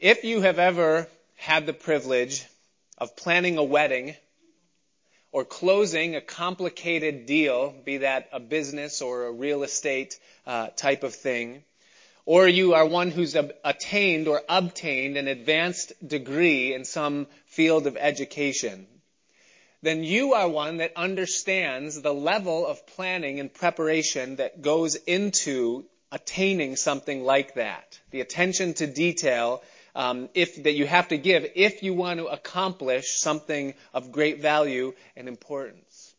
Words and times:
If 0.00 0.24
you 0.24 0.40
have 0.40 0.58
ever 0.58 1.06
had 1.36 1.66
the 1.66 1.74
privilege 1.74 2.46
of 2.96 3.16
planning 3.16 3.58
a 3.58 3.62
wedding 3.62 4.16
or 5.30 5.44
closing 5.44 6.16
a 6.16 6.22
complicated 6.22 7.26
deal, 7.26 7.74
be 7.84 7.98
that 7.98 8.30
a 8.32 8.40
business 8.40 9.02
or 9.02 9.26
a 9.26 9.30
real 9.30 9.62
estate 9.62 10.18
uh, 10.46 10.68
type 10.68 11.02
of 11.02 11.14
thing, 11.14 11.64
or 12.24 12.48
you 12.48 12.72
are 12.72 12.86
one 12.86 13.10
who's 13.10 13.36
attained 13.62 14.26
or 14.26 14.40
obtained 14.48 15.18
an 15.18 15.28
advanced 15.28 15.92
degree 16.06 16.72
in 16.72 16.86
some 16.86 17.26
field 17.44 17.86
of 17.86 17.98
education, 17.98 18.86
then 19.82 20.02
you 20.02 20.32
are 20.32 20.48
one 20.48 20.78
that 20.78 20.96
understands 20.96 22.00
the 22.00 22.14
level 22.14 22.66
of 22.66 22.86
planning 22.86 23.38
and 23.38 23.52
preparation 23.52 24.36
that 24.36 24.62
goes 24.62 24.94
into 24.94 25.84
attaining 26.10 26.76
something 26.76 27.22
like 27.22 27.56
that. 27.56 28.00
The 28.12 28.22
attention 28.22 28.72
to 28.74 28.86
detail 28.86 29.62
um, 30.00 30.30
if, 30.32 30.62
that 30.62 30.72
you 30.72 30.86
have 30.86 31.08
to 31.08 31.18
give 31.18 31.46
if 31.54 31.82
you 31.82 31.92
want 31.92 32.20
to 32.20 32.26
accomplish 32.26 33.18
something 33.18 33.74
of 33.92 34.12
great 34.12 34.40
value 34.40 34.94
and 35.14 35.28
importance. 35.28 36.14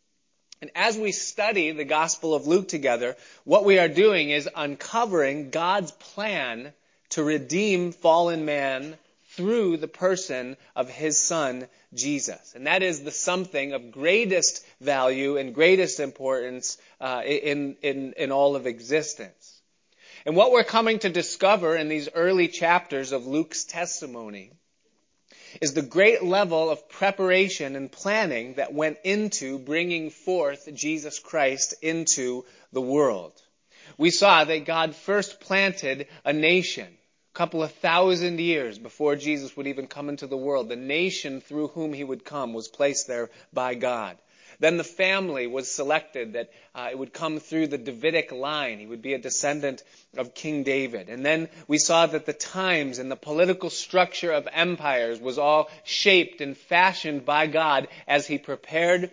And 0.62 0.70
as 0.76 0.95
we 0.99 1.12
study 1.12 1.72
the 1.72 1.84
Gospel 1.84 2.36
of 2.36 2.45
Luke 2.45 2.67
together, 2.67 3.16
what 3.44 3.66
we 3.66 3.80
are 3.80 3.88
doing 3.88 4.30
is 4.30 4.48
uncovering 4.55 5.49
God's 5.49 5.91
plan 5.94 6.73
to 7.09 7.23
redeem 7.23 7.91
fallen 7.91 8.45
man 8.45 8.99
through 9.31 9.77
the 9.77 9.88
person 9.88 10.58
of 10.75 10.88
his 10.88 11.20
son, 11.20 11.67
Jesus. 11.95 12.53
And 12.53 12.67
that 12.67 12.84
is 12.84 13.02
the 13.02 13.09
something 13.09 13.73
of 13.73 13.91
greatest 13.91 14.63
value 14.80 15.38
and 15.38 15.55
greatest 15.55 16.00
importance 16.00 16.77
uh, 17.00 17.23
in, 17.25 17.77
in, 17.81 18.13
in 18.16 18.31
all 18.31 18.55
of 18.55 18.67
existence. 18.67 19.50
And 20.25 20.35
what 20.35 20.52
we're 20.52 20.63
coming 20.63 20.99
to 20.99 21.09
discover 21.09 21.75
in 21.75 21.89
these 21.89 22.09
early 22.13 22.48
chapters 22.48 23.11
of 23.11 23.25
Luke's 23.25 23.63
testimony 23.63 24.52
is 25.61 25.73
the 25.73 25.81
great 25.81 26.23
level 26.23 26.69
of 26.69 26.88
preparation 26.89 27.75
and 27.75 27.91
planning 27.91 28.53
that 28.55 28.73
went 28.73 28.99
into 29.03 29.58
bringing 29.58 30.09
forth 30.09 30.69
Jesus 30.73 31.19
Christ 31.19 31.73
into 31.81 32.45
the 32.72 32.81
world. 32.81 33.33
We 33.97 34.11
saw 34.11 34.44
that 34.44 34.66
God 34.66 34.95
first 34.95 35.42
planted 35.42 36.08
a 36.23 36.33
nation 36.33 36.88
a 36.88 37.38
couple 37.38 37.64
of 37.64 37.72
thousand 37.72 38.39
years 38.39 38.77
before 38.77 39.16
Jesus 39.16 39.55
would 39.55 39.67
even 39.67 39.88
come 39.88 40.09
into 40.09 40.27
the 40.27 40.38
world. 40.38 40.69
The 40.69 40.75
nation 40.75 41.42
through 41.42 41.69
whom 41.69 41.94
he 41.94 42.03
would 42.03 42.25
come 42.25 42.53
was 42.53 42.67
placed 42.67 43.08
there 43.08 43.30
by 43.53 43.75
God. 43.75 44.17
Then 44.62 44.78
the 44.78 44.84
family 44.84 45.48
was 45.48 45.70
selected 45.70 46.34
that 46.34 46.52
uh, 46.76 46.90
it 46.92 46.98
would 46.98 47.14
come 47.14 47.40
through 47.40 47.67
the 47.67 47.80
Davidic 47.80 48.31
line. 48.31 48.78
He 48.78 48.86
would 48.86 49.02
be 49.02 49.16
a 49.16 49.17
descendant 49.17 49.84
of 50.16 50.36
King 50.36 50.62
David. 50.62 51.09
And 51.09 51.26
then 51.26 51.50
we 51.67 51.80
saw 51.80 52.06
that 52.06 52.28
the 52.28 52.34
times 52.34 53.00
and 53.00 53.09
the 53.09 53.16
political 53.16 53.72
structure 53.72 54.32
of 54.32 54.48
empires 54.54 55.20
was 55.20 55.39
all 55.39 55.67
shaped 55.84 56.42
and 56.42 56.56
fashioned 56.56 57.26
by 57.26 57.48
God 57.48 57.88
as 58.08 58.28
he 58.28 58.38
prepared 58.38 59.09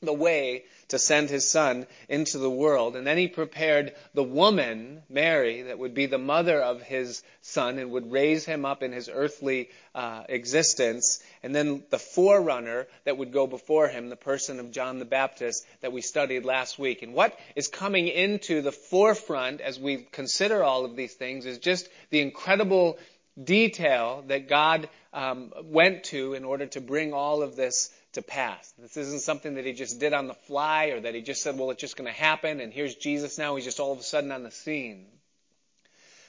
the 0.00 0.14
way 0.14 0.64
to 0.88 0.98
send 0.98 1.28
his 1.28 1.50
son 1.50 1.86
into 2.08 2.38
the 2.38 2.50
world. 2.50 2.96
And 2.96 3.06
then 3.06 3.18
he 3.18 3.28
prepared 3.28 3.94
the 4.14 4.22
woman, 4.22 5.02
Mary, 5.08 5.62
that 5.62 5.78
would 5.78 5.94
be 5.94 6.06
the 6.06 6.18
mother 6.18 6.60
of 6.60 6.82
his 6.82 7.22
son 7.42 7.78
and 7.78 7.90
would 7.90 8.12
raise 8.12 8.44
him 8.44 8.64
up 8.64 8.82
in 8.82 8.92
his 8.92 9.08
earthly 9.12 9.70
uh, 9.94 10.24
existence. 10.28 11.22
And 11.42 11.54
then 11.54 11.82
the 11.90 11.98
forerunner 11.98 12.86
that 13.04 13.18
would 13.18 13.32
go 13.32 13.46
before 13.46 13.88
him, 13.88 14.08
the 14.08 14.16
person 14.16 14.60
of 14.60 14.70
John 14.70 14.98
the 14.98 15.04
Baptist 15.04 15.66
that 15.80 15.92
we 15.92 16.00
studied 16.00 16.44
last 16.44 16.78
week. 16.78 17.02
And 17.02 17.14
what 17.14 17.38
is 17.56 17.68
coming 17.68 18.08
into 18.08 18.62
the 18.62 18.72
forefront 18.72 19.60
as 19.60 19.78
we 19.78 20.06
consider 20.12 20.62
all 20.62 20.84
of 20.84 20.96
these 20.96 21.14
things 21.14 21.46
is 21.46 21.58
just 21.58 21.88
the 22.10 22.20
incredible 22.20 22.98
detail 23.42 24.24
that 24.28 24.48
God 24.48 24.88
um, 25.12 25.52
went 25.64 26.04
to 26.04 26.34
in 26.34 26.44
order 26.44 26.66
to 26.66 26.80
bring 26.80 27.12
all 27.12 27.42
of 27.42 27.56
this 27.56 27.90
to 28.16 28.22
pass. 28.22 28.74
This 28.78 28.96
isn't 28.96 29.22
something 29.22 29.54
that 29.54 29.64
he 29.64 29.72
just 29.72 29.98
did 29.98 30.12
on 30.12 30.26
the 30.26 30.34
fly 30.34 30.86
or 30.86 31.00
that 31.00 31.14
he 31.14 31.22
just 31.22 31.42
said, 31.42 31.58
well, 31.58 31.70
it's 31.70 31.80
just 31.80 31.96
going 31.96 32.12
to 32.12 32.20
happen 32.20 32.60
and 32.60 32.72
here's 32.72 32.94
Jesus 32.94 33.38
now. 33.38 33.56
He's 33.56 33.64
just 33.64 33.80
all 33.80 33.92
of 33.92 33.98
a 33.98 34.02
sudden 34.02 34.32
on 34.32 34.42
the 34.42 34.50
scene. 34.50 35.06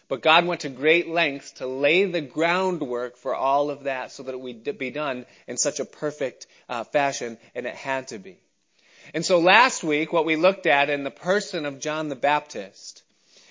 But 0.07 0.21
God 0.21 0.45
went 0.45 0.61
to 0.61 0.69
great 0.69 1.09
lengths 1.09 1.51
to 1.53 1.67
lay 1.67 2.05
the 2.05 2.21
groundwork 2.21 3.17
for 3.17 3.35
all 3.35 3.69
of 3.69 3.83
that 3.83 4.11
so 4.11 4.23
that 4.23 4.33
it 4.33 4.39
would 4.39 4.77
be 4.77 4.89
done 4.89 5.25
in 5.47 5.57
such 5.57 5.79
a 5.79 5.85
perfect 5.85 6.47
uh, 6.69 6.85
fashion, 6.85 7.37
and 7.53 7.65
it 7.65 7.75
had 7.75 8.07
to 8.09 8.17
be. 8.17 8.37
And 9.13 9.25
so 9.25 9.39
last 9.39 9.83
week, 9.83 10.13
what 10.13 10.25
we 10.25 10.37
looked 10.37 10.65
at 10.65 10.89
in 10.89 11.03
the 11.03 11.11
person 11.11 11.65
of 11.65 11.79
John 11.79 12.07
the 12.07 12.15
Baptist 12.15 13.03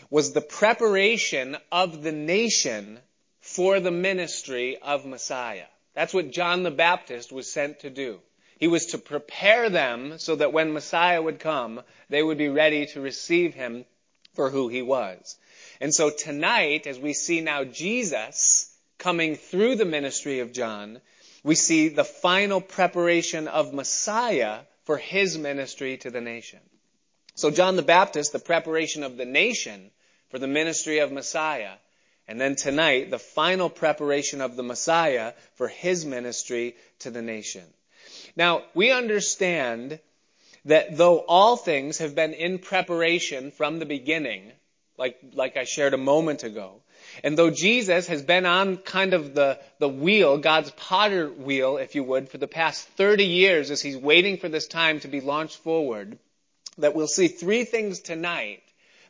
was 0.09 0.33
the 0.33 0.41
preparation 0.41 1.57
of 1.71 2.03
the 2.03 2.13
nation 2.13 3.01
for 3.41 3.79
the 3.81 3.91
ministry 3.91 4.79
of 4.79 5.05
Messiah. 5.05 5.67
That's 5.97 6.13
what 6.13 6.31
John 6.31 6.63
the 6.63 6.71
Baptist 6.71 7.33
was 7.33 7.51
sent 7.51 7.81
to 7.81 7.91
do. 7.91 8.21
He 8.59 8.69
was 8.69 8.87
to 8.89 8.99
prepare 8.99 9.71
them 9.71 10.19
so 10.19 10.37
that 10.37 10.53
when 10.53 10.75
Messiah 10.75 11.23
would 11.23 11.41
come, 11.41 11.81
they 12.11 12.23
would 12.23 12.37
be 12.37 12.51
ready 12.51 12.85
to 12.89 13.01
receive 13.01 13.55
him 13.55 13.87
for 14.35 14.51
who 14.51 14.69
he 14.69 14.83
was. 14.83 15.39
And 15.81 15.95
so 15.95 16.11
tonight, 16.11 16.87
as 16.87 16.99
we 16.99 17.15
see 17.15 17.41
now 17.41 17.65
Jesus 17.65 18.71
coming 18.99 19.37
through 19.37 19.77
the 19.77 19.87
ministry 19.87 20.41
of 20.41 20.53
John, 20.53 21.01
we 21.43 21.55
see 21.55 21.89
the 21.89 22.05
final 22.05 22.61
preparation 22.61 23.49
of 23.49 23.73
Messiah 23.73 24.61
for 24.85 24.99
his 24.99 25.39
ministry 25.39 25.97
to 25.99 26.11
the 26.11 26.21
nation. 26.21 26.61
So 27.37 27.51
John 27.51 27.77
the 27.77 27.83
Baptist, 27.83 28.33
the 28.33 28.39
preparation 28.39 29.03
of 29.03 29.17
the 29.17 29.25
nation 29.25 29.91
for 30.29 30.39
the 30.39 30.47
ministry 30.47 30.99
of 30.99 31.11
Messiah, 31.11 31.77
and 32.29 32.41
then 32.41 32.57
tonight, 32.57 33.11
the 33.11 33.19
final 33.19 33.71
preparation 33.71 34.41
of 34.41 34.57
the 34.57 34.63
Messiah 34.63 35.33
for 35.55 35.69
his 35.69 36.05
ministry 36.05 36.77
to 37.01 37.11
the 37.11 37.23
nation. 37.23 37.65
Now, 38.35 38.65
we 38.75 38.91
understand 38.91 40.01
that 40.65 40.97
though 40.97 41.19
all 41.19 41.57
things 41.57 41.99
have 41.99 42.15
been 42.15 42.35
in 42.35 42.59
preparation 42.59 43.53
from 43.53 43.79
the 43.79 43.87
beginning, 43.87 44.51
like, 44.99 45.19
like 45.35 45.57
I 45.57 45.65
shared 45.65 45.95
a 45.95 45.99
moment 45.99 46.43
ago, 46.43 46.81
and 47.23 47.39
though 47.39 47.51
Jesus 47.51 48.09
has 48.09 48.23
been 48.23 48.47
on 48.47 48.79
kind 48.79 49.15
of 49.15 49.35
the, 49.35 49.61
the 49.79 49.89
wheel, 49.89 50.39
God's 50.39 50.71
potter 50.73 51.29
wheel, 51.29 51.77
if 51.77 51.95
you 51.95 52.03
would, 52.03 52.29
for 52.29 52.39
the 52.39 52.49
past 52.49 52.87
30 52.89 53.25
years 53.25 53.71
as 53.71 53.81
he's 53.81 53.97
waiting 53.97 54.39
for 54.39 54.49
this 54.49 54.67
time 54.67 54.99
to 55.01 55.09
be 55.09 55.21
launched 55.21 55.59
forward, 55.59 56.19
that 56.79 56.95
we'll 56.95 57.07
see 57.07 57.29
three 57.29 57.65
things 57.65 58.01
tonight 58.01 58.63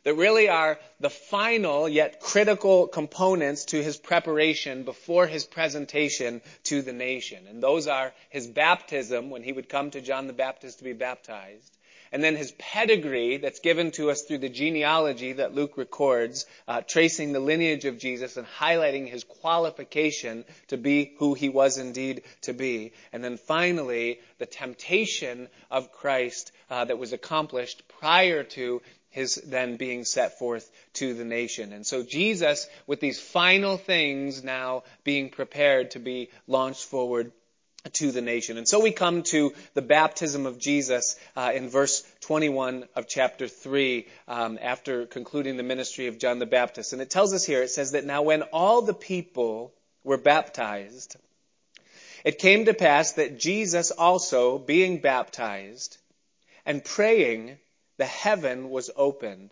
that 0.07 0.13
really 0.13 0.47
are 0.47 0.79
the 1.01 1.09
final 1.09 1.89
yet 1.89 2.21
critical 2.21 2.87
components 2.87 3.65
to 3.65 3.83
his 3.83 3.97
preparation 3.97 4.83
before 4.83 5.27
his 5.27 5.43
presentation 5.43 6.41
to 6.63 6.81
the 6.81 6.93
nation. 6.93 7.45
And 7.49 7.61
those 7.61 7.87
are 7.87 8.13
his 8.29 8.47
baptism, 8.47 9.29
when 9.29 9.43
he 9.43 9.51
would 9.51 9.67
come 9.67 9.91
to 9.91 9.99
John 9.99 10.27
the 10.27 10.31
Baptist 10.31 10.77
to 10.77 10.85
be 10.85 10.93
baptized, 10.93 11.77
and 12.13 12.23
then 12.23 12.37
his 12.37 12.53
pedigree 12.53 13.35
that's 13.35 13.59
given 13.59 13.91
to 13.91 14.09
us 14.09 14.21
through 14.21 14.37
the 14.37 14.47
genealogy 14.47 15.33
that 15.33 15.53
Luke 15.53 15.77
records, 15.77 16.45
uh, 16.69 16.79
tracing 16.79 17.33
the 17.33 17.41
lineage 17.41 17.83
of 17.83 17.99
Jesus 17.99 18.37
and 18.37 18.47
highlighting 18.47 19.09
his 19.09 19.25
qualification 19.25 20.45
to 20.69 20.77
be 20.77 21.15
who 21.17 21.33
he 21.33 21.49
was 21.49 21.77
indeed 21.77 22.21
to 22.43 22.53
be. 22.53 22.93
And 23.11 23.21
then 23.21 23.35
finally, 23.35 24.21
the 24.37 24.45
temptation 24.45 25.49
of 25.69 25.91
Christ 25.91 26.53
uh, 26.69 26.85
that 26.85 26.97
was 26.97 27.11
accomplished 27.11 27.83
prior 27.99 28.43
to 28.43 28.81
his 29.17 29.35
then 29.35 29.77
being 29.77 30.05
set 30.05 30.37
forth 30.37 30.69
to 30.93 31.15
the 31.15 31.25
nation. 31.25 31.73
And 31.73 31.85
so 31.85 32.03
Jesus, 32.03 32.67
with 32.85 32.99
these 32.99 33.19
final 33.19 33.75
things 33.75 34.43
now 34.43 34.83
being 35.03 35.29
prepared 35.31 35.91
to 35.91 35.99
be 35.99 36.29
launched 36.45 36.85
forward 36.85 37.31
to 37.93 38.11
the 38.11 38.21
nation. 38.21 38.57
And 38.57 38.67
so 38.67 38.79
we 38.79 38.91
come 38.91 39.23
to 39.23 39.53
the 39.73 39.81
baptism 39.81 40.45
of 40.45 40.59
Jesus 40.59 41.15
uh, 41.35 41.51
in 41.55 41.67
verse 41.67 42.03
21 42.21 42.85
of 42.95 43.07
chapter 43.07 43.47
3 43.47 44.05
um, 44.27 44.59
after 44.61 45.07
concluding 45.07 45.57
the 45.57 45.63
ministry 45.63 46.05
of 46.05 46.19
John 46.19 46.37
the 46.37 46.45
Baptist. 46.45 46.93
And 46.93 47.01
it 47.01 47.09
tells 47.09 47.33
us 47.33 47.43
here, 47.43 47.63
it 47.63 47.71
says 47.71 47.93
that 47.93 48.05
now 48.05 48.21
when 48.21 48.43
all 48.43 48.83
the 48.83 48.93
people 48.93 49.73
were 50.03 50.17
baptized, 50.17 51.15
it 52.23 52.37
came 52.37 52.65
to 52.65 52.75
pass 52.75 53.13
that 53.13 53.39
Jesus 53.39 53.89
also, 53.89 54.59
being 54.59 55.01
baptized 55.01 55.97
and 56.67 56.83
praying, 56.83 57.57
the 57.97 58.05
heaven 58.05 58.69
was 58.69 58.89
opened, 58.95 59.51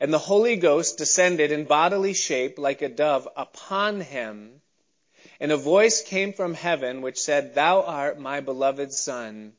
and 0.00 0.12
the 0.12 0.18
Holy 0.18 0.56
Ghost 0.56 0.98
descended 0.98 1.52
in 1.52 1.64
bodily 1.64 2.14
shape 2.14 2.58
like 2.58 2.82
a 2.82 2.88
dove 2.88 3.28
upon 3.36 4.00
him. 4.00 4.60
And 5.40 5.52
a 5.52 5.56
voice 5.56 6.02
came 6.02 6.32
from 6.32 6.54
heaven 6.54 7.02
which 7.02 7.20
said, 7.20 7.54
Thou 7.54 7.82
art 7.82 8.18
my 8.18 8.40
beloved 8.40 8.92
Son. 8.92 9.52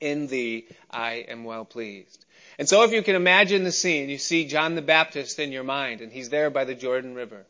In 0.00 0.26
thee 0.26 0.68
I 0.90 1.24
am 1.28 1.44
well 1.44 1.64
pleased. 1.64 2.24
And 2.58 2.68
so 2.68 2.82
if 2.82 2.92
you 2.92 3.02
can 3.02 3.16
imagine 3.16 3.64
the 3.64 3.72
scene, 3.72 4.10
you 4.10 4.18
see 4.18 4.46
John 4.46 4.74
the 4.74 4.82
Baptist 4.82 5.38
in 5.38 5.50
your 5.52 5.64
mind, 5.64 6.00
and 6.00 6.12
he's 6.12 6.28
there 6.28 6.50
by 6.50 6.64
the 6.64 6.74
Jordan 6.74 7.14
River. 7.14 7.46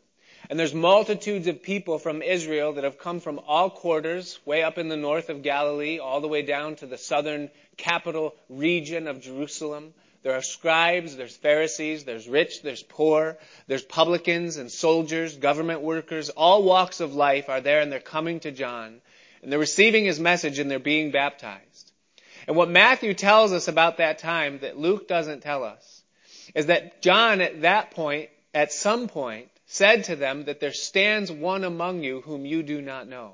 And 0.49 0.59
there's 0.59 0.73
multitudes 0.73 1.47
of 1.47 1.61
people 1.61 1.99
from 1.99 2.23
Israel 2.23 2.73
that 2.73 2.83
have 2.83 2.97
come 2.97 3.19
from 3.19 3.39
all 3.47 3.69
quarters, 3.69 4.39
way 4.45 4.63
up 4.63 4.79
in 4.79 4.89
the 4.89 4.97
north 4.97 5.29
of 5.29 5.43
Galilee, 5.43 5.99
all 5.99 6.21
the 6.21 6.27
way 6.27 6.41
down 6.41 6.75
to 6.77 6.87
the 6.87 6.97
southern 6.97 7.51
capital 7.77 8.35
region 8.49 9.07
of 9.07 9.21
Jerusalem, 9.21 9.93
There 10.21 10.33
are 10.33 10.41
scribes, 10.41 11.15
there's 11.15 11.35
Pharisees, 11.35 12.03
there's 12.03 12.27
rich, 12.27 12.61
there's 12.61 12.83
poor, 12.83 13.37
there's 13.67 13.83
publicans 13.83 14.57
and 14.57 14.69
soldiers, 14.69 15.37
government 15.37 15.81
workers, 15.81 16.29
all 16.29 16.63
walks 16.63 16.99
of 16.99 17.13
life 17.13 17.47
are 17.47 17.61
there 17.61 17.79
and 17.79 17.91
they're 17.91 18.01
coming 18.01 18.41
to 18.41 18.51
John. 18.51 18.99
And 19.41 19.51
they're 19.51 19.59
receiving 19.59 20.03
his 20.03 20.19
message 20.19 20.59
and 20.59 20.69
they're 20.69 20.79
being 20.79 21.11
baptized. 21.11 21.91
And 22.47 22.57
what 22.57 22.69
Matthew 22.69 23.13
tells 23.13 23.53
us 23.53 23.69
about 23.69 23.97
that 23.97 24.19
time 24.19 24.59
that 24.59 24.77
Luke 24.77 25.07
doesn't 25.07 25.41
tell 25.41 25.63
us 25.63 26.01
is 26.53 26.65
that 26.65 27.01
John 27.01 27.39
at 27.39 27.61
that 27.61 27.91
point, 27.91 28.29
at 28.53 28.73
some 28.73 29.07
point, 29.07 29.49
said 29.71 30.03
to 30.05 30.15
them 30.15 30.45
that 30.45 30.59
there 30.59 30.73
stands 30.73 31.31
one 31.31 31.63
among 31.63 32.03
you 32.03 32.21
whom 32.21 32.43
you 32.43 32.63
do 32.63 32.81
not 32.81 33.07
know. 33.07 33.33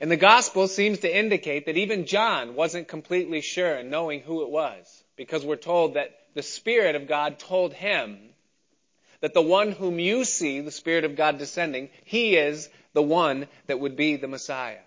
And 0.00 0.10
the 0.10 0.16
gospel 0.16 0.66
seems 0.66 0.98
to 0.98 1.16
indicate 1.16 1.66
that 1.66 1.76
even 1.76 2.06
John 2.06 2.56
wasn't 2.56 2.88
completely 2.88 3.40
sure 3.40 3.76
in 3.76 3.88
knowing 3.88 4.20
who 4.20 4.42
it 4.42 4.50
was, 4.50 5.04
because 5.14 5.44
we're 5.44 5.54
told 5.54 5.94
that 5.94 6.10
the 6.34 6.42
Spirit 6.42 6.96
of 6.96 7.06
God 7.06 7.38
told 7.38 7.72
him 7.72 8.18
that 9.20 9.34
the 9.34 9.40
one 9.40 9.70
whom 9.70 10.00
you 10.00 10.24
see, 10.24 10.60
the 10.60 10.72
Spirit 10.72 11.04
of 11.04 11.14
God 11.14 11.38
descending, 11.38 11.90
he 12.04 12.36
is 12.36 12.68
the 12.92 13.02
one 13.02 13.46
that 13.68 13.78
would 13.78 13.94
be 13.94 14.16
the 14.16 14.26
Messiah. 14.26 14.82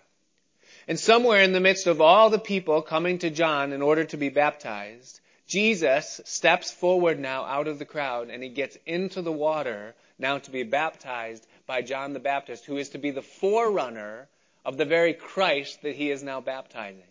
And 0.86 1.00
somewhere 1.00 1.40
in 1.40 1.52
the 1.52 1.60
midst 1.60 1.86
of 1.86 2.02
all 2.02 2.28
the 2.28 2.38
people 2.38 2.82
coming 2.82 3.18
to 3.20 3.30
John 3.30 3.72
in 3.72 3.80
order 3.80 4.04
to 4.04 4.18
be 4.18 4.28
baptized, 4.28 5.20
Jesus 5.46 6.20
steps 6.26 6.70
forward 6.70 7.18
now 7.18 7.44
out 7.44 7.66
of 7.66 7.78
the 7.78 7.86
crowd 7.86 8.28
and 8.28 8.42
he 8.42 8.50
gets 8.50 8.76
into 8.84 9.22
the 9.22 9.32
water 9.32 9.94
now 10.20 10.38
to 10.38 10.50
be 10.50 10.62
baptized 10.62 11.46
by 11.66 11.82
John 11.82 12.12
the 12.12 12.20
Baptist, 12.20 12.64
who 12.64 12.76
is 12.76 12.90
to 12.90 12.98
be 12.98 13.10
the 13.10 13.22
forerunner 13.22 14.28
of 14.64 14.76
the 14.76 14.84
very 14.84 15.14
Christ 15.14 15.82
that 15.82 15.94
he 15.94 16.10
is 16.10 16.22
now 16.22 16.40
baptizing. 16.40 17.02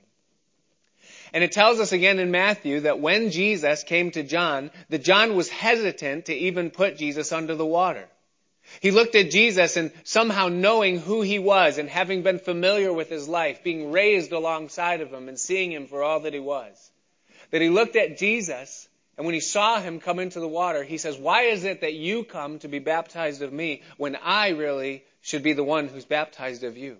And 1.33 1.43
it 1.43 1.51
tells 1.51 1.79
us 1.79 1.91
again 1.91 2.19
in 2.19 2.31
Matthew 2.31 2.81
that 2.81 2.99
when 2.99 3.31
Jesus 3.31 3.83
came 3.83 4.11
to 4.11 4.23
John, 4.23 4.71
that 4.89 5.03
John 5.03 5.35
was 5.35 5.49
hesitant 5.49 6.25
to 6.25 6.35
even 6.35 6.71
put 6.71 6.97
Jesus 6.97 7.31
under 7.31 7.55
the 7.55 7.65
water. 7.65 8.07
He 8.81 8.91
looked 8.91 9.15
at 9.15 9.31
Jesus 9.31 9.77
and 9.77 9.91
somehow 10.03 10.47
knowing 10.49 10.99
who 10.99 11.21
he 11.21 11.39
was 11.39 11.77
and 11.77 11.89
having 11.89 12.21
been 12.21 12.39
familiar 12.39 12.91
with 12.91 13.09
his 13.09 13.27
life, 13.27 13.63
being 13.63 13.91
raised 13.91 14.31
alongside 14.31 15.01
of 15.01 15.11
him 15.11 15.27
and 15.27 15.39
seeing 15.39 15.71
him 15.71 15.87
for 15.87 16.03
all 16.03 16.21
that 16.21 16.33
he 16.33 16.39
was, 16.39 16.91
that 17.51 17.61
he 17.61 17.69
looked 17.69 17.95
at 17.95 18.17
Jesus 18.17 18.88
and 19.19 19.25
when 19.25 19.33
he 19.33 19.41
saw 19.41 19.81
him 19.81 19.99
come 19.99 20.17
into 20.17 20.39
the 20.39 20.47
water, 20.47 20.81
he 20.81 20.97
says, 20.97 21.17
why 21.17 21.41
is 21.41 21.65
it 21.65 21.81
that 21.81 21.93
you 21.93 22.23
come 22.23 22.57
to 22.59 22.69
be 22.69 22.79
baptized 22.79 23.41
of 23.41 23.51
me 23.51 23.81
when 23.97 24.15
I 24.15 24.51
really 24.51 25.03
should 25.19 25.43
be 25.43 25.51
the 25.51 25.61
one 25.61 25.89
who's 25.89 26.05
baptized 26.05 26.63
of 26.63 26.77
you? 26.77 26.95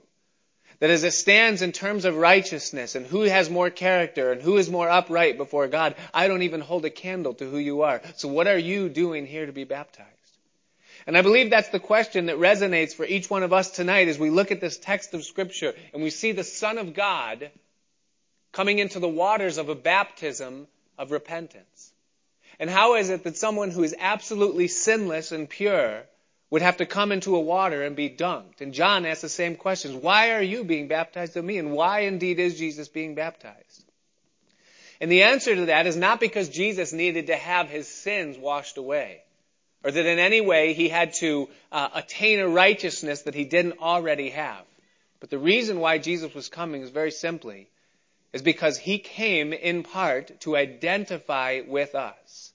That 0.80 0.89
as 0.89 1.06
it 1.06 1.13
stands 1.13 1.62
in 1.62 1.71
terms 1.71 2.04
of 2.04 2.18
righteousness 2.18 2.95
and 2.95 3.06
who 3.07 3.21
has 3.21 3.50
more 3.50 3.69
character 3.69 4.33
and 4.33 4.42
who 4.42 4.57
is 4.57 4.69
more 4.69 4.89
upright 4.89 5.38
before 5.38 5.69
God, 5.69 5.95
I 6.13 6.27
don't 6.27 6.42
even 6.42 6.60
hold 6.60 6.83
a 6.83 6.89
candle 6.89 7.36
to 7.36 7.50
who 7.50 7.57
you 7.57 7.83
are. 7.83 8.01
So 8.18 8.27
what 8.27 8.48
are 8.48 8.57
you 8.57 8.89
doing 8.89 9.25
here 9.25 9.45
to 9.45 9.54
be 9.54 9.63
baptized? 9.63 10.10
And 11.07 11.18
I 11.18 11.22
believe 11.22 11.50
that's 11.50 11.69
the 11.69 11.80
question 11.80 12.25
that 12.25 12.36
resonates 12.36 12.94
for 12.94 13.06
each 13.06 13.30
one 13.30 13.44
of 13.44 13.54
us 13.54 13.72
tonight 13.72 14.10
as 14.10 14.19
we 14.19 14.30
look 14.30 14.51
at 14.51 14.60
this 14.60 14.77
text 14.77 15.13
of 15.13 15.24
scripture 15.24 15.74
and 15.94 16.04
we 16.04 16.10
see 16.10 16.33
the 16.33 16.44
Son 16.44 16.80
of 16.80 16.94
God 16.94 17.50
coming 18.51 18.80
into 18.80 19.00
the 19.00 19.07
waters 19.07 19.57
of 19.57 19.69
a 19.69 19.75
baptism 19.75 20.68
of 20.98 21.12
repentance. 21.12 21.79
And 22.60 22.70
how 22.70 22.96
is 22.96 23.10
it 23.10 23.24
that 23.24 23.38
someone 23.38 23.72
who 23.72 23.84
is 23.84 23.96
absolutely 23.98 24.68
sinless 24.68 25.32
and 25.32 25.50
pure 25.50 26.04
would 26.50 26.62
have 26.62 26.78
to 26.78 26.86
come 26.86 27.12
into 27.12 27.36
a 27.36 27.40
water 27.40 27.84
and 27.84 27.96
be 27.96 28.10
dunked. 28.10 28.62
And 28.62 28.74
John 28.74 29.06
asks 29.06 29.22
the 29.22 29.30
same 29.30 29.56
questions. 29.56 29.96
Why 29.96 30.32
are 30.32 30.42
you 30.42 30.64
being 30.64 30.88
baptized 30.88 31.38
of 31.38 31.46
me? 31.46 31.58
And 31.58 31.72
why 31.72 32.02
indeed 32.02 32.40
is 32.40 32.58
Jesus 32.58 32.88
being 32.88 33.16
baptized? 33.16 33.86
And 35.00 35.12
the 35.12 35.24
answer 35.24 35.56
to 35.56 35.66
that 35.68 35.88
is 35.88 35.96
not 35.96 36.20
because 36.20 36.50
Jesus 36.50 36.92
needed 36.92 37.28
to 37.28 37.36
have 37.36 37.70
his 37.70 37.88
sins 37.88 38.38
washed 38.38 38.78
away, 38.78 39.22
or 39.84 39.92
that 39.92 40.06
in 40.06 40.20
any 40.20 40.42
way 40.42 40.74
he 40.74 40.90
had 40.90 41.14
to 41.16 41.50
uh, 41.72 41.90
attain 41.94 42.40
a 42.40 42.48
righteousness 42.48 43.22
that 43.22 43.36
he 43.36 43.46
didn't 43.46 43.80
already 43.80 44.32
have. 44.32 44.66
But 45.20 45.30
the 45.30 45.38
reason 45.38 45.80
why 45.80 46.00
Jesus 46.00 46.34
was 46.34 46.50
coming 46.50 46.82
is 46.82 46.90
very 46.90 47.12
simply, 47.12 47.70
is 48.34 48.42
because 48.42 48.78
he 48.78 49.00
came 49.00 49.54
in 49.54 49.84
part 49.84 50.42
to 50.42 50.58
identify 50.58 51.62
with 51.66 51.96
us. 51.96 52.49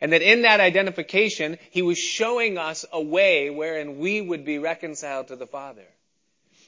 And 0.00 0.12
that 0.12 0.22
in 0.22 0.42
that 0.42 0.60
identification, 0.60 1.58
he 1.70 1.82
was 1.82 1.98
showing 1.98 2.58
us 2.58 2.84
a 2.92 3.00
way 3.00 3.50
wherein 3.50 3.98
we 3.98 4.20
would 4.20 4.44
be 4.44 4.58
reconciled 4.58 5.28
to 5.28 5.36
the 5.36 5.46
Father. 5.46 5.86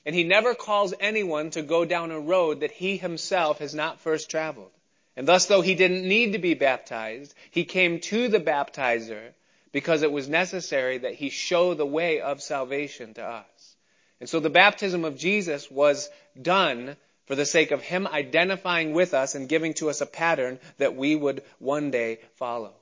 And 0.04 0.14
he 0.14 0.24
never 0.24 0.54
calls 0.54 0.94
anyone 0.98 1.50
to 1.50 1.62
go 1.62 1.84
down 1.84 2.10
a 2.10 2.18
road 2.18 2.60
that 2.60 2.72
he 2.72 2.96
himself 2.96 3.58
has 3.58 3.74
not 3.74 4.00
first 4.00 4.30
traveled. 4.30 4.70
And 5.16 5.28
thus, 5.28 5.46
though 5.46 5.60
he 5.60 5.74
didn't 5.74 6.08
need 6.08 6.32
to 6.32 6.38
be 6.38 6.54
baptized, 6.54 7.34
he 7.50 7.64
came 7.64 8.00
to 8.00 8.28
the 8.28 8.40
baptizer 8.40 9.32
because 9.70 10.02
it 10.02 10.12
was 10.12 10.28
necessary 10.28 10.98
that 10.98 11.14
he 11.14 11.30
show 11.30 11.74
the 11.74 11.86
way 11.86 12.20
of 12.20 12.42
salvation 12.42 13.14
to 13.14 13.22
us. 13.22 13.76
And 14.20 14.28
so 14.28 14.40
the 14.40 14.50
baptism 14.50 15.04
of 15.04 15.18
Jesus 15.18 15.70
was 15.70 16.08
done 16.40 16.96
for 17.26 17.34
the 17.34 17.46
sake 17.46 17.70
of 17.70 17.82
him 17.82 18.06
identifying 18.06 18.92
with 18.92 19.14
us 19.14 19.34
and 19.34 19.48
giving 19.48 19.74
to 19.74 19.90
us 19.90 20.00
a 20.00 20.06
pattern 20.06 20.58
that 20.78 20.96
we 20.96 21.14
would 21.14 21.42
one 21.58 21.90
day 21.90 22.20
follow. 22.34 22.72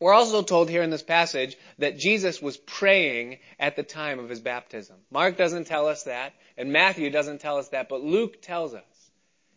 We're 0.00 0.12
also 0.12 0.42
told 0.42 0.70
here 0.70 0.82
in 0.82 0.90
this 0.90 1.02
passage 1.02 1.56
that 1.78 1.98
Jesus 1.98 2.40
was 2.40 2.56
praying 2.56 3.38
at 3.58 3.74
the 3.74 3.82
time 3.82 4.20
of 4.20 4.28
his 4.28 4.40
baptism. 4.40 4.96
Mark 5.10 5.36
doesn't 5.36 5.66
tell 5.66 5.88
us 5.88 6.04
that, 6.04 6.34
and 6.56 6.72
Matthew 6.72 7.10
doesn't 7.10 7.40
tell 7.40 7.58
us 7.58 7.68
that, 7.70 7.88
but 7.88 8.02
Luke 8.02 8.40
tells 8.40 8.74
us. 8.74 9.10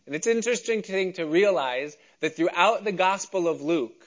And 0.06 0.16
it's 0.16 0.26
an 0.26 0.36
interesting 0.36 0.82
thing 0.82 1.12
to 1.14 1.26
realize 1.26 1.96
that 2.20 2.36
throughout 2.36 2.82
the 2.82 2.92
Gospel 2.92 3.46
of 3.46 3.62
Luke, 3.62 4.04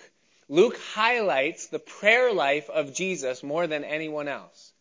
Luke 0.50 0.78
highlights 0.94 1.68
the 1.68 1.80
prayer 1.80 2.34
life 2.34 2.70
of 2.70 2.94
Jesus 2.94 3.42
more 3.42 3.66
than 3.66 3.86
anyone 3.86 4.28
else. 4.28 4.74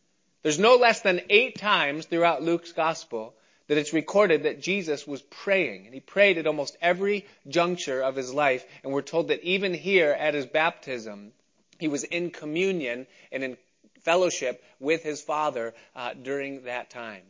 There's 0.43 0.59
no 0.59 0.75
less 0.75 1.01
than 1.01 1.23
eight 1.31 1.57
times 1.57 2.07
throughout 2.07 2.43
Luke's 2.43 2.73
Gospel 2.73 3.35
that 3.69 3.79
it's 3.79 3.95
recorded 3.95 4.43
that 4.43 4.61
Jesus 4.61 5.07
was 5.07 5.23
praying. 5.23 5.87
And 5.87 5.95
he 5.95 6.01
prayed 6.01 6.37
at 6.37 6.47
almost 6.47 6.77
every 6.83 7.27
juncture 7.49 8.03
of 8.03 8.17
his 8.17 8.35
life. 8.35 8.67
And 8.83 8.93
we're 8.93 9.03
told 9.03 9.29
that 9.29 9.43
even 9.43 9.73
here 9.73 10.11
at 10.11 10.35
his 10.35 10.45
baptism, 10.45 11.33
he 11.79 11.89
was 11.89 12.05
in 12.05 12.31
communion 12.31 13.07
and 13.33 13.43
in 13.43 13.57
fellowship 14.03 14.63
with 14.81 15.03
his 15.03 15.23
Father 15.23 15.75
uh, 15.97 16.15
during 16.15 16.65
that 16.65 16.91
time. 16.91 17.23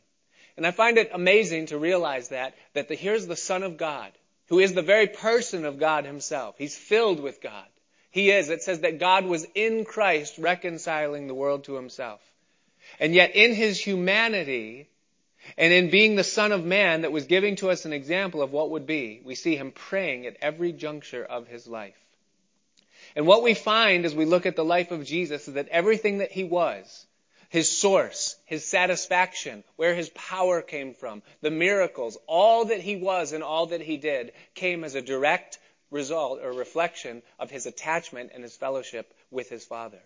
And 0.57 0.67
I 0.67 0.71
find 0.71 0.99
it 0.99 1.11
amazing 1.13 1.67
to 1.67 1.79
realize 1.79 2.29
that, 2.29 2.55
that 2.75 2.89
the, 2.89 2.95
here's 2.95 3.27
the 3.27 3.37
Son 3.37 3.63
of 3.63 3.77
God, 3.77 4.13
who 4.49 4.59
is 4.61 4.73
the 4.73 4.83
very 4.83 5.07
person 5.07 5.65
of 5.65 5.79
God 5.79 6.05
himself. 6.05 6.57
He's 6.59 6.77
filled 6.77 7.21
with 7.21 7.41
God. 7.41 7.67
He 8.11 8.31
is. 8.31 8.49
It 8.49 8.63
says 8.63 8.81
that 8.81 9.01
God 9.01 9.25
was 9.25 9.47
in 9.55 9.85
Christ 9.85 10.39
reconciling 10.39 11.27
the 11.27 11.35
world 11.35 11.65
to 11.65 11.75
himself. 11.75 12.21
And 13.01 13.15
yet 13.15 13.35
in 13.35 13.55
his 13.55 13.81
humanity, 13.81 14.89
and 15.59 15.73
in 15.73 15.91
being 15.91 16.15
the 16.15 16.25
Son 16.25 16.53
of 16.53 16.65
Man 16.65 17.03
that 17.03 17.13
was 17.13 17.25
giving 17.25 17.57
to 17.57 17.71
us 17.71 17.85
an 17.85 17.93
example 17.93 18.41
of 18.43 18.53
what 18.53 18.71
would 18.71 18.87
be, 18.87 19.21
we 19.25 19.35
see 19.35 19.57
him 19.57 19.73
praying 19.73 20.27
at 20.27 20.37
every 20.41 20.73
juncture 20.73 21.25
of 21.25 21.49
his 21.49 21.67
life. 21.67 21.97
And 23.17 23.27
what 23.27 23.43
we 23.43 23.55
find 23.55 24.05
as 24.05 24.15
we 24.15 24.25
look 24.25 24.47
at 24.47 24.57
the 24.57 24.65
life 24.65 24.91
of 24.91 25.05
Jesus 25.05 25.47
is 25.47 25.55
that 25.55 25.69
everything 25.69 26.19
that 26.19 26.33
he 26.33 26.45
was, 26.45 27.07
his 27.49 27.71
source, 27.71 28.37
his 28.45 28.67
satisfaction, 28.67 29.63
where 29.77 29.95
his 29.95 30.11
power 30.11 30.63
came 30.63 30.95
from, 30.95 31.23
the 31.41 31.51
miracles, 31.51 32.19
all 32.27 32.65
that 32.67 32.81
he 32.81 32.97
was 32.97 33.33
and 33.33 33.45
all 33.45 33.67
that 33.67 33.81
he 33.81 33.97
did 33.97 34.33
came 34.55 34.83
as 34.83 34.97
a 34.97 35.03
direct 35.03 35.59
result 35.91 36.41
or 36.43 36.53
reflection 36.53 37.23
of 37.39 37.51
his 37.51 37.67
attachment 37.67 38.33
and 38.35 38.43
his 38.43 38.57
fellowship 38.57 39.15
with 39.31 39.49
his 39.49 39.65
Father. 39.65 40.01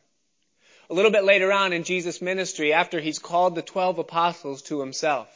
A 0.90 0.94
little 0.94 1.10
bit 1.10 1.24
later 1.24 1.52
on 1.52 1.72
in 1.72 1.84
Jesus' 1.84 2.20
ministry, 2.20 2.72
after 2.72 3.00
he's 3.00 3.18
called 3.18 3.54
the 3.54 3.62
twelve 3.62 3.98
apostles 3.98 4.62
to 4.62 4.80
himself, 4.80 5.28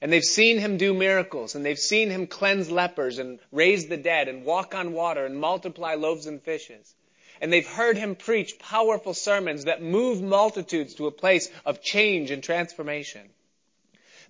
and 0.00 0.12
they've 0.12 0.24
seen 0.24 0.58
him 0.58 0.76
do 0.76 0.92
miracles, 0.92 1.54
and 1.54 1.64
they've 1.64 1.78
seen 1.78 2.10
him 2.10 2.26
cleanse 2.26 2.70
lepers 2.70 3.18
and 3.18 3.38
raise 3.52 3.86
the 3.86 3.96
dead 3.96 4.28
and 4.28 4.44
walk 4.44 4.74
on 4.74 4.92
water 4.92 5.24
and 5.24 5.38
multiply 5.38 5.94
loaves 5.94 6.26
and 6.26 6.42
fishes. 6.42 6.94
And 7.40 7.52
they've 7.52 7.66
heard 7.66 7.96
him 7.96 8.14
preach 8.14 8.58
powerful 8.58 9.14
sermons 9.14 9.64
that 9.64 9.82
move 9.82 10.22
multitudes 10.22 10.94
to 10.94 11.06
a 11.06 11.12
place 11.12 11.50
of 11.64 11.82
change 11.82 12.30
and 12.30 12.42
transformation. 12.42 13.28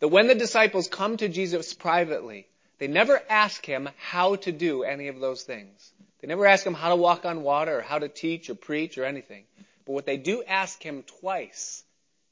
That 0.01 0.09
when 0.09 0.27
the 0.27 0.35
disciples 0.35 0.89
come 0.89 1.17
to 1.17 1.29
Jesus 1.29 1.73
privately, 1.73 2.47
they 2.79 2.89
never 2.89 3.23
ask 3.29 3.65
him 3.65 3.89
how 3.97 4.37
to 4.37 4.53
do 4.53 4.83
any 4.83 5.09
of 5.09 5.21
those 5.21 5.43
things. 5.43 5.93
They 6.21 6.29
never 6.29 6.47
ask 6.47 6.67
him 6.67 6.75
how 6.75 6.91
to 6.91 6.97
walk 6.97 7.25
on 7.25 7.43
water 7.43 7.79
or 7.79 7.83
how 7.83 7.99
to 7.99 8.09
teach 8.09 8.51
or 8.51 8.55
preach 8.55 8.99
or 8.99 9.05
anything. 9.05 9.45
But 9.87 9.93
what 9.93 10.07
they 10.07 10.17
do 10.17 10.43
ask 10.43 10.83
him 10.83 11.05
twice 11.21 11.85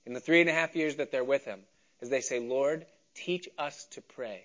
in 0.04 0.12
the 0.12 0.20
three 0.20 0.40
and 0.40 0.50
a 0.50 0.52
half 0.52 0.74
years 0.76 0.96
that 0.96 1.12
they're 1.12 1.24
with 1.24 1.44
him 1.44 1.60
is 2.00 2.10
they 2.10 2.20
say, 2.20 2.40
Lord, 2.40 2.84
teach 3.14 3.48
us 3.58 3.86
to 3.92 4.00
pray. 4.00 4.44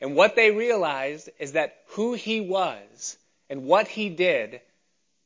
And 0.00 0.14
what 0.14 0.36
they 0.36 0.50
realized 0.50 1.28
is 1.38 1.52
that 1.52 1.76
who 1.88 2.14
he 2.14 2.40
was 2.40 3.16
and 3.50 3.64
what 3.64 3.88
he 3.88 4.08
did 4.08 4.60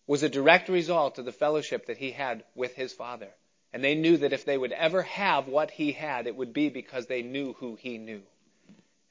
was 0.06 0.22
a 0.22 0.28
direct 0.28 0.68
result 0.68 1.18
of 1.18 1.24
the 1.24 1.32
fellowship 1.32 1.86
that 1.86 1.98
he 1.98 2.10
had 2.10 2.44
with 2.54 2.74
his 2.74 2.92
father. 2.92 3.28
And 3.72 3.82
they 3.82 3.94
knew 3.94 4.18
that 4.18 4.32
if 4.32 4.44
they 4.44 4.58
would 4.58 4.72
ever 4.72 5.02
have 5.02 5.46
what 5.46 5.70
he 5.70 5.92
had, 5.92 6.26
it 6.26 6.36
would 6.36 6.52
be 6.52 6.68
because 6.68 7.06
they 7.06 7.22
knew 7.22 7.54
who 7.54 7.76
he 7.76 7.98
knew. 7.98 8.22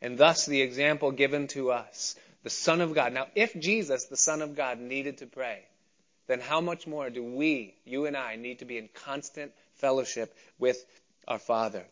And 0.01 0.17
thus 0.17 0.45
the 0.45 0.61
example 0.61 1.11
given 1.11 1.47
to 1.49 1.71
us 1.71 2.15
the 2.43 2.49
Son 2.49 2.81
of 2.81 2.93
God. 2.93 3.13
Now, 3.13 3.27
if 3.35 3.57
Jesus, 3.59 4.05
the 4.05 4.17
Son 4.17 4.41
of 4.41 4.55
God, 4.55 4.79
needed 4.79 5.19
to 5.19 5.27
pray, 5.27 5.63
then 6.27 6.39
how 6.39 6.61
much 6.61 6.87
more 6.87 7.09
do 7.09 7.23
we, 7.23 7.75
you 7.85 8.05
and 8.05 8.17
I, 8.17 8.35
need 8.35 8.59
to 8.59 8.65
be 8.65 8.77
in 8.77 8.89
constant 8.93 9.51
fellowship 9.75 10.35
with 10.59 10.83
our 11.27 11.39
Father? 11.39 11.85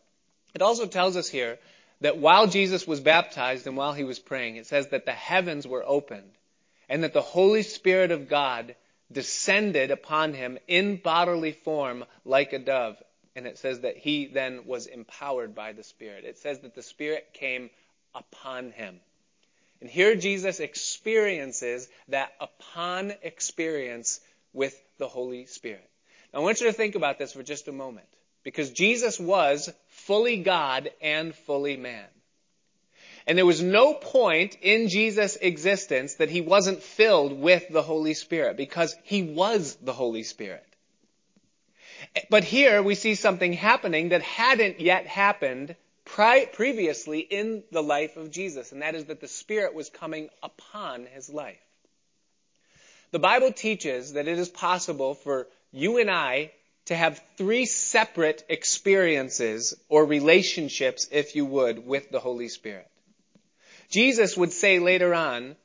It 0.53 0.61
also 0.61 0.85
tells 0.87 1.15
us 1.15 1.29
here 1.29 1.59
that 2.01 2.17
while 2.17 2.47
Jesus 2.47 2.87
was 2.87 2.99
baptized 2.99 3.67
and 3.67 3.77
while 3.77 3.93
he 3.93 4.03
was 4.03 4.19
praying, 4.19 4.55
it 4.55 4.67
says 4.67 4.87
that 4.89 5.05
the 5.05 5.11
heavens 5.11 5.67
were 5.67 5.83
opened 5.85 6.31
and 6.87 7.03
that 7.03 7.13
the 7.13 7.21
Holy 7.21 7.63
Spirit 7.63 8.11
of 8.11 8.29
God 8.29 8.75
descended 9.11 9.91
upon 9.91 10.33
him 10.33 10.57
in 10.67 10.97
bodily 10.97 11.51
form 11.51 12.05
like 12.25 12.53
a 12.53 12.59
dove. 12.59 13.01
And 13.35 13.45
it 13.45 13.57
says 13.57 13.81
that 13.81 13.97
he 13.97 14.25
then 14.25 14.65
was 14.65 14.87
empowered 14.87 15.55
by 15.55 15.73
the 15.73 15.83
Spirit. 15.83 16.25
It 16.25 16.37
says 16.37 16.59
that 16.59 16.75
the 16.75 16.81
Spirit 16.81 17.29
came 17.33 17.69
upon 18.15 18.71
him. 18.71 18.99
And 19.81 19.89
here 19.89 20.15
Jesus 20.15 20.59
experiences 20.59 21.87
that 22.09 22.33
upon 22.39 23.13
experience 23.21 24.19
with 24.51 24.79
the 24.97 25.07
Holy 25.07 25.45
Spirit. 25.45 25.87
Now 26.33 26.41
I 26.41 26.43
want 26.43 26.59
you 26.59 26.67
to 26.67 26.73
think 26.73 26.95
about 26.95 27.17
this 27.17 27.33
for 27.33 27.43
just 27.43 27.67
a 27.67 27.71
moment. 27.71 28.07
Because 28.43 28.71
Jesus 28.71 29.19
was 29.19 29.69
fully 30.09 30.37
God 30.37 30.89
and 31.03 31.35
fully 31.35 31.77
man. 31.77 32.07
And 33.27 33.37
there 33.37 33.45
was 33.45 33.61
no 33.61 33.93
point 33.93 34.57
in 34.59 34.89
Jesus' 34.89 35.35
existence 35.39 36.15
that 36.15 36.31
he 36.31 36.41
wasn't 36.41 36.81
filled 36.81 37.39
with 37.39 37.69
the 37.69 37.83
Holy 37.83 38.15
Spirit 38.15 38.57
because 38.57 38.95
he 39.03 39.21
was 39.21 39.75
the 39.75 39.93
Holy 39.93 40.23
Spirit. 40.23 40.65
But 42.31 42.43
here 42.43 42.81
we 42.81 42.95
see 42.95 43.13
something 43.13 43.53
happening 43.53 44.09
that 44.09 44.23
hadn't 44.23 44.79
yet 44.79 45.05
happened 45.05 45.75
previously 46.05 47.19
in 47.19 47.61
the 47.71 47.83
life 47.83 48.17
of 48.17 48.31
Jesus, 48.31 48.71
and 48.71 48.81
that 48.81 48.95
is 48.95 49.05
that 49.05 49.21
the 49.21 49.27
Spirit 49.27 49.75
was 49.75 49.91
coming 49.91 50.29
upon 50.41 51.05
his 51.05 51.29
life. 51.29 51.61
The 53.11 53.19
Bible 53.19 53.51
teaches 53.51 54.13
that 54.13 54.27
it 54.27 54.39
is 54.39 54.49
possible 54.49 55.13
for 55.13 55.47
you 55.71 55.99
and 55.99 56.09
I 56.09 56.51
to 56.89 56.95
have 56.95 57.21
three 57.37 57.67
separate 57.67 58.43
experiences 58.49 59.75
or 59.89 60.05
relationships, 60.05 61.07
if 61.11 61.35
you 61.35 61.45
would, 61.45 61.85
with 61.85 62.09
the 62.09 62.19
Holy 62.19 62.49
Spirit. 62.49 62.89
Jesus 63.91 64.35
would 64.35 64.51
say 64.51 64.79
later 64.79 65.13
on 65.13 65.55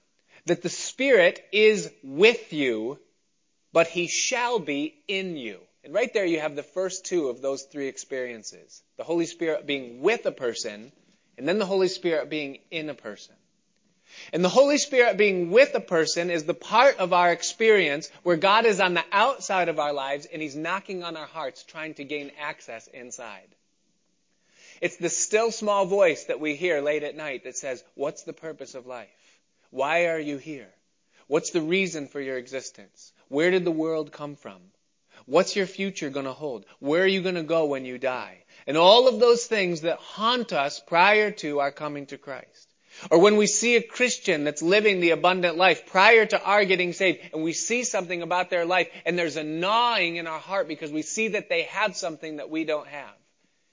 that 0.45 0.61
the 0.61 0.69
Spirit 0.69 1.43
is 1.51 1.91
with 2.03 2.53
you, 2.53 2.99
but 3.73 3.87
He 3.87 4.07
shall 4.07 4.59
be 4.59 4.95
in 5.09 5.39
you. 5.39 5.61
And 5.83 5.95
right 5.95 6.13
there 6.13 6.27
you 6.27 6.41
have 6.41 6.57
the 6.57 6.63
first 6.63 7.07
two 7.07 7.31
of 7.31 7.41
those 7.41 7.63
three 7.63 7.89
experiences. 7.89 8.83
The 8.99 9.05
Holy 9.05 9.25
Spirit 9.25 9.67
being 9.67 10.03
with 10.03 10.27
a 10.27 10.33
person, 10.33 10.93
and 11.39 11.49
then 11.49 11.59
the 11.59 11.65
Holy 11.65 11.89
Spirit 11.89 12.29
being 12.29 12.59
in 12.71 12.91
a 12.91 12.95
person. 12.95 13.35
And 14.33 14.45
the 14.45 14.49
Holy 14.49 14.79
Spirit 14.79 15.17
being 15.17 15.51
with 15.51 15.75
a 15.75 15.81
person 15.81 16.31
is 16.31 16.45
the 16.45 16.55
part 16.55 16.99
of 16.99 17.13
our 17.13 17.31
experience 17.33 18.11
where 18.23 18.37
God 18.37 18.67
is 18.67 18.81
on 18.81 18.95
the 18.95 19.05
outside 19.13 19.69
of 19.69 19.79
our 19.79 19.93
lives 19.93 20.27
and 20.27 20.41
He's 20.41 20.57
knocking 20.57 21.03
on 21.03 21.17
our 21.17 21.27
hearts 21.27 21.63
trying 21.63 21.95
to 21.95 22.05
gain 22.05 22.31
access 22.41 22.87
inside. 22.89 23.49
It's 24.81 24.97
the 24.97 25.11
still 25.11 25.51
small 25.51 25.87
voice 25.87 26.25
that 26.25 26.41
we 26.41 26.57
hear 26.57 26.81
late 26.81 27.05
at 27.05 27.17
night 27.17 27.45
that 27.45 27.57
says, 27.57 27.85
what's 27.95 28.23
the 28.23 28.33
purpose 28.33 28.75
of 28.75 28.87
life? 28.87 29.09
Why 29.71 30.07
are 30.07 30.19
you 30.19 30.39
here? 30.39 30.69
What's 31.27 31.51
the 31.51 31.63
reason 31.63 32.09
for 32.09 32.21
your 32.21 32.37
existence? 32.37 33.13
Where 33.29 33.51
did 33.51 33.65
the 33.65 33.71
world 33.71 34.13
come 34.13 34.37
from? 34.37 34.61
What's 35.27 35.57
your 35.57 35.67
future 35.67 36.11
going 36.11 36.27
to 36.27 36.33
hold? 36.33 36.67
Where 36.81 37.03
are 37.03 37.07
you 37.07 37.23
going 37.23 37.37
to 37.37 37.43
go 37.43 37.65
when 37.67 37.85
you 37.85 37.99
die? 37.99 38.45
And 38.67 38.77
all 38.77 39.09
of 39.09 39.21
those 39.21 39.47
things 39.47 39.83
that 39.83 39.99
haunt 39.99 40.53
us 40.53 40.81
prior 40.81 41.31
to 41.31 41.61
our 41.61 41.71
coming 41.71 42.07
to 42.07 42.19
Christ. 42.19 42.74
Or 43.11 43.19
when 43.19 43.37
we 43.37 43.47
see 43.47 43.77
a 43.77 43.83
Christian 43.83 44.45
that's 44.45 44.63
living 44.63 45.01
the 45.01 45.11
abundant 45.11 45.57
life 45.57 45.87
prior 45.87 46.27
to 46.27 46.43
our 46.43 46.65
getting 46.65 46.93
saved 46.93 47.21
and 47.33 47.43
we 47.43 47.53
see 47.53 47.85
something 47.85 48.23
about 48.23 48.51
their 48.51 48.65
life 48.65 48.89
and 49.05 49.19
there's 49.19 49.37
a 49.37 49.45
gnawing 49.45 50.17
in 50.17 50.27
our 50.27 50.39
heart 50.39 50.69
because 50.69 50.91
we 50.91 51.03
see 51.03 51.29
that 51.29 51.49
they 51.49 51.63
have 51.63 51.97
something 51.97 52.37
that 52.37 52.51
we 52.51 52.65
don't 52.65 52.89
have. 52.89 53.15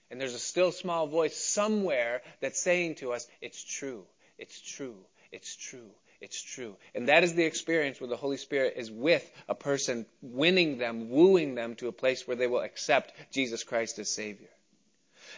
And 0.09 0.19
there's 0.19 0.33
a 0.33 0.39
still 0.39 0.71
small 0.71 1.07
voice 1.07 1.35
somewhere 1.35 2.21
that's 2.41 2.59
saying 2.59 2.95
to 2.95 3.13
us, 3.13 3.27
it's 3.39 3.63
true, 3.63 4.03
it's 4.37 4.59
true, 4.59 4.97
it's 5.31 5.55
true, 5.55 5.89
it's 6.19 6.41
true. 6.41 6.75
And 6.93 7.07
that 7.07 7.23
is 7.23 7.33
the 7.33 7.45
experience 7.45 8.01
where 8.01 8.09
the 8.09 8.17
Holy 8.17 8.37
Spirit 8.37 8.73
is 8.75 8.91
with 8.91 9.29
a 9.47 9.55
person, 9.55 10.05
winning 10.21 10.77
them, 10.77 11.09
wooing 11.09 11.55
them 11.55 11.75
to 11.75 11.87
a 11.87 11.93
place 11.93 12.27
where 12.27 12.35
they 12.35 12.47
will 12.47 12.59
accept 12.59 13.13
Jesus 13.31 13.63
Christ 13.63 13.99
as 13.99 14.09
Savior. 14.09 14.49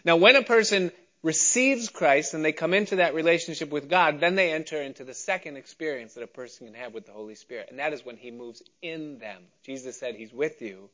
Now, 0.03 0.15
when 0.15 0.35
a 0.35 0.43
person 0.43 0.91
receives 1.23 1.87
Christ 1.89 2.33
and 2.33 2.43
they 2.43 2.51
come 2.51 2.73
into 2.73 2.97
that 2.97 3.15
relationship 3.15 3.71
with 3.71 3.89
God, 3.89 4.19
then 4.19 4.35
they 4.35 4.51
enter 4.51 4.81
into 4.81 5.05
the 5.05 5.13
second 5.13 5.55
experience 5.55 6.13
that 6.13 6.23
a 6.23 6.27
person 6.27 6.67
can 6.67 6.75
have 6.75 6.93
with 6.93 7.05
the 7.05 7.13
Holy 7.13 7.35
Spirit. 7.35 7.67
And 7.69 7.79
that 7.79 7.93
is 7.93 8.05
when 8.05 8.17
He 8.17 8.29
moves 8.29 8.61
in 8.81 9.19
them. 9.19 9.41
Jesus 9.63 9.97
said 9.97 10.15
He's 10.15 10.33
with 10.33 10.61
you 10.61 10.89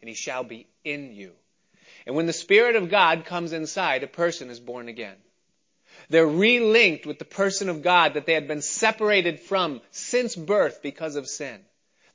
and 0.00 0.08
He 0.08 0.14
shall 0.14 0.42
be 0.42 0.66
in 0.84 1.12
you. 1.14 1.32
And 2.06 2.16
when 2.16 2.26
the 2.26 2.32
Spirit 2.32 2.76
of 2.76 2.90
God 2.90 3.24
comes 3.24 3.52
inside, 3.52 4.02
a 4.02 4.08
person 4.08 4.50
is 4.50 4.60
born 4.60 4.88
again. 4.88 5.16
They're 6.10 6.26
relinked 6.26 7.06
with 7.06 7.18
the 7.18 7.24
person 7.24 7.68
of 7.68 7.82
God 7.82 8.14
that 8.14 8.26
they 8.26 8.34
had 8.34 8.48
been 8.48 8.62
separated 8.62 9.40
from 9.40 9.80
since 9.90 10.34
birth 10.34 10.80
because 10.82 11.16
of 11.16 11.28
sin. 11.28 11.60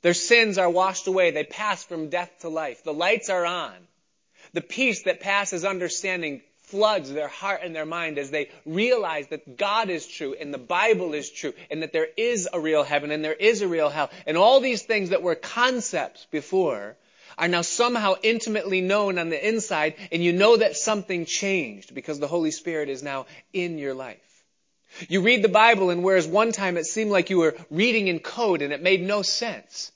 Their 0.02 0.14
sins 0.14 0.58
are 0.58 0.70
washed 0.70 1.06
away. 1.06 1.30
They 1.30 1.44
pass 1.44 1.82
from 1.82 2.10
death 2.10 2.30
to 2.40 2.48
life. 2.48 2.84
The 2.84 2.92
lights 2.92 3.30
are 3.30 3.46
on. 3.46 3.74
The 4.52 4.60
peace 4.60 5.04
that 5.04 5.20
passes 5.20 5.64
understanding 5.64 6.42
floods 6.74 7.12
their 7.12 7.28
heart 7.28 7.60
and 7.62 7.72
their 7.72 7.86
mind 7.86 8.18
as 8.18 8.32
they 8.32 8.50
realize 8.66 9.28
that 9.28 9.56
God 9.56 9.90
is 9.90 10.08
true 10.08 10.34
and 10.34 10.52
the 10.52 10.58
Bible 10.58 11.14
is 11.14 11.30
true 11.30 11.54
and 11.70 11.82
that 11.82 11.92
there 11.92 12.08
is 12.16 12.48
a 12.52 12.58
real 12.58 12.82
heaven 12.82 13.12
and 13.12 13.24
there 13.24 13.32
is 13.32 13.62
a 13.62 13.68
real 13.68 13.88
hell. 13.88 14.10
And 14.26 14.36
all 14.36 14.58
these 14.58 14.82
things 14.82 15.10
that 15.10 15.22
were 15.22 15.36
concepts 15.36 16.26
before 16.32 16.96
are 17.38 17.46
now 17.46 17.62
somehow 17.62 18.16
intimately 18.24 18.80
known 18.80 19.20
on 19.20 19.28
the 19.28 19.48
inside 19.48 19.94
and 20.10 20.20
you 20.20 20.32
know 20.32 20.56
that 20.56 20.76
something 20.76 21.26
changed 21.26 21.94
because 21.94 22.18
the 22.18 22.26
Holy 22.26 22.50
Spirit 22.50 22.88
is 22.88 23.04
now 23.04 23.26
in 23.52 23.78
your 23.78 23.94
life. 23.94 24.18
You 25.08 25.20
read 25.20 25.42
the 25.42 25.48
Bible 25.48 25.90
and 25.90 26.02
whereas 26.02 26.26
one 26.26 26.50
time 26.50 26.76
it 26.76 26.86
seemed 26.86 27.12
like 27.12 27.30
you 27.30 27.38
were 27.38 27.56
reading 27.70 28.08
in 28.08 28.18
code 28.18 28.62
and 28.62 28.72
it 28.72 28.82
made 28.82 29.00
no 29.00 29.22
sense. 29.22 29.92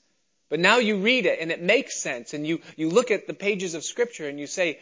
But 0.47 0.61
now 0.61 0.77
you 0.77 0.97
read 0.97 1.25
it 1.25 1.39
and 1.41 1.51
it 1.51 1.61
makes 1.61 2.01
sense 2.01 2.33
and 2.33 2.47
you, 2.47 2.61
you 2.77 2.89
look 2.89 3.11
at 3.11 3.27
the 3.27 3.33
pages 3.33 3.75
of 3.75 3.83
scripture 3.83 4.29
and 4.29 4.39
you 4.39 4.47
say, 4.47 4.79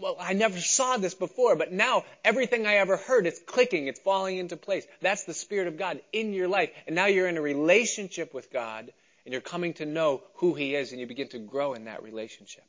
well, 0.00 0.16
I 0.18 0.32
never 0.32 0.58
saw 0.58 0.96
this 0.96 1.14
before, 1.14 1.56
but 1.56 1.72
now 1.72 2.04
everything 2.24 2.66
I 2.66 2.76
ever 2.76 2.96
heard, 2.96 3.26
it's 3.26 3.40
clicking, 3.40 3.86
it's 3.86 4.00
falling 4.00 4.38
into 4.38 4.56
place. 4.56 4.86
That's 5.00 5.24
the 5.24 5.34
Spirit 5.34 5.68
of 5.68 5.76
God 5.76 6.00
in 6.12 6.32
your 6.32 6.48
life. 6.48 6.70
And 6.86 6.96
now 6.96 7.06
you're 7.06 7.28
in 7.28 7.36
a 7.36 7.42
relationship 7.42 8.34
with 8.34 8.52
God, 8.52 8.92
and 9.24 9.32
you're 9.32 9.40
coming 9.40 9.74
to 9.74 9.86
know 9.86 10.22
who 10.34 10.54
He 10.54 10.74
is, 10.74 10.90
and 10.90 11.00
you 11.00 11.06
begin 11.06 11.28
to 11.28 11.38
grow 11.38 11.74
in 11.74 11.84
that 11.84 12.02
relationship. 12.02 12.64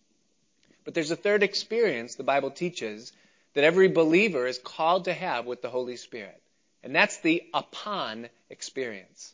But 0.86 0.94
there's 0.94 1.12
a 1.12 1.16
third 1.16 1.44
experience 1.44 2.16
the 2.16 2.24
Bible 2.24 2.52
teaches 2.52 3.12
that 3.54 3.64
every 3.64 3.88
believer 3.88 4.46
is 4.48 4.60
called 4.60 5.06
to 5.06 5.14
have 5.14 5.46
with 5.46 5.62
the 5.62 5.70
Holy 5.70 5.98
Spirit. 5.98 6.42
And 6.84 6.96
that's 6.96 7.18
the 7.18 7.44
upon 7.54 8.30
experience. 8.50 9.34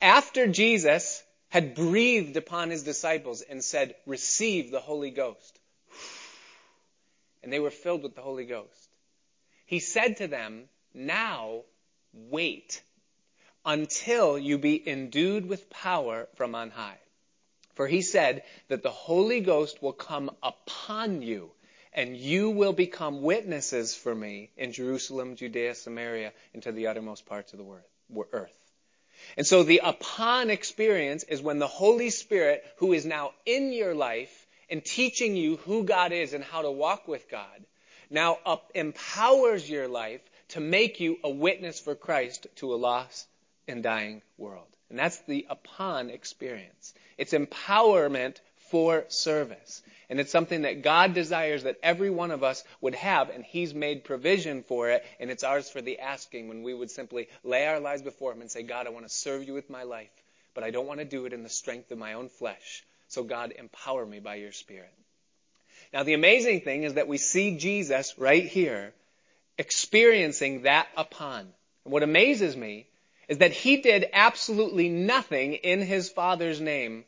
After 0.00 0.46
Jesus 0.46 1.22
had 1.48 1.74
breathed 1.74 2.36
upon 2.36 2.70
his 2.70 2.82
disciples 2.82 3.42
and 3.42 3.64
said, 3.64 3.94
receive 4.06 4.70
the 4.70 4.80
Holy 4.80 5.10
Ghost, 5.10 5.57
and 7.42 7.52
they 7.52 7.60
were 7.60 7.70
filled 7.70 8.02
with 8.02 8.14
the 8.14 8.22
Holy 8.22 8.46
Ghost. 8.46 8.90
He 9.66 9.80
said 9.80 10.18
to 10.18 10.28
them, 10.28 10.68
Now 10.94 11.62
wait 12.12 12.82
until 13.64 14.38
you 14.38 14.58
be 14.58 14.88
endued 14.88 15.46
with 15.46 15.68
power 15.70 16.28
from 16.36 16.54
on 16.54 16.70
high. 16.70 16.98
For 17.74 17.86
he 17.86 18.02
said 18.02 18.42
that 18.68 18.82
the 18.82 18.90
Holy 18.90 19.40
Ghost 19.40 19.82
will 19.82 19.92
come 19.92 20.30
upon 20.42 21.22
you, 21.22 21.52
and 21.92 22.16
you 22.16 22.50
will 22.50 22.72
become 22.72 23.22
witnesses 23.22 23.94
for 23.94 24.14
me 24.14 24.50
in 24.56 24.72
Jerusalem, 24.72 25.36
Judea, 25.36 25.74
Samaria, 25.74 26.32
and 26.54 26.62
to 26.64 26.72
the 26.72 26.88
uttermost 26.88 27.26
parts 27.26 27.52
of 27.52 27.58
the 27.58 28.24
earth. 28.32 28.52
And 29.36 29.46
so 29.46 29.62
the 29.62 29.80
upon 29.84 30.50
experience 30.50 31.22
is 31.24 31.42
when 31.42 31.58
the 31.58 31.66
Holy 31.68 32.10
Spirit, 32.10 32.64
who 32.78 32.92
is 32.92 33.04
now 33.04 33.32
in 33.46 33.72
your 33.72 33.94
life, 33.94 34.47
and 34.70 34.84
teaching 34.84 35.36
you 35.36 35.56
who 35.58 35.84
God 35.84 36.12
is 36.12 36.34
and 36.34 36.44
how 36.44 36.62
to 36.62 36.70
walk 36.70 37.08
with 37.08 37.28
God 37.28 37.64
now 38.10 38.38
up 38.46 38.70
empowers 38.74 39.68
your 39.68 39.88
life 39.88 40.20
to 40.48 40.60
make 40.60 41.00
you 41.00 41.18
a 41.22 41.30
witness 41.30 41.78
for 41.78 41.94
Christ 41.94 42.46
to 42.56 42.74
a 42.74 42.76
lost 42.76 43.26
and 43.66 43.82
dying 43.82 44.22
world. 44.38 44.66
And 44.90 44.98
that's 44.98 45.18
the 45.20 45.46
upon 45.50 46.10
experience. 46.10 46.94
It's 47.18 47.34
empowerment 47.34 48.40
for 48.70 49.04
service. 49.08 49.82
And 50.08 50.18
it's 50.18 50.32
something 50.32 50.62
that 50.62 50.82
God 50.82 51.12
desires 51.12 51.64
that 51.64 51.78
every 51.82 52.08
one 52.08 52.30
of 52.30 52.42
us 52.42 52.64
would 52.80 52.94
have, 52.94 53.28
and 53.28 53.44
He's 53.44 53.74
made 53.74 54.04
provision 54.04 54.62
for 54.62 54.88
it, 54.88 55.04
and 55.20 55.30
it's 55.30 55.44
ours 55.44 55.68
for 55.68 55.82
the 55.82 55.98
asking 55.98 56.48
when 56.48 56.62
we 56.62 56.72
would 56.72 56.90
simply 56.90 57.28
lay 57.44 57.66
our 57.66 57.80
lives 57.80 58.00
before 58.00 58.32
Him 58.32 58.40
and 58.40 58.50
say, 58.50 58.62
God, 58.62 58.86
I 58.86 58.90
want 58.90 59.06
to 59.06 59.14
serve 59.14 59.46
you 59.46 59.52
with 59.52 59.68
my 59.68 59.82
life, 59.82 60.10
but 60.54 60.64
I 60.64 60.70
don't 60.70 60.86
want 60.86 61.00
to 61.00 61.04
do 61.04 61.26
it 61.26 61.34
in 61.34 61.42
the 61.42 61.50
strength 61.50 61.90
of 61.90 61.98
my 61.98 62.14
own 62.14 62.30
flesh. 62.30 62.84
So 63.08 63.24
God, 63.24 63.52
empower 63.58 64.04
me 64.04 64.20
by 64.20 64.36
your 64.36 64.52
Spirit. 64.52 64.92
Now 65.92 66.02
the 66.02 66.14
amazing 66.14 66.60
thing 66.60 66.82
is 66.84 66.94
that 66.94 67.08
we 67.08 67.18
see 67.18 67.56
Jesus 67.56 68.14
right 68.18 68.46
here 68.46 68.92
experiencing 69.56 70.62
that 70.62 70.88
upon. 70.96 71.40
And 71.84 71.92
what 71.92 72.02
amazes 72.02 72.56
me 72.56 72.86
is 73.28 73.38
that 73.38 73.52
he 73.52 73.78
did 73.78 74.08
absolutely 74.12 74.88
nothing 74.88 75.54
in 75.54 75.80
his 75.80 76.10
Father's 76.10 76.60
name 76.60 77.04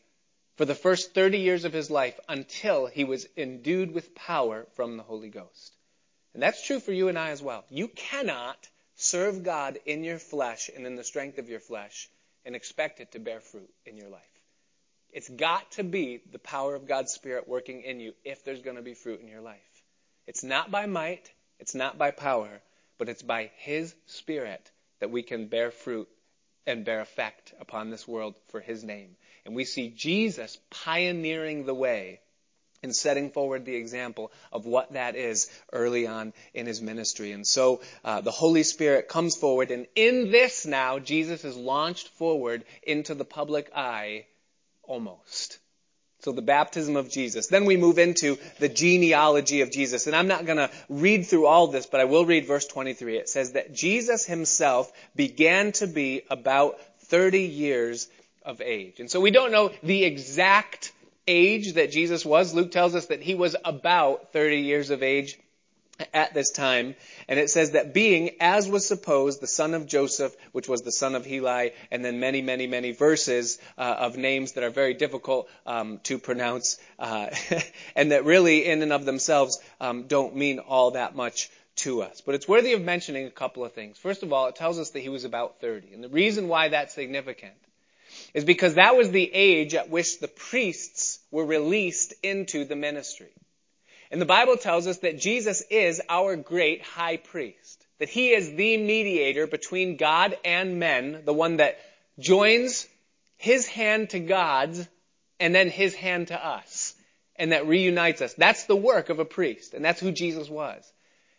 for 0.57 0.65
the 0.65 0.75
first 0.75 1.15
30 1.15 1.39
years 1.39 1.65
of 1.65 1.73
his 1.73 1.91
life 1.91 2.19
until 2.29 2.87
he 2.87 3.05
was 3.05 3.27
endued 3.37 3.93
with 3.93 4.15
power 4.15 4.67
from 4.75 4.97
the 4.97 5.03
Holy 5.03 5.31
Ghost. 5.31 5.77
And 6.35 6.43
that's 6.43 6.65
true 6.67 6.81
for 6.81 6.93
you 6.93 7.09
and 7.09 7.19
I 7.19 7.31
as 7.31 7.43
well. 7.43 7.65
You 7.71 7.89
cannot 7.89 8.69
serve 8.95 9.43
God 9.43 9.79
in 9.87 10.05
your 10.05 10.19
flesh 10.19 10.71
and 10.75 10.87
in 10.87 10.97
the 10.97 11.05
strength 11.05 11.39
of 11.39 11.49
your 11.49 11.61
flesh 11.61 12.09
and 12.45 12.55
expect 12.55 13.01
it 13.01 13.13
to 13.13 13.19
bear 13.19 13.41
fruit 13.41 13.71
in 13.87 13.97
your 13.97 14.09
life. 14.09 14.30
It's 15.13 15.29
got 15.29 15.73
to 15.73 15.85
be 15.85 16.21
the 16.31 16.39
power 16.39 16.75
of 16.75 16.87
God's 16.87 17.13
Spirit 17.13 17.49
working 17.49 17.83
in 17.83 18.01
you 18.01 18.15
if 18.25 18.45
there's 18.45 18.63
going 18.63 18.77
to 18.77 18.83
be 18.83 18.95
fruit 18.95 19.21
in 19.21 19.29
your 19.29 19.41
life. 19.41 19.83
It's 20.27 20.45
not 20.45 20.71
by 20.71 20.87
might, 20.87 21.31
it's 21.59 21.75
not 21.75 21.99
by 21.99 22.11
power, 22.11 22.61
but 22.99 23.09
it's 23.09 23.23
by 23.23 23.51
His 23.57 23.95
Spirit 24.07 24.71
that 25.01 25.11
we 25.11 25.23
can 25.23 25.49
bear 25.49 25.71
fruit 25.71 26.09
and 26.67 26.85
bear 26.85 27.01
effect 27.01 27.53
upon 27.61 27.91
this 27.91 28.07
world 28.07 28.37
for 28.49 28.61
His 28.61 28.85
name. 28.85 29.17
And 29.45 29.55
we 29.55 29.65
see 29.65 29.89
Jesus 29.89 30.59
pioneering 30.71 31.65
the 31.65 31.75
way 31.75 32.21
and 32.83 32.95
setting 32.95 33.31
forward 33.31 33.65
the 33.65 33.75
example 33.75 34.33
of 34.53 34.67
what 34.67 34.93
that 34.93 35.17
is 35.17 35.51
early 35.73 36.07
on 36.07 36.33
in 36.55 36.67
his 36.67 36.81
ministry. 36.81 37.33
And 37.33 37.47
so 37.47 37.83
uh, 38.05 38.21
the 38.21 38.31
Holy 38.31 38.63
Spirit 38.63 39.09
comes 39.09 39.37
forward, 39.37 39.71
and 39.71 39.87
in 39.95 40.31
this 40.31 40.65
now, 40.65 40.99
Jesus 40.99 41.45
is 41.45 41.57
launched 41.57 42.09
forward 42.09 42.65
into 42.83 43.15
the 43.15 43.25
public 43.25 43.71
eye 43.75 44.27
almost. 44.91 45.61
So 46.19 46.33
the 46.33 46.43
baptism 46.43 46.97
of 46.97 47.09
Jesus. 47.09 47.47
Then 47.47 47.65
we 47.65 47.79
move 47.79 47.99
into 47.99 48.37
the 48.59 48.69
genealogy 48.69 49.63
of 49.63 49.71
Jesus. 49.71 50.07
And 50.07 50.15
I'm 50.15 50.27
not 50.27 50.45
going 50.45 50.59
to 50.59 50.71
read 50.91 51.27
through 51.27 51.47
all 51.47 51.69
this, 51.69 51.87
but 51.87 52.01
I 52.01 52.05
will 52.05 52.27
read 52.27 52.47
verse 52.47 52.67
23. 52.67 53.17
It 53.17 53.29
says 53.29 53.53
that 53.53 53.73
Jesus 53.73 54.27
himself 54.27 54.93
began 55.17 55.73
to 55.73 55.87
be 55.87 56.23
about 56.29 56.79
30 57.05 57.41
years 57.41 58.09
of 58.45 58.61
age. 58.61 59.01
And 59.01 59.11
so 59.11 59.21
we 59.21 59.31
don't 59.31 59.53
know 59.53 59.71
the 59.83 60.05
exact 60.05 60.93
age 61.27 61.75
that 61.75 61.93
Jesus 61.93 62.27
was. 62.27 62.53
Luke 62.53 62.73
tells 62.73 62.95
us 62.95 63.07
that 63.07 63.23
he 63.23 63.35
was 63.35 63.57
about 63.65 64.33
30 64.33 64.57
years 64.57 64.91
of 64.91 65.03
age 65.03 65.39
at 66.13 66.35
this 66.35 66.51
time. 66.51 66.95
And 67.29 67.39
it 67.39 67.51
says 67.51 67.73
that 67.73 67.95
being, 67.95 68.37
as 68.41 68.69
was 68.69 68.87
supposed, 68.87 69.41
the 69.41 69.47
son 69.47 69.75
of 69.75 69.87
Joseph, 69.87 70.35
which 70.53 70.69
was 70.69 70.83
the 70.83 70.93
son 70.93 71.15
of 71.15 71.27
Heli, 71.27 71.73
and 71.91 72.05
then 72.05 72.21
many, 72.21 72.43
many, 72.43 72.67
many 72.67 72.93
verses 72.93 73.59
uh, 73.79 73.97
of 73.99 74.17
names 74.17 74.53
that 74.53 74.65
are 74.65 74.71
very 74.71 74.95
difficult 74.95 75.49
um, 75.67 75.99
to 76.05 76.19
pronounce, 76.19 76.79
uh, 76.99 77.29
and 77.97 78.13
that 78.13 78.25
really, 78.25 78.67
in 78.67 78.83
and 78.83 78.93
of 78.93 79.05
themselves, 79.05 79.59
um, 79.81 80.05
don't 80.05 80.37
mean 80.37 80.59
all 80.59 80.93
that 80.93 81.15
much 81.15 81.51
to 81.77 82.03
us. 82.03 82.21
But 82.21 82.35
it's 82.35 82.49
worthy 82.49 82.73
of 82.73 82.83
mentioning 82.83 83.27
a 83.27 83.31
couple 83.31 83.65
of 83.65 83.73
things. 83.73 83.99
First 83.99 84.23
of 84.23 84.33
all, 84.33 84.49
it 84.49 84.57
tells 84.57 84.79
us 84.79 84.91
that 84.91 85.01
he 85.01 85.09
was 85.09 85.25
about 85.25 85.61
30. 85.61 85.93
And 85.95 86.05
the 86.05 86.09
reason 86.09 86.49
why 86.49 86.69
that's 86.69 86.95
significant 86.95 87.55
is 88.35 88.45
because 88.45 88.75
that 88.75 88.97
was 88.97 89.11
the 89.11 89.31
age 89.33 89.75
at 89.75 89.89
which 89.89 90.21
the 90.21 90.29
priests 90.29 91.21
were 91.31 91.45
released 91.45 92.15
into 92.23 92.65
the 92.65 92.77
ministry. 92.77 93.31
And 94.11 94.21
the 94.21 94.27
Bible 94.27 94.57
tells 94.57 94.87
us 94.87 94.99
that 94.99 95.21
Jesus 95.21 95.63
is 95.71 96.03
our 96.09 96.37
great 96.37 96.83
high 96.83 97.17
priest. 97.17 97.87
That 97.99 98.09
he 98.09 98.31
is 98.31 98.51
the 98.51 98.77
mediator 98.77 99.47
between 99.47 99.97
God 99.97 100.37
and 100.45 100.81
men, 100.81 101.23
the 101.25 101.35
one 101.35 101.59
that 101.59 101.79
joins 102.19 102.89
his 103.37 103.67
hand 103.67 104.11
to 104.11 104.21
God's 104.21 104.89
and 105.39 105.55
then 105.55 105.71
his 105.71 105.95
hand 105.95 106.29
to 106.29 106.47
us. 106.47 106.95
And 107.37 107.53
that 107.53 107.67
reunites 107.67 108.21
us. 108.21 108.35
That's 108.35 108.65
the 108.65 108.77
work 108.77 109.09
of 109.09 109.19
a 109.19 109.25
priest. 109.25 109.75
And 109.75 109.85
that's 109.85 110.01
who 110.01 110.13
Jesus 110.13 110.49
was. 110.49 110.93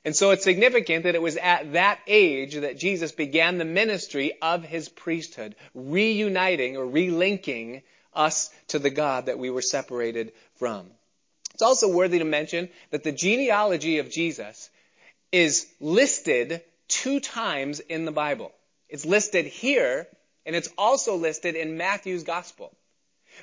And 0.03 0.15
so 0.15 0.31
it's 0.31 0.43
significant 0.43 1.03
that 1.03 1.13
it 1.13 1.21
was 1.21 1.37
at 1.37 1.73
that 1.73 1.99
age 2.07 2.55
that 2.55 2.79
Jesus 2.79 3.11
began 3.11 3.57
the 3.57 3.65
ministry 3.65 4.33
of 4.41 4.63
his 4.63 4.89
priesthood, 4.89 5.55
reuniting 5.75 6.75
or 6.75 6.85
relinking 6.85 7.83
us 8.13 8.49
to 8.69 8.79
the 8.79 8.89
God 8.89 9.27
that 9.27 9.37
we 9.37 9.51
were 9.51 9.61
separated 9.61 10.33
from. 10.55 10.89
It's 11.61 11.67
also 11.67 11.89
worthy 11.89 12.17
to 12.17 12.25
mention 12.25 12.69
that 12.89 13.03
the 13.03 13.11
genealogy 13.11 13.99
of 13.99 14.09
Jesus 14.09 14.71
is 15.31 15.67
listed 15.79 16.63
two 16.87 17.19
times 17.19 17.81
in 17.81 18.05
the 18.05 18.11
Bible. 18.11 18.51
It's 18.89 19.05
listed 19.05 19.45
here, 19.45 20.07
and 20.43 20.55
it's 20.55 20.69
also 20.75 21.17
listed 21.17 21.53
in 21.53 21.77
Matthew's 21.77 22.23
Gospel. 22.23 22.75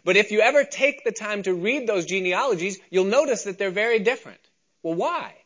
But 0.02 0.16
if 0.16 0.32
you 0.32 0.40
ever 0.40 0.64
take 0.64 1.04
the 1.04 1.12
time 1.12 1.44
to 1.44 1.54
read 1.54 1.86
those 1.86 2.06
genealogies, 2.06 2.80
you'll 2.90 3.04
notice 3.04 3.44
that 3.44 3.56
they're 3.56 3.70
very 3.70 4.00
different. 4.00 4.40
Well, 4.82 4.94
why? 4.94 5.36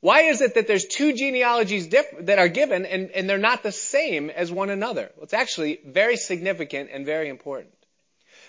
Why 0.00 0.22
is 0.22 0.40
it 0.40 0.56
that 0.56 0.66
there's 0.66 0.86
two 0.86 1.12
genealogies 1.12 1.86
diff- 1.86 2.26
that 2.26 2.40
are 2.40 2.48
given 2.48 2.86
and, 2.86 3.12
and 3.12 3.30
they're 3.30 3.38
not 3.38 3.62
the 3.62 3.70
same 3.70 4.30
as 4.30 4.50
one 4.50 4.70
another? 4.70 5.12
Well, 5.14 5.22
it's 5.22 5.32
actually 5.32 5.78
very 5.86 6.16
significant 6.16 6.90
and 6.92 7.06
very 7.06 7.28
important. 7.28 7.72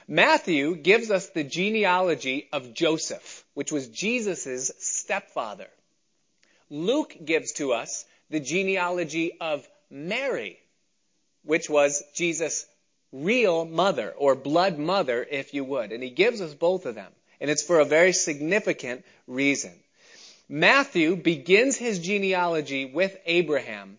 Matthew 0.07 0.77
gives 0.77 1.11
us 1.11 1.29
the 1.29 1.43
genealogy 1.43 2.49
of 2.51 2.73
Joseph, 2.73 3.40
which 3.53 3.71
was 3.71 3.87
Jesus' 3.89 4.71
stepfather. 4.79 5.67
Luke 6.69 7.15
gives 7.23 7.51
to 7.53 7.73
us 7.73 8.05
the 8.29 8.39
genealogy 8.39 9.33
of 9.39 9.67
Mary, 9.89 10.57
which 11.43 11.69
was 11.69 12.03
Jesus' 12.15 12.65
real 13.11 13.65
mother, 13.65 14.13
or 14.17 14.35
blood 14.35 14.77
mother, 14.77 15.25
if 15.29 15.53
you 15.53 15.65
would. 15.65 15.91
And 15.91 16.01
he 16.01 16.09
gives 16.09 16.39
us 16.39 16.53
both 16.53 16.85
of 16.85 16.95
them. 16.95 17.11
And 17.41 17.49
it's 17.49 17.63
for 17.63 17.79
a 17.79 17.85
very 17.85 18.13
significant 18.13 19.03
reason. 19.27 19.73
Matthew 20.47 21.15
begins 21.15 21.75
his 21.77 21.99
genealogy 21.99 22.85
with 22.85 23.17
Abraham, 23.25 23.97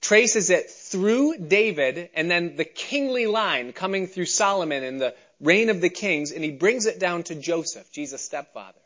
traces 0.00 0.50
it 0.50 0.70
through 0.70 1.38
David, 1.38 2.10
and 2.14 2.30
then 2.30 2.56
the 2.56 2.64
kingly 2.64 3.26
line 3.26 3.72
coming 3.72 4.06
through 4.06 4.26
Solomon 4.26 4.84
and 4.84 5.00
the 5.00 5.14
reign 5.42 5.68
of 5.68 5.80
the 5.80 5.90
kings, 5.90 6.30
and 6.30 6.42
he 6.42 6.52
brings 6.52 6.86
it 6.86 6.98
down 6.98 7.24
to 7.24 7.34
Joseph, 7.34 7.90
Jesus' 7.92 8.24
stepfather. 8.24 8.78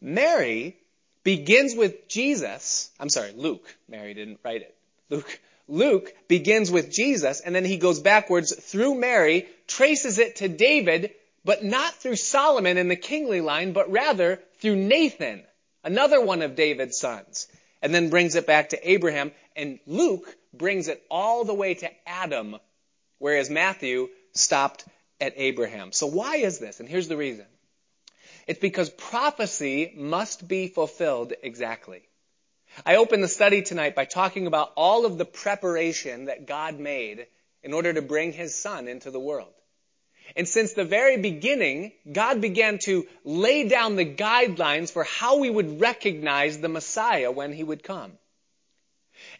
Mary 0.00 0.76
begins 1.24 1.74
with 1.74 2.08
Jesus. 2.08 2.90
I'm 2.98 3.10
sorry, 3.10 3.32
Luke. 3.36 3.76
Mary 3.88 4.14
didn't 4.14 4.40
write 4.42 4.62
it. 4.62 4.74
Luke. 5.10 5.40
Luke 5.70 6.12
begins 6.26 6.68
with 6.68 6.90
Jesus, 6.90 7.40
and 7.40 7.54
then 7.54 7.64
he 7.64 7.76
goes 7.76 8.00
backwards 8.00 8.52
through 8.54 8.96
Mary, 8.96 9.46
traces 9.68 10.18
it 10.18 10.36
to 10.36 10.48
David, 10.48 11.12
but 11.44 11.64
not 11.64 11.94
through 11.94 12.16
Solomon 12.16 12.76
in 12.76 12.88
the 12.88 12.96
kingly 12.96 13.40
line, 13.40 13.72
but 13.72 13.90
rather 13.90 14.40
through 14.58 14.74
Nathan, 14.74 15.44
another 15.84 16.20
one 16.20 16.42
of 16.42 16.56
David's 16.56 16.98
sons, 16.98 17.46
and 17.82 17.94
then 17.94 18.10
brings 18.10 18.34
it 18.34 18.48
back 18.48 18.70
to 18.70 18.90
Abraham. 18.90 19.30
And 19.54 19.78
Luke 19.86 20.36
brings 20.52 20.88
it 20.88 21.02
all 21.08 21.44
the 21.44 21.54
way 21.54 21.74
to 21.74 21.90
Adam, 22.04 22.56
whereas 23.18 23.48
Matthew 23.48 24.08
stopped 24.32 24.84
at 25.20 25.34
Abraham. 25.36 25.92
So 25.92 26.06
why 26.06 26.36
is 26.36 26.58
this? 26.58 26.80
And 26.80 26.88
here's 26.88 27.08
the 27.08 27.16
reason. 27.16 27.46
It's 28.46 28.60
because 28.60 28.90
prophecy 28.90 29.92
must 29.96 30.46
be 30.48 30.68
fulfilled 30.68 31.32
exactly. 31.42 32.02
I 32.86 32.96
opened 32.96 33.22
the 33.22 33.28
study 33.28 33.62
tonight 33.62 33.94
by 33.94 34.04
talking 34.04 34.46
about 34.46 34.72
all 34.76 35.04
of 35.04 35.18
the 35.18 35.24
preparation 35.24 36.26
that 36.26 36.46
God 36.46 36.78
made 36.78 37.26
in 37.62 37.72
order 37.72 37.92
to 37.92 38.02
bring 38.02 38.32
his 38.32 38.54
son 38.54 38.88
into 38.88 39.10
the 39.10 39.20
world. 39.20 39.52
And 40.36 40.48
since 40.48 40.72
the 40.72 40.84
very 40.84 41.16
beginning, 41.16 41.92
God 42.10 42.40
began 42.40 42.78
to 42.84 43.06
lay 43.24 43.68
down 43.68 43.96
the 43.96 44.04
guidelines 44.04 44.92
for 44.92 45.02
how 45.02 45.38
we 45.38 45.50
would 45.50 45.80
recognize 45.80 46.58
the 46.58 46.68
Messiah 46.68 47.32
when 47.32 47.52
he 47.52 47.64
would 47.64 47.82
come. 47.82 48.12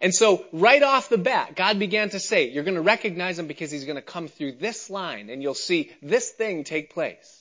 And 0.00 0.14
so, 0.14 0.46
right 0.52 0.82
off 0.82 1.10
the 1.10 1.18
bat, 1.18 1.56
God 1.56 1.78
began 1.78 2.08
to 2.10 2.20
say, 2.20 2.48
you're 2.48 2.64
going 2.64 2.76
to 2.76 2.80
recognize 2.80 3.38
him 3.38 3.46
because 3.46 3.70
he's 3.70 3.84
going 3.84 3.96
to 3.96 4.02
come 4.02 4.28
through 4.28 4.52
this 4.52 4.88
line 4.88 5.28
and 5.28 5.42
you'll 5.42 5.54
see 5.54 5.90
this 6.00 6.30
thing 6.30 6.64
take 6.64 6.94
place. 6.94 7.40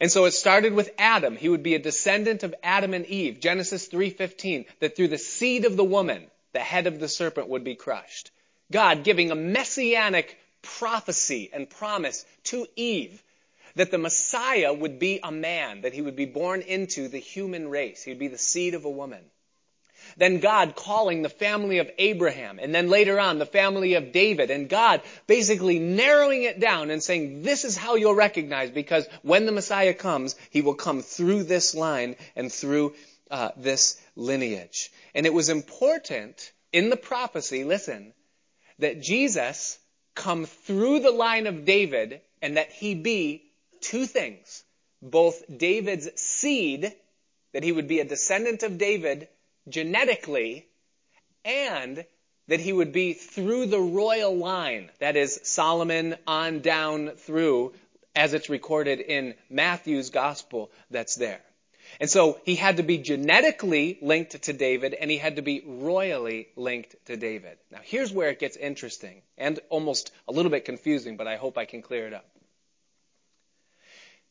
And 0.00 0.10
so 0.10 0.26
it 0.26 0.32
started 0.32 0.74
with 0.74 0.90
Adam. 0.98 1.36
He 1.36 1.48
would 1.48 1.62
be 1.62 1.74
a 1.74 1.78
descendant 1.78 2.42
of 2.42 2.54
Adam 2.62 2.92
and 2.92 3.06
Eve. 3.06 3.40
Genesis 3.40 3.88
3:15 3.88 4.66
that 4.80 4.96
through 4.96 5.08
the 5.08 5.18
seed 5.18 5.64
of 5.64 5.76
the 5.76 5.84
woman 5.84 6.30
the 6.52 6.60
head 6.60 6.86
of 6.86 6.98
the 6.98 7.08
serpent 7.08 7.48
would 7.48 7.64
be 7.64 7.74
crushed. 7.74 8.30
God 8.70 9.04
giving 9.04 9.30
a 9.30 9.34
messianic 9.34 10.36
prophecy 10.60 11.50
and 11.52 11.70
promise 11.70 12.26
to 12.44 12.66
Eve 12.76 13.22
that 13.76 13.90
the 13.90 13.98
Messiah 13.98 14.72
would 14.72 14.98
be 14.98 15.20
a 15.22 15.30
man, 15.30 15.82
that 15.82 15.92
he 15.94 16.02
would 16.02 16.16
be 16.16 16.26
born 16.26 16.62
into 16.62 17.08
the 17.08 17.18
human 17.18 17.68
race. 17.68 18.02
He 18.02 18.10
would 18.10 18.18
be 18.18 18.28
the 18.28 18.38
seed 18.38 18.74
of 18.74 18.84
a 18.84 18.90
woman. 18.90 19.24
Then 20.18 20.40
God 20.40 20.74
calling 20.74 21.22
the 21.22 21.28
family 21.28 21.78
of 21.78 21.88
Abraham, 21.96 22.58
and 22.58 22.74
then 22.74 22.90
later 22.90 23.20
on 23.20 23.38
the 23.38 23.46
family 23.46 23.94
of 23.94 24.10
David, 24.10 24.50
and 24.50 24.68
God 24.68 25.00
basically 25.28 25.78
narrowing 25.78 26.42
it 26.42 26.58
down 26.58 26.90
and 26.90 27.00
saying, 27.00 27.42
this 27.42 27.64
is 27.64 27.76
how 27.76 27.94
you'll 27.94 28.16
recognize, 28.16 28.72
because 28.72 29.06
when 29.22 29.46
the 29.46 29.52
Messiah 29.52 29.94
comes, 29.94 30.34
he 30.50 30.60
will 30.60 30.74
come 30.74 31.02
through 31.02 31.44
this 31.44 31.72
line 31.72 32.16
and 32.34 32.52
through 32.52 32.94
uh, 33.30 33.50
this 33.56 34.00
lineage. 34.16 34.90
And 35.14 35.24
it 35.24 35.32
was 35.32 35.50
important 35.50 36.52
in 36.72 36.90
the 36.90 36.96
prophecy, 36.96 37.62
listen, 37.62 38.12
that 38.80 39.00
Jesus 39.00 39.78
come 40.16 40.46
through 40.46 40.98
the 40.98 41.12
line 41.12 41.46
of 41.46 41.64
David 41.64 42.20
and 42.42 42.56
that 42.56 42.72
he 42.72 42.96
be 42.96 43.44
two 43.80 44.04
things. 44.04 44.64
Both 45.00 45.44
David's 45.56 46.20
seed, 46.20 46.92
that 47.52 47.62
he 47.62 47.70
would 47.70 47.86
be 47.86 48.00
a 48.00 48.04
descendant 48.04 48.64
of 48.64 48.78
David 48.78 49.28
genetically, 49.70 50.66
and 51.44 52.04
that 52.48 52.60
he 52.60 52.72
would 52.72 52.92
be 52.92 53.12
through 53.12 53.66
the 53.66 53.80
royal 53.80 54.36
line, 54.36 54.90
that 55.00 55.16
is 55.16 55.40
Solomon 55.42 56.16
on 56.26 56.60
down 56.60 57.10
through, 57.10 57.74
as 58.16 58.32
it's 58.34 58.48
recorded 58.48 59.00
in 59.00 59.34
Matthew's 59.50 60.10
gospel 60.10 60.70
that's 60.90 61.14
there. 61.14 61.40
And 62.00 62.10
so 62.10 62.38
he 62.44 62.54
had 62.54 62.76
to 62.76 62.82
be 62.82 62.98
genetically 62.98 63.98
linked 64.02 64.42
to 64.42 64.52
David 64.52 64.94
and 64.94 65.10
he 65.10 65.16
had 65.16 65.36
to 65.36 65.42
be 65.42 65.62
royally 65.64 66.48
linked 66.56 66.94
to 67.06 67.16
David. 67.16 67.58
Now 67.70 67.80
here's 67.82 68.12
where 68.12 68.28
it 68.28 68.38
gets 68.38 68.56
interesting 68.56 69.22
and 69.36 69.58
almost 69.68 70.12
a 70.26 70.32
little 70.32 70.50
bit 70.50 70.64
confusing, 70.64 71.16
but 71.16 71.26
I 71.26 71.36
hope 71.36 71.56
I 71.56 71.64
can 71.64 71.82
clear 71.82 72.06
it 72.06 72.12
up. 72.12 72.26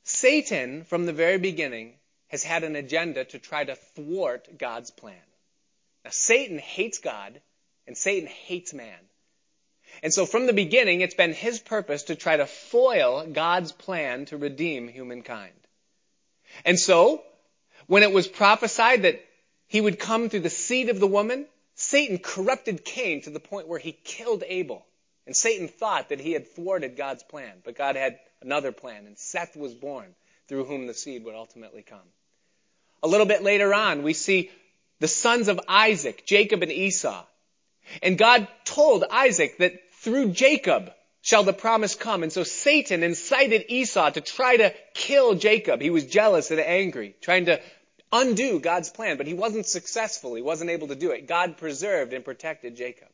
Satan, 0.04 0.84
from 0.86 1.06
the 1.06 1.14
very 1.14 1.38
beginning, 1.38 1.94
has 2.30 2.44
had 2.44 2.64
an 2.64 2.76
agenda 2.76 3.26
to 3.26 3.40
try 3.40 3.64
to 3.64 3.76
thwart 3.76 4.58
God's 4.58 4.92
plan. 4.92 5.16
Satan 6.12 6.60
hates 6.60 7.00
God 7.00 7.42
and 7.86 7.98
Satan 7.98 8.28
hates 8.28 8.74
man. 8.74 9.00
And 10.04 10.14
so 10.14 10.26
from 10.26 10.46
the 10.46 10.54
beginning, 10.54 11.02
it's 11.02 11.16
been 11.16 11.34
his 11.34 11.60
purpose 11.60 12.04
to 12.04 12.16
try 12.16 12.38
to 12.38 12.46
foil 12.46 13.26
God's 13.26 13.72
plan 13.72 14.26
to 14.26 14.38
redeem 14.38 14.88
humankind. 14.88 15.54
And 16.66 16.80
so, 16.80 17.24
when 17.88 18.04
it 18.04 18.12
was 18.12 18.28
prophesied 18.28 19.04
that 19.04 19.24
he 19.68 19.82
would 19.82 20.00
come 20.00 20.30
through 20.30 20.42
the 20.42 20.50
seed 20.50 20.90
of 20.90 21.00
the 21.00 21.08
woman, 21.08 21.46
Satan 21.76 22.20
corrupted 22.20 22.86
Cain 22.86 23.22
to 23.22 23.30
the 23.30 23.40
point 23.40 23.68
where 23.68 23.80
he 23.80 23.92
killed 23.92 24.44
Abel. 24.46 24.86
And 25.26 25.36
Satan 25.36 25.68
thought 25.68 26.10
that 26.10 26.22
he 26.22 26.32
had 26.32 26.48
thwarted 26.56 26.96
God's 26.96 27.24
plan, 27.24 27.62
but 27.64 27.76
God 27.76 27.96
had 27.96 28.20
another 28.42 28.72
plan, 28.72 29.06
and 29.06 29.18
Seth 29.18 29.58
was 29.58 29.74
born 29.74 30.16
through 30.48 30.66
whom 30.66 30.88
the 30.88 30.94
seed 30.94 31.26
would 31.26 31.36
ultimately 31.36 31.82
come. 31.82 32.00
A 33.04 33.08
little 33.08 33.26
bit 33.26 33.44
later 33.44 33.74
on, 33.74 34.04
we 34.04 34.14
see 34.14 34.50
the 35.00 35.08
sons 35.08 35.48
of 35.48 35.60
Isaac, 35.68 36.26
Jacob 36.26 36.64
and 36.64 36.72
Esau. 36.72 37.24
And 38.02 38.18
God 38.18 38.48
told 38.66 39.04
Isaac 39.10 39.58
that 39.60 39.74
through 40.02 40.32
Jacob 40.32 40.92
shall 41.22 41.44
the 41.44 41.54
promise 41.54 41.96
come. 41.96 42.24
And 42.24 42.32
so 42.32 42.44
Satan 42.44 43.04
incited 43.04 43.66
Esau 43.70 44.12
to 44.12 44.22
try 44.22 44.58
to 44.58 44.74
kill 44.94 45.36
Jacob. 45.36 45.82
He 45.82 45.90
was 45.90 46.06
jealous 46.06 46.52
and 46.52 46.60
angry, 46.60 47.16
trying 47.22 47.46
to 47.46 47.60
undo 48.12 48.60
God's 48.60 48.90
plan, 48.90 49.18
but 49.18 49.28
he 49.28 49.34
wasn't 49.34 49.66
successful. 49.66 50.36
He 50.36 50.42
wasn't 50.42 50.70
able 50.70 50.88
to 50.88 50.96
do 50.96 51.12
it. 51.12 51.28
God 51.28 51.58
preserved 51.58 52.14
and 52.14 52.24
protected 52.24 52.76
Jacob. 52.76 53.10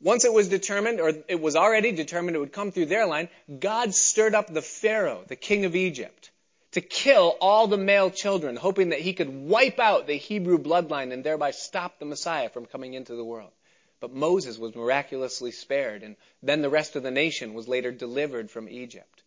Once 0.00 0.24
it 0.24 0.32
was 0.32 0.48
determined, 0.48 1.00
or 1.00 1.12
it 1.28 1.40
was 1.40 1.54
already 1.54 1.92
determined 1.92 2.34
it 2.34 2.40
would 2.40 2.52
come 2.52 2.72
through 2.72 2.86
their 2.86 3.06
line, 3.06 3.28
God 3.60 3.94
stirred 3.94 4.34
up 4.34 4.52
the 4.52 4.62
Pharaoh, 4.62 5.22
the 5.28 5.36
king 5.36 5.64
of 5.64 5.76
Egypt, 5.76 6.31
to 6.72 6.80
kill 6.80 7.36
all 7.40 7.66
the 7.66 7.76
male 7.76 8.10
children, 8.10 8.56
hoping 8.56 8.90
that 8.90 9.00
he 9.00 9.12
could 9.12 9.28
wipe 9.28 9.78
out 9.78 10.06
the 10.06 10.14
Hebrew 10.14 10.58
bloodline 10.58 11.12
and 11.12 11.22
thereby 11.22 11.50
stop 11.50 11.98
the 11.98 12.06
Messiah 12.06 12.48
from 12.48 12.66
coming 12.66 12.94
into 12.94 13.14
the 13.14 13.24
world. 13.24 13.52
But 14.00 14.12
Moses 14.12 14.58
was 14.58 14.74
miraculously 14.74 15.52
spared, 15.52 16.02
and 16.02 16.16
then 16.42 16.62
the 16.62 16.70
rest 16.70 16.96
of 16.96 17.02
the 17.02 17.10
nation 17.10 17.54
was 17.54 17.68
later 17.68 17.92
delivered 17.92 18.50
from 18.50 18.68
Egypt. 18.68 19.22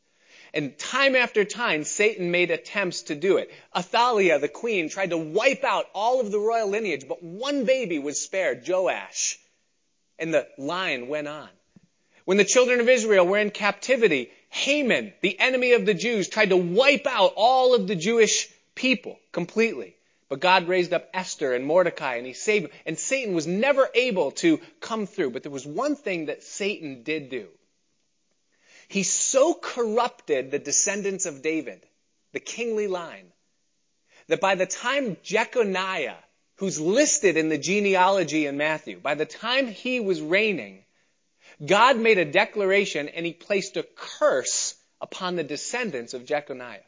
And 0.53 0.77
time 0.77 1.15
after 1.15 1.45
time, 1.45 1.83
Satan 1.83 2.31
made 2.31 2.49
attempts 2.49 3.03
to 3.03 3.15
do 3.15 3.37
it. 3.37 3.51
Athaliah, 3.75 4.39
the 4.39 4.47
queen, 4.47 4.89
tried 4.89 5.11
to 5.11 5.17
wipe 5.17 5.63
out 5.63 5.85
all 5.93 6.19
of 6.19 6.31
the 6.31 6.39
royal 6.39 6.69
lineage, 6.69 7.07
but 7.07 7.21
one 7.21 7.65
baby 7.65 7.99
was 7.99 8.21
spared, 8.21 8.67
Joash. 8.67 9.37
And 10.17 10.33
the 10.33 10.47
line 10.57 11.07
went 11.07 11.27
on. 11.27 11.49
When 12.25 12.37
the 12.37 12.45
children 12.45 12.79
of 12.79 12.89
Israel 12.89 13.27
were 13.27 13.37
in 13.37 13.51
captivity, 13.51 14.31
Haman, 14.55 15.13
the 15.19 15.37
enemy 15.37 15.73
of 15.73 15.85
the 15.85 15.93
Jews, 15.93 16.29
tried 16.29 16.51
to 16.51 16.57
wipe 16.57 17.05
out 17.05 17.33
all 17.35 17.75
of 17.75 17.87
the 17.87 17.95
Jewish 17.95 18.47
people 18.73 19.19
completely. 19.33 19.97
But 20.29 20.39
God 20.39 20.69
raised 20.69 20.93
up 20.93 21.09
Esther 21.13 21.53
and 21.53 21.65
Mordecai 21.65 22.15
and 22.15 22.25
he 22.25 22.31
saved 22.31 22.65
them. 22.65 22.71
And 22.85 22.97
Satan 22.97 23.35
was 23.35 23.45
never 23.45 23.89
able 23.93 24.31
to 24.31 24.61
come 24.79 25.07
through. 25.07 25.31
But 25.31 25.43
there 25.43 25.51
was 25.51 25.65
one 25.67 25.97
thing 25.97 26.27
that 26.27 26.41
Satan 26.41 27.03
did 27.03 27.29
do. 27.29 27.49
He 28.87 29.03
so 29.03 29.53
corrupted 29.53 30.51
the 30.51 30.59
descendants 30.59 31.25
of 31.25 31.41
David, 31.41 31.85
the 32.31 32.39
kingly 32.39 32.87
line, 32.87 33.33
that 34.27 34.39
by 34.39 34.55
the 34.55 34.65
time 34.65 35.17
Jeconiah, 35.21 36.15
who's 36.55 36.79
listed 36.79 37.35
in 37.35 37.49
the 37.49 37.57
genealogy 37.57 38.45
in 38.45 38.55
Matthew, 38.55 39.01
by 39.01 39.15
the 39.15 39.25
time 39.25 39.67
he 39.67 39.99
was 39.99 40.21
reigning, 40.21 40.84
God 41.63 41.97
made 41.97 42.17
a 42.17 42.25
declaration 42.25 43.09
and 43.09 43.25
he 43.25 43.33
placed 43.33 43.77
a 43.77 43.83
curse 43.83 44.75
upon 44.99 45.35
the 45.35 45.43
descendants 45.43 46.13
of 46.13 46.25
Jeconiah. 46.25 46.79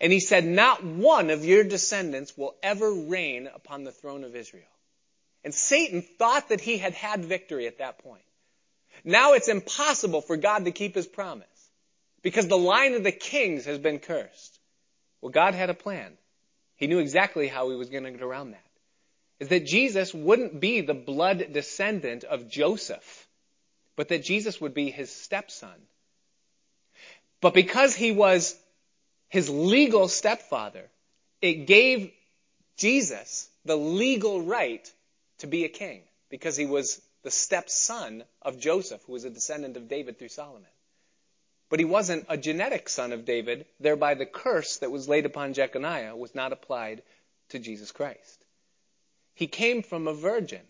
And 0.00 0.12
he 0.12 0.20
said, 0.20 0.44
not 0.44 0.84
one 0.84 1.30
of 1.30 1.44
your 1.44 1.64
descendants 1.64 2.36
will 2.36 2.54
ever 2.62 2.92
reign 2.92 3.48
upon 3.52 3.84
the 3.84 3.92
throne 3.92 4.24
of 4.24 4.36
Israel. 4.36 4.64
And 5.44 5.54
Satan 5.54 6.02
thought 6.02 6.48
that 6.48 6.60
he 6.60 6.78
had 6.78 6.92
had 6.92 7.24
victory 7.24 7.66
at 7.66 7.78
that 7.78 7.98
point. 7.98 8.22
Now 9.04 9.34
it's 9.34 9.48
impossible 9.48 10.20
for 10.20 10.36
God 10.36 10.64
to 10.64 10.72
keep 10.72 10.94
his 10.94 11.06
promise 11.06 11.46
because 12.22 12.48
the 12.48 12.58
line 12.58 12.94
of 12.94 13.04
the 13.04 13.12
kings 13.12 13.66
has 13.66 13.78
been 13.78 14.00
cursed. 14.00 14.58
Well, 15.20 15.30
God 15.30 15.54
had 15.54 15.70
a 15.70 15.74
plan. 15.74 16.12
He 16.76 16.88
knew 16.88 16.98
exactly 16.98 17.48
how 17.48 17.70
he 17.70 17.76
was 17.76 17.88
going 17.88 18.04
to 18.04 18.10
get 18.10 18.22
around 18.22 18.50
that. 18.50 18.62
Is 19.38 19.48
that 19.48 19.66
Jesus 19.66 20.12
wouldn't 20.12 20.60
be 20.60 20.80
the 20.80 20.94
blood 20.94 21.52
descendant 21.52 22.24
of 22.24 22.48
Joseph, 22.48 23.25
but 23.96 24.08
that 24.08 24.22
Jesus 24.22 24.60
would 24.60 24.74
be 24.74 24.90
his 24.90 25.10
stepson. 25.10 25.74
But 27.40 27.54
because 27.54 27.94
he 27.94 28.12
was 28.12 28.56
his 29.28 29.50
legal 29.50 30.08
stepfather, 30.08 30.84
it 31.42 31.66
gave 31.66 32.12
Jesus 32.76 33.48
the 33.64 33.76
legal 33.76 34.42
right 34.42 34.90
to 35.38 35.46
be 35.46 35.64
a 35.64 35.68
king 35.68 36.02
because 36.30 36.56
he 36.56 36.66
was 36.66 37.00
the 37.22 37.30
stepson 37.30 38.22
of 38.42 38.60
Joseph, 38.60 39.02
who 39.06 39.12
was 39.12 39.24
a 39.24 39.30
descendant 39.30 39.76
of 39.76 39.88
David 39.88 40.18
through 40.18 40.28
Solomon. 40.28 40.68
But 41.68 41.80
he 41.80 41.84
wasn't 41.84 42.26
a 42.28 42.36
genetic 42.36 42.88
son 42.88 43.12
of 43.12 43.24
David, 43.24 43.66
thereby 43.80 44.14
the 44.14 44.26
curse 44.26 44.76
that 44.78 44.92
was 44.92 45.08
laid 45.08 45.26
upon 45.26 45.54
Jeconiah 45.54 46.14
was 46.14 46.34
not 46.34 46.52
applied 46.52 47.02
to 47.48 47.58
Jesus 47.58 47.90
Christ. 47.90 48.44
He 49.34 49.48
came 49.48 49.82
from 49.82 50.06
a 50.06 50.14
virgin, 50.14 50.62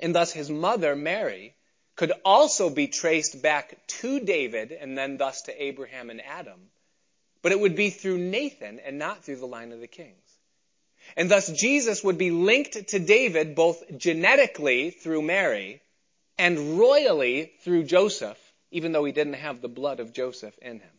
and 0.00 0.14
thus 0.14 0.32
his 0.32 0.50
mother, 0.50 0.96
Mary, 0.96 1.54
could 1.98 2.12
also 2.24 2.70
be 2.70 2.86
traced 2.86 3.42
back 3.42 3.76
to 3.86 4.20
David 4.20 4.72
and 4.72 4.96
then 4.96 5.18
thus 5.18 5.42
to 5.42 5.62
Abraham 5.62 6.08
and 6.08 6.24
Adam 6.24 6.70
but 7.42 7.52
it 7.52 7.60
would 7.60 7.76
be 7.76 7.90
through 7.90 8.18
Nathan 8.18 8.80
and 8.80 8.98
not 8.98 9.24
through 9.24 9.36
the 9.36 9.46
line 9.46 9.72
of 9.72 9.80
the 9.80 9.86
kings. 9.86 10.14
And 11.16 11.30
thus 11.30 11.50
Jesus 11.50 12.04
would 12.04 12.18
be 12.18 12.30
linked 12.30 12.88
to 12.88 12.98
David 12.98 13.54
both 13.54 13.82
genetically 13.96 14.90
through 14.90 15.22
Mary 15.22 15.80
and 16.36 16.78
royally 16.78 17.52
through 17.62 17.84
Joseph, 17.84 18.38
even 18.70 18.92
though 18.92 19.04
he 19.04 19.12
didn't 19.12 19.34
have 19.34 19.60
the 19.60 19.68
blood 19.68 20.00
of 20.00 20.12
Joseph 20.12 20.56
in 20.60 20.80
him. 20.80 20.90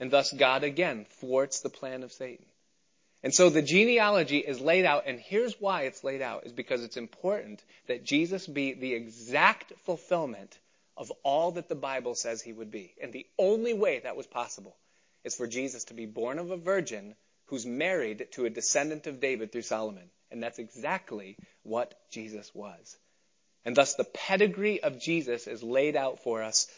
And 0.00 0.10
thus 0.10 0.32
God 0.32 0.64
again 0.64 1.06
thwarts 1.20 1.60
the 1.60 1.70
plan 1.70 2.02
of 2.02 2.12
Satan. 2.12 2.44
And 3.22 3.34
so 3.34 3.50
the 3.50 3.62
genealogy 3.62 4.38
is 4.38 4.60
laid 4.60 4.84
out, 4.84 5.04
and 5.06 5.18
here's 5.18 5.60
why 5.60 5.82
it's 5.82 6.04
laid 6.04 6.22
out, 6.22 6.46
is 6.46 6.52
because 6.52 6.84
it's 6.84 6.96
important 6.96 7.64
that 7.88 8.04
Jesus 8.04 8.46
be 8.46 8.74
the 8.74 8.94
exact 8.94 9.72
fulfillment 9.84 10.56
of 10.96 11.12
all 11.22 11.52
that 11.52 11.68
the 11.68 11.74
Bible 11.74 12.14
says 12.14 12.40
he 12.40 12.52
would 12.52 12.70
be. 12.70 12.94
And 13.02 13.12
the 13.12 13.26
only 13.38 13.74
way 13.74 14.00
that 14.00 14.16
was 14.16 14.26
possible 14.26 14.76
is 15.24 15.34
for 15.34 15.46
Jesus 15.46 15.84
to 15.84 15.94
be 15.94 16.06
born 16.06 16.38
of 16.38 16.50
a 16.50 16.56
virgin 16.56 17.14
who's 17.46 17.66
married 17.66 18.28
to 18.32 18.44
a 18.44 18.50
descendant 18.50 19.06
of 19.06 19.20
David 19.20 19.50
through 19.50 19.62
Solomon. 19.62 20.10
And 20.30 20.42
that's 20.42 20.58
exactly 20.58 21.36
what 21.62 21.94
Jesus 22.10 22.54
was. 22.54 22.96
And 23.64 23.76
thus 23.76 23.94
the 23.94 24.04
pedigree 24.04 24.82
of 24.82 25.00
Jesus 25.00 25.46
is 25.46 25.62
laid 25.62 25.96
out 25.96 26.22
for 26.22 26.42
us 26.42 26.68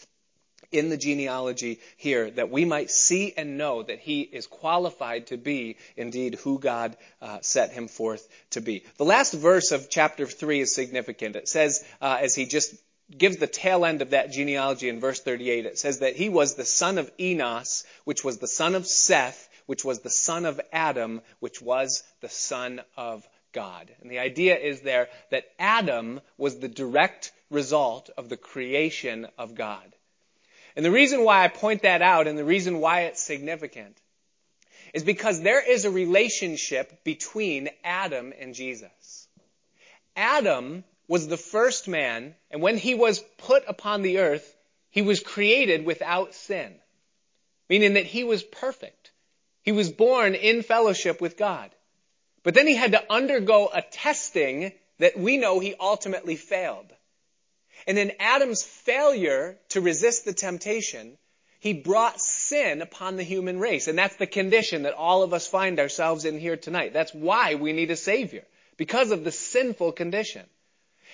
in 0.73 0.89
the 0.89 0.97
genealogy 0.97 1.81
here 1.97 2.31
that 2.31 2.51
we 2.51 2.65
might 2.65 2.91
see 2.91 3.33
and 3.37 3.59
know 3.59 3.83
that 3.83 3.99
he 3.99 4.21
is 4.21 4.47
qualified 4.47 5.27
to 5.27 5.37
be 5.37 5.77
indeed 5.97 6.37
who 6.37 6.59
God 6.59 6.97
uh, 7.21 7.39
set 7.41 7.73
him 7.73 7.89
forth 7.89 8.29
to 8.51 8.61
be. 8.61 8.85
The 8.97 9.05
last 9.05 9.33
verse 9.33 9.73
of 9.73 9.91
chapter 9.91 10.27
3 10.27 10.61
is 10.61 10.75
significant. 10.75 11.37
It 11.37 11.49
says, 11.49 11.85
uh, 12.01 12.19
as 12.21 12.35
he 12.35 12.47
just 12.47 12.75
gives 13.17 13.39
the 13.39 13.47
tail 13.47 13.85
end 13.85 14.03
of 14.03 14.11
that 14.11 14.31
genealogy 14.31 14.89
in 14.89 15.01
verse 15.01 15.21
38. 15.21 15.67
It 15.67 15.79
says 15.79 15.99
that 15.99 16.17
he 16.17 16.29
was 16.29 16.55
the 16.55 16.65
son 16.65 16.99
of 16.99 17.11
Enos, 17.19 17.85
which 18.05 18.25
was 18.25 18.39
the 18.39 18.47
son 18.47 18.75
of 18.75 18.87
Seth, 18.87 19.49
which 19.67 19.85
was 19.85 20.01
the 20.01 20.11
son 20.11 20.47
of 20.47 20.61
Adam, 20.73 21.21
which 21.41 21.61
was 21.61 22.03
the 22.21 22.29
son 22.29 22.81
of 22.97 23.27
God. 23.53 23.91
And 24.01 24.11
the 24.11 24.21
idea 24.21 24.57
is 24.57 24.83
there 24.83 25.09
that 25.31 25.51
Adam 25.59 26.21
was 26.39 26.59
the 26.59 26.69
direct 26.69 27.33
result 27.51 28.11
of 28.17 28.29
the 28.29 28.37
creation 28.37 29.27
of 29.37 29.55
God. 29.55 29.93
And 30.81 30.85
the 30.87 30.91
reason 30.91 31.25
why 31.25 31.45
I 31.45 31.49
point 31.49 31.83
that 31.83 32.01
out 32.01 32.27
and 32.27 32.39
the 32.39 32.43
reason 32.43 32.81
why 32.81 33.03
it's 33.03 33.23
significant 33.23 34.01
is 34.95 35.05
because 35.05 35.43
there 35.43 35.61
is 35.61 35.85
a 35.85 35.91
relationship 35.91 37.05
between 37.05 37.69
Adam 37.85 38.33
and 38.41 38.55
Jesus. 38.55 39.29
Adam 40.17 40.83
was 41.07 41.29
the 41.29 41.37
first 41.37 41.87
man, 41.87 42.35
and 42.51 42.63
when 42.63 42.79
he 42.79 42.95
was 42.95 43.23
put 43.37 43.63
upon 43.69 44.01
the 44.01 44.21
earth, 44.21 44.57
he 44.89 45.03
was 45.03 45.21
created 45.21 45.85
without 45.85 46.35
sin. 46.35 46.75
Meaning 47.69 47.93
that 47.93 48.07
he 48.07 48.25
was 48.25 48.43
perfect. 48.43 49.11
He 49.63 49.73
was 49.73 49.91
born 49.91 50.35
in 50.35 50.63
fellowship 50.63 51.21
with 51.21 51.37
God. 51.37 51.71
But 52.43 52.55
then 52.55 52.67
he 52.67 52.75
had 52.75 52.93
to 52.93 53.13
undergo 53.13 53.69
a 53.71 53.83
testing 53.83 54.73
that 54.99 55.19
we 55.19 55.37
know 55.37 55.59
he 55.59 55.75
ultimately 55.79 56.37
failed. 56.37 56.91
And 57.87 57.99
in 57.99 58.13
Adam's 58.21 58.63
failure 58.63 59.59
to 59.71 59.81
resist 59.81 60.25
the 60.25 60.33
temptation, 60.33 61.19
he 61.61 61.75
brought 61.75 62.21
sin 62.21 62.81
upon 62.81 63.17
the 63.17 63.23
human 63.23 63.59
race. 63.59 63.87
And 63.87 63.99
that's 63.99 64.17
the 64.17 64.27
condition 64.27 64.83
that 64.83 64.95
all 64.95 65.23
of 65.23 65.35
us 65.35 65.47
find 65.47 65.79
ourselves 65.79 66.25
in 66.25 66.39
here 66.39 66.57
tonight. 66.57 66.93
That's 66.93 67.15
why 67.15 67.55
we 67.55 67.73
need 67.73 67.91
a 67.91 67.97
Savior. 67.97 68.45
Because 68.77 69.11
of 69.11 69.25
the 69.25 69.33
sinful 69.33 69.93
condition. 69.93 70.47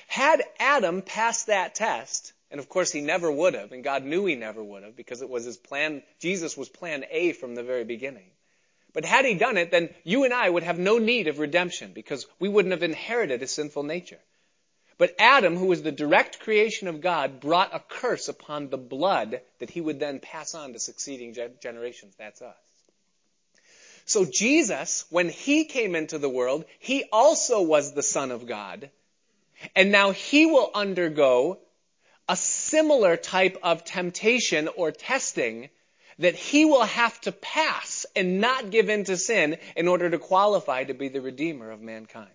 Had 0.06 0.44
Adam 0.60 1.02
passed 1.02 1.48
that 1.48 1.74
test, 1.74 2.32
and 2.50 2.60
of 2.60 2.68
course 2.68 2.92
he 2.92 3.00
never 3.00 3.30
would 3.30 3.54
have, 3.54 3.72
and 3.72 3.82
God 3.82 4.04
knew 4.04 4.24
he 4.24 4.36
never 4.36 4.62
would 4.62 4.84
have 4.84 4.94
because 4.94 5.20
it 5.20 5.28
was 5.28 5.44
his 5.44 5.56
plan, 5.56 6.02
Jesus 6.20 6.56
was 6.56 6.68
plan 6.68 7.04
A 7.10 7.32
from 7.32 7.56
the 7.56 7.64
very 7.64 7.84
beginning. 7.84 8.30
But 8.92 9.04
had 9.04 9.24
he 9.24 9.34
done 9.34 9.56
it, 9.56 9.70
then 9.70 9.92
you 10.04 10.24
and 10.24 10.32
I 10.32 10.48
would 10.48 10.62
have 10.62 10.78
no 10.78 10.98
need 10.98 11.26
of 11.26 11.38
redemption 11.38 11.92
because 11.92 12.26
we 12.38 12.48
wouldn't 12.48 12.72
have 12.72 12.84
inherited 12.84 13.42
a 13.42 13.46
sinful 13.48 13.82
nature. 13.82 14.20
But 14.98 15.14
Adam, 15.18 15.56
who 15.56 15.66
was 15.66 15.82
the 15.82 15.92
direct 15.92 16.40
creation 16.40 16.88
of 16.88 17.02
God, 17.02 17.40
brought 17.40 17.74
a 17.74 17.80
curse 17.80 18.28
upon 18.28 18.70
the 18.70 18.78
blood 18.78 19.42
that 19.58 19.70
he 19.70 19.80
would 19.80 20.00
then 20.00 20.20
pass 20.20 20.54
on 20.54 20.72
to 20.72 20.78
succeeding 20.78 21.36
generations. 21.60 22.14
That's 22.16 22.40
us. 22.40 22.56
So 24.06 24.24
Jesus, 24.24 25.04
when 25.10 25.28
he 25.28 25.64
came 25.64 25.94
into 25.94 26.18
the 26.18 26.28
world, 26.28 26.64
he 26.78 27.04
also 27.12 27.60
was 27.60 27.92
the 27.92 28.02
Son 28.02 28.30
of 28.30 28.46
God. 28.46 28.90
And 29.74 29.90
now 29.90 30.12
he 30.12 30.46
will 30.46 30.70
undergo 30.74 31.58
a 32.28 32.36
similar 32.36 33.16
type 33.16 33.58
of 33.62 33.84
temptation 33.84 34.68
or 34.76 34.92
testing 34.92 35.70
that 36.18 36.34
he 36.34 36.64
will 36.64 36.84
have 36.84 37.20
to 37.22 37.32
pass 37.32 38.06
and 38.16 38.40
not 38.40 38.70
give 38.70 38.88
in 38.88 39.04
to 39.04 39.16
sin 39.16 39.58
in 39.76 39.88
order 39.88 40.08
to 40.08 40.18
qualify 40.18 40.84
to 40.84 40.94
be 40.94 41.08
the 41.08 41.20
Redeemer 41.20 41.70
of 41.70 41.82
mankind. 41.82 42.30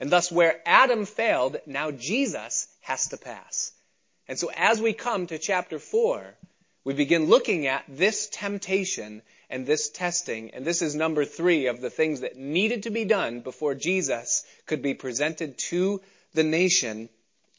And 0.00 0.10
thus, 0.10 0.30
where 0.30 0.60
Adam 0.66 1.06
failed, 1.06 1.56
now 1.66 1.90
Jesus 1.90 2.68
has 2.80 3.08
to 3.08 3.16
pass. 3.16 3.72
And 4.26 4.38
so, 4.38 4.50
as 4.56 4.80
we 4.80 4.92
come 4.92 5.26
to 5.26 5.38
chapter 5.38 5.78
4, 5.78 6.34
we 6.84 6.94
begin 6.94 7.26
looking 7.26 7.66
at 7.66 7.84
this 7.88 8.28
temptation 8.28 9.22
and 9.48 9.66
this 9.66 9.88
testing. 9.88 10.50
And 10.52 10.64
this 10.64 10.82
is 10.82 10.94
number 10.94 11.24
three 11.24 11.66
of 11.66 11.80
the 11.80 11.90
things 11.90 12.20
that 12.20 12.36
needed 12.36 12.84
to 12.84 12.90
be 12.90 13.04
done 13.04 13.40
before 13.40 13.74
Jesus 13.74 14.44
could 14.66 14.82
be 14.82 14.94
presented 14.94 15.58
to 15.70 16.00
the 16.34 16.42
nation 16.42 17.08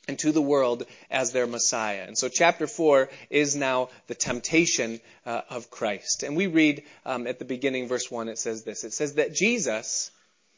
and 0.07 0.19
to 0.19 0.31
the 0.31 0.41
world 0.41 0.85
as 1.09 1.31
their 1.31 1.47
Messiah. 1.47 2.03
And 2.05 2.17
so 2.17 2.29
chapter 2.29 2.67
4 2.67 3.09
is 3.29 3.55
now 3.55 3.89
the 4.07 4.15
temptation 4.15 4.99
uh, 5.25 5.41
of 5.49 5.71
Christ. 5.71 6.23
And 6.23 6.35
we 6.35 6.47
read 6.47 6.83
um, 7.05 7.25
at 7.27 7.39
the 7.39 7.45
beginning, 7.45 7.87
verse 7.87 8.11
1, 8.11 8.29
it 8.29 8.37
says 8.37 8.63
this. 8.63 8.83
It 8.83 8.93
says 8.93 9.15
that 9.15 9.33
Jesus, 9.33 10.11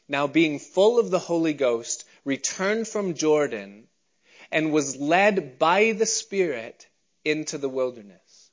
now 0.08 0.26
being 0.26 0.58
full 0.58 0.98
of 0.98 1.10
the 1.10 1.18
Holy 1.18 1.52
Ghost, 1.52 2.04
returned 2.24 2.88
from 2.88 3.14
Jordan 3.14 3.86
and 4.50 4.72
was 4.72 4.96
led 4.96 5.58
by 5.58 5.92
the 5.92 6.06
Spirit 6.06 6.86
into 7.24 7.58
the 7.58 7.68
wilderness, 7.68 8.50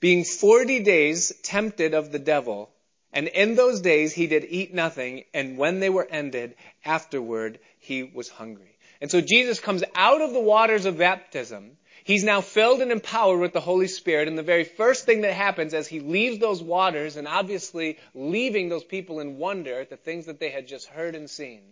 being 0.00 0.24
forty 0.24 0.80
days 0.80 1.32
tempted 1.42 1.94
of 1.94 2.10
the 2.12 2.18
devil. 2.18 2.70
And 3.12 3.28
in 3.28 3.54
those 3.54 3.80
days 3.80 4.12
he 4.12 4.26
did 4.26 4.46
eat 4.48 4.74
nothing, 4.74 5.24
and 5.32 5.56
when 5.56 5.80
they 5.80 5.90
were 5.90 6.06
ended, 6.10 6.54
afterward 6.84 7.58
he 7.78 8.02
was 8.02 8.28
hungry. 8.28 8.76
And 9.00 9.10
so 9.10 9.20
Jesus 9.20 9.60
comes 9.60 9.84
out 9.94 10.22
of 10.22 10.32
the 10.32 10.40
waters 10.40 10.86
of 10.86 10.98
baptism. 10.98 11.76
He's 12.06 12.22
now 12.22 12.40
filled 12.40 12.82
and 12.82 12.92
empowered 12.92 13.40
with 13.40 13.52
the 13.52 13.60
Holy 13.60 13.88
Spirit. 13.88 14.28
And 14.28 14.38
the 14.38 14.44
very 14.44 14.62
first 14.62 15.06
thing 15.06 15.22
that 15.22 15.32
happens 15.32 15.74
as 15.74 15.88
he 15.88 15.98
leaves 15.98 16.38
those 16.38 16.62
waters 16.62 17.16
and 17.16 17.26
obviously 17.26 17.98
leaving 18.14 18.68
those 18.68 18.84
people 18.84 19.18
in 19.18 19.38
wonder 19.38 19.80
at 19.80 19.90
the 19.90 19.96
things 19.96 20.26
that 20.26 20.38
they 20.38 20.50
had 20.50 20.68
just 20.68 20.86
heard 20.86 21.16
and 21.16 21.28
seen, 21.28 21.62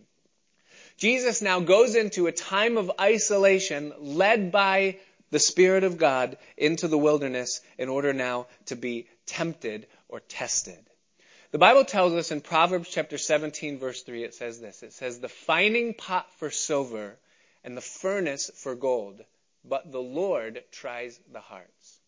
Jesus 0.97 1.41
now 1.41 1.61
goes 1.61 1.95
into 1.95 2.27
a 2.27 2.33
time 2.33 2.79
of 2.79 2.91
isolation 3.01 3.93
led 4.01 4.51
by 4.51 4.99
the 5.31 5.39
Spirit 5.39 5.85
of 5.85 5.99
God 5.99 6.37
into 6.57 6.89
the 6.89 6.99
wilderness 6.99 7.61
in 7.79 7.89
order 7.89 8.13
now 8.13 8.49
to 8.67 8.75
be 8.75 9.07
tempted 9.27 9.87
or 10.09 10.19
tested. 10.19 10.85
The 11.53 11.59
Bible 11.59 11.85
tells 11.85 12.13
us 12.13 12.33
in 12.33 12.41
Proverbs 12.41 12.89
chapter 12.91 13.19
17 13.19 13.79
verse 13.79 14.03
3, 14.03 14.25
it 14.25 14.35
says 14.35 14.61
this. 14.61 14.83
It 14.83 14.95
says, 14.95 15.21
the 15.21 15.29
fining 15.29 15.95
pot 15.95 16.27
for 16.39 16.51
silver 16.51 17.15
and 17.63 17.77
the 17.77 17.81
furnace 17.81 18.51
for 18.57 18.75
gold, 18.75 19.23
but 19.65 19.91
the 19.91 20.01
Lord 20.01 20.63
tries 20.71 21.19
the 21.33 21.41
hearts. 21.41 22.01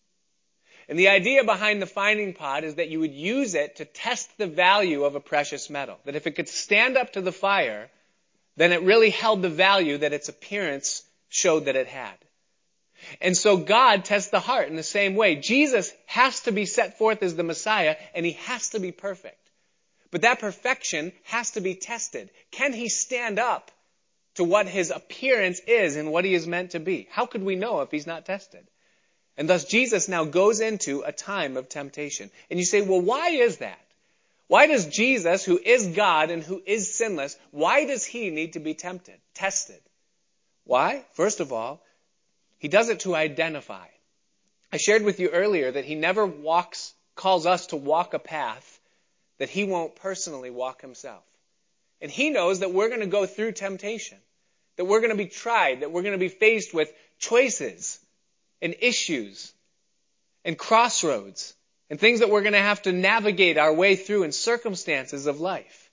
And 0.89 0.99
the 0.99 1.09
idea 1.09 1.43
behind 1.43 1.83
the 1.83 1.87
fining 1.87 2.33
pot 2.33 2.63
is 2.63 2.77
that 2.77 2.89
you 2.89 3.01
would 3.01 3.15
use 3.15 3.55
it 3.55 3.77
to 3.77 3.85
test 3.85 4.37
the 4.39 4.47
value 4.47 5.05
of 5.05 5.17
a 5.17 5.21
precious 5.21 5.69
metal. 5.69 5.99
That 6.05 6.15
if 6.15 6.27
it 6.27 6.37
could 6.37 6.49
stand 6.49 6.97
up 6.97 7.15
to 7.15 7.21
the 7.21 7.33
fire, 7.33 7.91
then 8.57 8.73
it 8.73 8.83
really 8.83 9.11
held 9.11 9.43
the 9.43 9.51
value 9.51 9.99
that 9.99 10.13
its 10.13 10.29
appearance 10.29 11.03
showed 11.29 11.65
that 11.65 11.77
it 11.77 11.89
had. 11.89 12.15
And 13.21 13.37
so 13.37 13.57
God 13.57 14.05
tests 14.05 14.31
the 14.31 14.41
heart 14.41 14.69
in 14.69 14.77
the 14.77 14.83
same 14.83 15.17
way. 15.17 15.37
Jesus 15.37 15.93
has 16.07 16.41
to 16.41 16.53
be 16.53 16.67
set 16.67 16.99
forth 16.99 17.23
as 17.23 17.35
the 17.35 17.43
Messiah 17.43 17.97
and 18.15 18.25
he 18.25 18.33
has 18.33 18.71
to 18.71 18.81
be 18.81 18.93
perfect. 18.93 19.51
But 20.11 20.23
that 20.23 20.39
perfection 20.39 21.13
has 21.25 21.53
to 21.53 21.61
be 21.61 21.75
tested. 21.75 22.31
Can 22.53 22.73
he 22.73 22.89
stand 22.89 23.39
up 23.39 23.71
to 24.37 24.45
what 24.45 24.69
his 24.69 24.91
appearance 24.91 25.61
is 25.67 25.97
and 25.97 26.13
what 26.13 26.25
he 26.25 26.35
is 26.35 26.47
meant 26.47 26.73
to 26.73 26.81
be? 26.81 27.09
How 27.11 27.27
could 27.27 27.43
we 27.43 27.57
know 27.57 27.81
if 27.81 27.91
he's 27.91 28.07
not 28.07 28.27
tested? 28.27 28.67
And 29.37 29.49
thus 29.49 29.65
Jesus 29.65 30.09
now 30.09 30.25
goes 30.25 30.61
into 30.61 31.03
a 31.03 31.13
time 31.13 31.57
of 31.57 31.69
temptation. 31.69 32.31
And 32.51 32.59
you 32.59 32.65
say, 32.65 32.81
well, 32.81 33.01
why 33.01 33.31
is 33.31 33.59
that? 33.59 33.81
Why 34.49 34.67
does 34.67 34.87
Jesus, 34.87 35.45
who 35.45 35.59
is 35.59 35.89
God 35.89 36.31
and 36.31 36.43
who 36.43 36.63
is 36.65 36.95
sinless, 36.95 37.37
why 37.51 37.85
does 37.85 38.05
he 38.05 38.31
need 38.31 38.53
to 38.53 38.61
be 38.61 38.75
tempted, 38.75 39.19
tested? 39.35 39.81
Why? 40.65 41.05
First 41.15 41.41
of 41.41 41.53
all, 41.53 41.83
he 42.59 42.69
does 42.69 42.89
it 42.89 43.01
to 43.01 43.15
identify. 43.15 43.87
I 44.73 44.77
shared 44.79 45.03
with 45.03 45.21
you 45.21 45.31
earlier 45.31 45.71
that 45.71 45.85
he 45.85 45.95
never 45.95 46.25
walks, 46.25 46.95
calls 47.15 47.47
us 47.47 47.69
to 47.69 47.77
walk 47.77 48.15
a 48.15 48.19
path 48.19 48.81
that 49.39 49.51
he 49.51 49.65
won't 49.65 49.97
personally 49.97 50.51
walk 50.51 50.81
himself. 50.81 51.23
And 52.01 52.11
he 52.11 52.31
knows 52.31 52.61
that 52.61 52.73
we're 52.73 52.89
going 52.89 53.01
to 53.01 53.07
go 53.07 53.27
through 53.27 53.53
temptation, 53.53 54.19
that 54.77 54.85
we're 54.85 55.01
going 55.01 55.11
to 55.11 55.17
be 55.17 55.27
tried, 55.27 55.81
that 55.81 55.91
we're 55.91 56.03
going 56.03 56.13
to 56.13 56.19
be 56.19 56.29
faced 56.29 56.75
with 56.75 56.93
choices 57.19 57.99
and 58.61 58.75
issues 58.81 59.53
and 60.45 60.59
crossroads 60.59 61.55
and 61.89 61.99
things 61.99 62.21
that 62.21 62.31
we're 62.31 62.43
going 62.43 62.53
to 62.53 62.59
have 62.59 62.83
to 62.83 62.93
navigate 62.93 63.59
our 63.59 63.73
way 63.73 63.97
through 63.97 64.25
in 64.25 64.33
circumstances 64.33 65.27
of 65.27 65.41
life. 65.41 65.91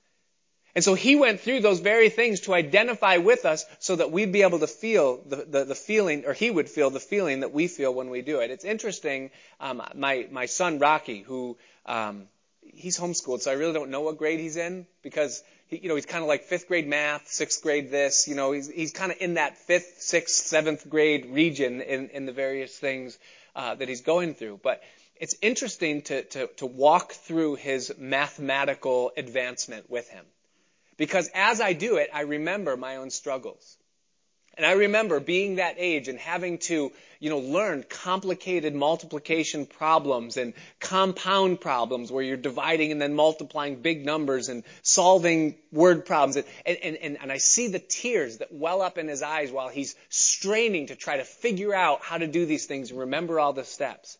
And 0.76 0.84
so 0.84 0.96
he 0.96 1.16
went 1.16 1.40
through 1.40 1.60
those 1.60 1.80
very 1.82 2.10
things 2.10 2.42
to 2.42 2.54
identify 2.54 3.18
with 3.18 3.46
us 3.46 3.64
so 3.78 3.96
that 3.96 4.12
we'd 4.12 4.32
be 4.32 4.42
able 4.42 4.60
to 4.60 4.68
feel 4.68 5.22
the, 5.28 5.46
the, 5.48 5.66
the 5.66 5.76
feeling, 5.76 6.26
or 6.26 6.34
he 6.34 6.50
would 6.50 6.68
feel 6.68 6.90
the 6.90 7.00
feeling 7.00 7.42
that 7.42 7.54
we 7.54 7.68
feel 7.68 7.94
when 7.94 8.10
we 8.10 8.24
do 8.24 8.40
it. 8.40 8.50
It's 8.50 8.66
interesting, 8.66 9.30
um, 9.60 9.84
my, 9.94 10.28
my 10.32 10.48
son 10.48 10.80
Rocky, 10.80 11.22
who, 11.22 11.58
um, 11.86 12.28
he's 12.62 12.98
homeschooled, 12.98 13.42
so 13.42 13.52
I 13.52 13.54
really 13.54 13.74
don't 13.74 13.92
know 13.92 14.02
what 14.02 14.18
grade 14.18 14.40
he's 14.40 14.58
in 14.58 14.88
because 15.04 15.44
you 15.82 15.90
know, 15.90 15.96
he's 15.96 16.06
kind 16.06 16.22
of 16.22 16.28
like 16.28 16.44
fifth 16.44 16.68
grade 16.68 16.88
math, 16.88 17.28
sixth 17.28 17.62
grade 17.62 17.92
this, 17.92 18.28
you 18.28 18.36
know, 18.36 18.52
he's, 18.52 18.70
he's 18.70 18.92
kind 18.92 19.12
of 19.12 19.18
in 19.20 19.36
that 19.36 19.58
fifth, 19.58 19.96
sixth, 20.00 20.46
seventh 20.46 20.90
grade 20.90 21.28
region 21.28 21.82
in, 21.82 22.10
in 22.10 22.26
the 22.26 22.32
various 22.32 22.78
things, 22.78 23.18
uh, 23.56 23.76
that 23.76 23.88
he's 23.90 24.02
going 24.02 24.34
through. 24.34 24.60
But 24.64 24.82
it's 25.16 25.36
interesting 25.42 26.02
to, 26.04 26.24
to, 26.24 26.48
to 26.58 26.66
walk 26.66 27.14
through 27.14 27.56
his 27.56 27.94
mathematical 27.98 29.12
advancement 29.16 29.90
with 29.90 30.10
him. 30.10 30.26
Because 30.98 31.30
as 31.34 31.62
I 31.62 31.74
do 31.74 31.98
it, 31.98 32.10
I 32.14 32.22
remember 32.22 32.78
my 32.78 32.98
own 32.98 33.10
struggles. 33.10 33.78
And 34.56 34.66
I 34.66 34.74
remember 34.74 35.20
being 35.20 35.56
that 35.56 35.76
age 35.80 36.08
and 36.08 36.20
having 36.20 36.60
to, 36.60 36.92
you 37.20 37.30
know, 37.30 37.40
learn 37.40 37.84
complicated 37.90 38.76
multiplication 38.76 39.66
problems 39.66 40.38
and 40.38 40.54
compound 40.80 41.60
problems 41.60 42.12
where 42.12 42.24
you're 42.24 42.38
dividing 42.38 42.92
and 42.92 43.02
then 43.02 43.16
multiplying 43.16 43.82
big 43.82 44.06
numbers 44.06 44.50
and 44.50 44.64
solving 44.84 45.56
word 45.72 46.06
problems. 46.06 46.36
And, 46.36 46.46
and, 46.66 46.98
and, 46.98 47.18
and 47.22 47.32
I 47.32 47.38
see 47.38 47.70
the 47.70 47.80
tears 47.80 48.38
that 48.38 48.54
well 48.54 48.84
up 48.84 49.00
in 49.00 49.08
his 49.08 49.24
eyes 49.24 49.52
while 49.52 49.70
he's 49.70 49.96
straining 50.10 50.88
to 50.88 50.96
try 50.96 51.18
to 51.18 51.24
figure 51.24 51.74
out 51.74 52.04
how 52.04 52.20
to 52.20 52.28
do 52.28 52.46
these 52.46 52.68
things 52.68 52.92
and 52.92 53.00
remember 53.00 53.40
all 53.40 53.54
the 53.54 53.64
steps. 53.64 54.20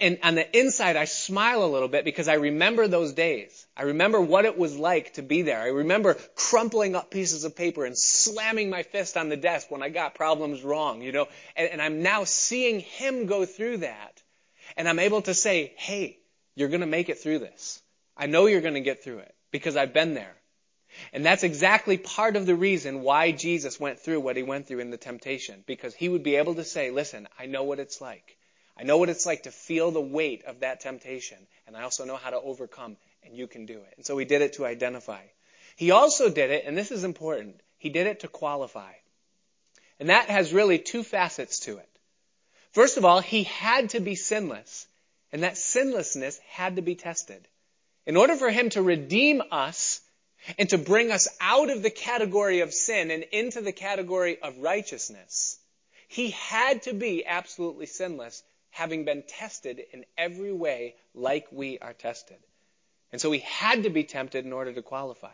And 0.00 0.18
on 0.22 0.34
the 0.34 0.58
inside, 0.58 0.96
I 0.96 1.06
smile 1.06 1.64
a 1.64 1.66
little 1.66 1.88
bit 1.88 2.04
because 2.04 2.28
I 2.28 2.34
remember 2.34 2.88
those 2.88 3.12
days. 3.12 3.66
I 3.76 3.82
remember 3.82 4.20
what 4.20 4.44
it 4.44 4.56
was 4.58 4.76
like 4.76 5.14
to 5.14 5.22
be 5.22 5.42
there. 5.42 5.60
I 5.60 5.68
remember 5.68 6.16
crumpling 6.34 6.94
up 6.94 7.10
pieces 7.10 7.44
of 7.44 7.56
paper 7.56 7.84
and 7.84 7.96
slamming 7.96 8.70
my 8.70 8.82
fist 8.82 9.16
on 9.16 9.28
the 9.28 9.36
desk 9.36 9.70
when 9.70 9.82
I 9.82 9.88
got 9.88 10.14
problems 10.14 10.62
wrong, 10.62 11.02
you 11.02 11.12
know. 11.12 11.26
And, 11.56 11.70
and 11.70 11.82
I'm 11.82 12.02
now 12.02 12.24
seeing 12.24 12.80
him 12.80 13.26
go 13.26 13.44
through 13.44 13.78
that. 13.78 14.22
And 14.76 14.88
I'm 14.88 14.98
able 14.98 15.22
to 15.22 15.34
say, 15.34 15.72
hey, 15.76 16.18
you're 16.54 16.68
going 16.68 16.80
to 16.80 16.86
make 16.86 17.08
it 17.08 17.18
through 17.18 17.40
this. 17.40 17.82
I 18.16 18.26
know 18.26 18.46
you're 18.46 18.60
going 18.60 18.74
to 18.74 18.80
get 18.80 19.02
through 19.02 19.18
it 19.18 19.34
because 19.50 19.76
I've 19.76 19.92
been 19.92 20.14
there. 20.14 20.34
And 21.12 21.24
that's 21.24 21.44
exactly 21.44 21.98
part 21.98 22.36
of 22.36 22.46
the 22.46 22.54
reason 22.54 23.02
why 23.02 23.32
Jesus 23.32 23.78
went 23.78 23.98
through 23.98 24.20
what 24.20 24.36
he 24.36 24.42
went 24.42 24.66
through 24.66 24.80
in 24.80 24.90
the 24.90 24.96
temptation. 24.96 25.62
Because 25.66 25.94
he 25.94 26.08
would 26.08 26.22
be 26.22 26.36
able 26.36 26.54
to 26.54 26.64
say, 26.64 26.90
listen, 26.90 27.28
I 27.38 27.46
know 27.46 27.64
what 27.64 27.78
it's 27.78 28.00
like. 28.00 28.36
I 28.78 28.82
know 28.82 28.98
what 28.98 29.08
it's 29.08 29.26
like 29.26 29.44
to 29.44 29.50
feel 29.50 29.90
the 29.90 30.00
weight 30.00 30.44
of 30.44 30.60
that 30.60 30.80
temptation, 30.80 31.38
and 31.66 31.76
I 31.76 31.82
also 31.82 32.04
know 32.04 32.16
how 32.16 32.30
to 32.30 32.40
overcome, 32.40 32.96
and 33.24 33.36
you 33.36 33.46
can 33.46 33.64
do 33.64 33.78
it. 33.78 33.94
And 33.96 34.04
so 34.04 34.18
he 34.18 34.24
did 34.26 34.42
it 34.42 34.54
to 34.54 34.66
identify. 34.66 35.22
He 35.76 35.90
also 35.90 36.28
did 36.28 36.50
it, 36.50 36.64
and 36.66 36.76
this 36.76 36.90
is 36.90 37.04
important, 37.04 37.60
he 37.78 37.88
did 37.88 38.06
it 38.06 38.20
to 38.20 38.28
qualify. 38.28 38.92
And 39.98 40.10
that 40.10 40.28
has 40.28 40.52
really 40.52 40.78
two 40.78 41.02
facets 41.02 41.60
to 41.60 41.78
it. 41.78 41.88
First 42.72 42.98
of 42.98 43.04
all, 43.06 43.20
he 43.20 43.44
had 43.44 43.90
to 43.90 44.00
be 44.00 44.14
sinless, 44.14 44.86
and 45.32 45.42
that 45.42 45.56
sinlessness 45.56 46.38
had 46.50 46.76
to 46.76 46.82
be 46.82 46.94
tested. 46.94 47.48
In 48.04 48.16
order 48.16 48.36
for 48.36 48.50
him 48.50 48.68
to 48.70 48.82
redeem 48.82 49.42
us 49.50 50.00
and 50.58 50.68
to 50.68 50.78
bring 50.78 51.10
us 51.10 51.28
out 51.40 51.70
of 51.70 51.82
the 51.82 51.90
category 51.90 52.60
of 52.60 52.74
sin 52.74 53.10
and 53.10 53.24
into 53.32 53.62
the 53.62 53.72
category 53.72 54.38
of 54.38 54.58
righteousness, 54.58 55.58
he 56.08 56.30
had 56.30 56.82
to 56.82 56.92
be 56.92 57.26
absolutely 57.26 57.86
sinless, 57.86 58.42
having 58.76 59.06
been 59.06 59.22
tested 59.26 59.82
in 59.94 60.04
every 60.18 60.52
way 60.52 60.94
like 61.14 61.46
we 61.50 61.78
are 61.78 61.94
tested. 61.94 62.36
And 63.10 63.18
so 63.18 63.32
he 63.32 63.38
had 63.38 63.84
to 63.84 63.90
be 63.90 64.04
tempted 64.04 64.44
in 64.44 64.52
order 64.52 64.70
to 64.74 64.82
qualify. 64.82 65.32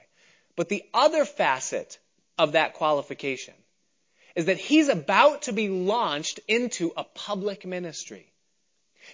But 0.55 0.68
the 0.68 0.85
other 0.94 1.24
facet 1.24 1.98
of 2.38 2.52
that 2.52 2.74
qualification 2.74 3.55
is 4.37 4.44
that 4.44 4.59
he's 4.59 4.88
about 4.88 5.42
to 5.42 5.52
be 5.52 5.68
launched 5.68 6.38
into 6.46 6.92
a 6.96 7.02
public 7.02 7.66
ministry. 7.66 8.33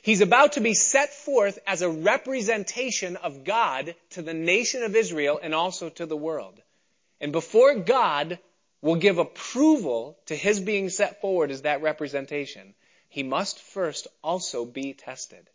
He's 0.03 0.21
about 0.21 0.53
to 0.53 0.61
be 0.61 0.75
set 0.75 1.14
forth 1.14 1.59
as 1.67 1.81
a 1.81 1.88
representation 1.88 3.17
of 3.17 3.45
God 3.45 3.95
to 4.11 4.21
the 4.21 4.35
nation 4.35 4.83
of 4.83 4.95
Israel 4.95 5.41
and 5.43 5.55
also 5.55 5.88
to 5.88 6.05
the 6.05 6.19
world. 6.19 6.61
And 7.19 7.33
before 7.33 7.77
God 7.77 8.38
will 8.83 8.97
give 8.97 9.17
approval 9.17 10.19
to 10.27 10.37
his 10.37 10.61
being 10.61 10.91
set 10.91 11.23
forward 11.23 11.51
as 11.51 11.62
that 11.62 11.81
representation, 11.81 12.75
he 13.09 13.23
must 13.23 13.61
first 13.61 14.07
also 14.23 14.64
be 14.64 14.92
tested. 14.92 15.49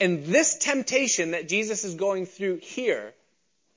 And 0.00 0.24
this 0.24 0.56
temptation 0.58 1.32
that 1.32 1.48
Jesus 1.48 1.84
is 1.84 1.94
going 1.94 2.26
through 2.26 2.56
here, 2.56 3.14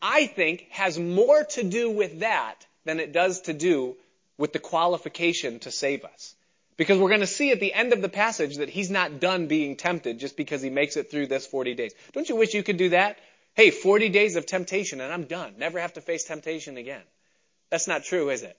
I 0.02 0.28
think, 0.28 0.67
has 0.72 0.98
more 0.98 1.44
to 1.44 1.63
do 1.63 1.89
with 1.91 2.20
that 2.20 2.65
than 2.86 3.00
it 3.00 3.12
does 3.12 3.41
to 3.41 3.54
do 3.54 3.98
with 4.38 4.54
the 4.54 4.60
qualification 4.60 5.60
to 5.60 5.72
save 5.72 6.04
us. 6.06 6.36
Because 6.78 6.98
we're 6.98 7.10
going 7.10 7.22
to 7.22 7.28
see 7.28 7.52
at 7.52 7.60
the 7.60 7.74
end 7.74 7.94
of 7.94 8.02
the 8.02 8.10
passage 8.10 8.58
that 8.58 8.70
he's 8.70 8.89
not 8.89 9.20
done 9.20 9.48
being 9.48 9.76
tempted 9.76 10.20
just 10.20 10.36
because 10.36 10.62
he 10.62 10.70
makes 10.70 10.98
it 10.98 11.12
through 11.12 11.28
this 11.28 11.46
40 11.46 11.76
days. 11.76 11.94
Don't 12.13 12.28
you 12.28 12.36
wish 12.36 12.54
you 12.54 12.63
could 12.63 12.78
do 12.78 12.89
that? 12.89 13.20
Hey, 13.54 13.70
40 13.70 14.10
days 14.10 14.36
of 14.38 14.46
temptation 14.46 15.02
and 15.02 15.13
I'm 15.13 15.26
done. 15.26 15.56
Never 15.58 15.80
have 15.80 15.94
to 15.94 16.02
face 16.02 16.24
temptation 16.24 16.78
again. 16.78 17.04
That's 17.70 17.88
not 17.88 18.04
true, 18.04 18.30
is 18.30 18.41
it? 18.44 18.58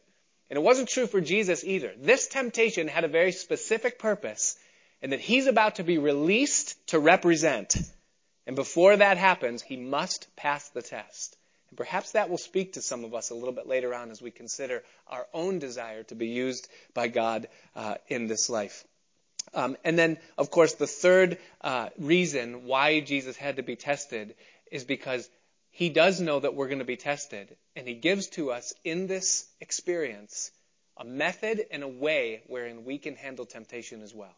And 0.52 0.58
it 0.58 0.64
wasn't 0.64 0.90
true 0.90 1.06
for 1.06 1.22
Jesus 1.22 1.64
either. 1.64 1.94
This 1.96 2.28
temptation 2.28 2.86
had 2.86 3.04
a 3.04 3.08
very 3.08 3.32
specific 3.32 3.98
purpose 3.98 4.58
and 5.00 5.12
that 5.12 5.20
he's 5.20 5.46
about 5.46 5.76
to 5.76 5.82
be 5.82 5.96
released 5.96 6.76
to 6.88 6.98
represent. 6.98 7.74
And 8.46 8.54
before 8.54 8.94
that 8.94 9.16
happens, 9.16 9.62
he 9.62 9.78
must 9.78 10.28
pass 10.36 10.68
the 10.68 10.82
test. 10.82 11.38
And 11.70 11.78
perhaps 11.78 12.12
that 12.12 12.28
will 12.28 12.36
speak 12.36 12.74
to 12.74 12.82
some 12.82 13.02
of 13.02 13.14
us 13.14 13.30
a 13.30 13.34
little 13.34 13.54
bit 13.54 13.66
later 13.66 13.94
on 13.94 14.10
as 14.10 14.20
we 14.20 14.30
consider 14.30 14.82
our 15.06 15.26
own 15.32 15.58
desire 15.58 16.02
to 16.02 16.14
be 16.14 16.28
used 16.28 16.68
by 16.92 17.08
God 17.08 17.48
uh, 17.74 17.94
in 18.08 18.26
this 18.26 18.50
life. 18.50 18.84
Um, 19.54 19.78
and 19.84 19.98
then, 19.98 20.18
of 20.36 20.50
course, 20.50 20.74
the 20.74 20.86
third 20.86 21.38
uh, 21.62 21.88
reason 21.96 22.66
why 22.66 23.00
Jesus 23.00 23.38
had 23.38 23.56
to 23.56 23.62
be 23.62 23.76
tested 23.76 24.34
is 24.70 24.84
because 24.84 25.30
he 25.72 25.88
does 25.88 26.20
know 26.20 26.38
that 26.38 26.54
we're 26.54 26.68
going 26.68 26.78
to 26.80 26.84
be 26.84 26.96
tested, 26.96 27.56
and 27.74 27.88
he 27.88 27.94
gives 27.94 28.28
to 28.28 28.52
us 28.52 28.74
in 28.84 29.06
this 29.06 29.48
experience 29.60 30.50
a 30.98 31.04
method 31.04 31.66
and 31.70 31.82
a 31.82 31.88
way 31.88 32.42
wherein 32.46 32.84
we 32.84 32.98
can 32.98 33.16
handle 33.16 33.46
temptation 33.46 34.02
as 34.02 34.14
well. 34.14 34.36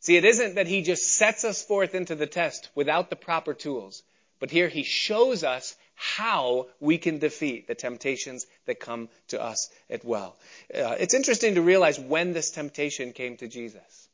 See, 0.00 0.16
it 0.16 0.24
isn't 0.24 0.54
that 0.54 0.66
he 0.66 0.82
just 0.82 1.04
sets 1.04 1.44
us 1.44 1.62
forth 1.62 1.94
into 1.94 2.14
the 2.14 2.26
test 2.26 2.70
without 2.74 3.10
the 3.10 3.16
proper 3.16 3.52
tools, 3.52 4.02
but 4.40 4.50
here 4.50 4.68
he 4.68 4.82
shows 4.82 5.44
us 5.44 5.76
how 5.94 6.68
we 6.80 6.96
can 6.96 7.18
defeat 7.18 7.66
the 7.66 7.74
temptations 7.74 8.46
that 8.64 8.80
come 8.80 9.10
to 9.28 9.40
us 9.40 9.70
as 9.90 10.00
well. 10.02 10.34
Uh, 10.74 10.96
it's 10.98 11.14
interesting 11.14 11.56
to 11.56 11.62
realize 11.62 12.00
when 12.00 12.32
this 12.32 12.50
temptation 12.50 13.12
came 13.12 13.36
to 13.36 13.48
Jesus. 13.48 14.08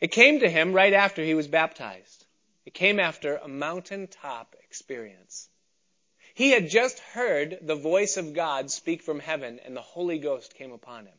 It 0.00 0.12
came 0.12 0.40
to 0.40 0.48
him 0.48 0.72
right 0.72 0.94
after 0.94 1.22
he 1.22 1.34
was 1.34 1.46
baptized. 1.46 2.24
It 2.64 2.72
came 2.72 2.98
after 2.98 3.36
a 3.36 3.48
mountaintop 3.48 4.56
experience. 4.64 5.48
He 6.34 6.50
had 6.50 6.68
just 6.68 6.98
heard 6.98 7.58
the 7.62 7.76
voice 7.76 8.16
of 8.16 8.34
God 8.34 8.70
speak 8.70 9.02
from 9.02 9.20
heaven 9.20 9.60
and 9.64 9.76
the 9.76 9.80
Holy 9.80 10.18
Ghost 10.18 10.54
came 10.56 10.72
upon 10.72 11.06
him. 11.06 11.14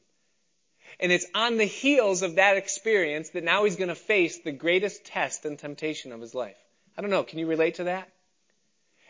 And 1.00 1.12
it's 1.12 1.26
on 1.34 1.58
the 1.58 1.66
heels 1.66 2.22
of 2.22 2.36
that 2.36 2.58
experience 2.58 3.30
that 3.30 3.44
now 3.44 3.64
he's 3.64 3.78
going 3.78 3.90
to 3.90 3.96
face 3.96 4.40
the 4.40 4.52
greatest 4.52 5.06
test 5.06 5.46
and 5.46 5.58
temptation 5.58 6.12
of 6.12 6.22
his 6.22 6.36
life. 6.36 6.58
I 6.98 7.02
don't 7.02 7.12
know, 7.12 7.24
can 7.24 7.40
you 7.40 7.48
relate 7.48 7.76
to 7.76 7.86
that? 7.86 8.10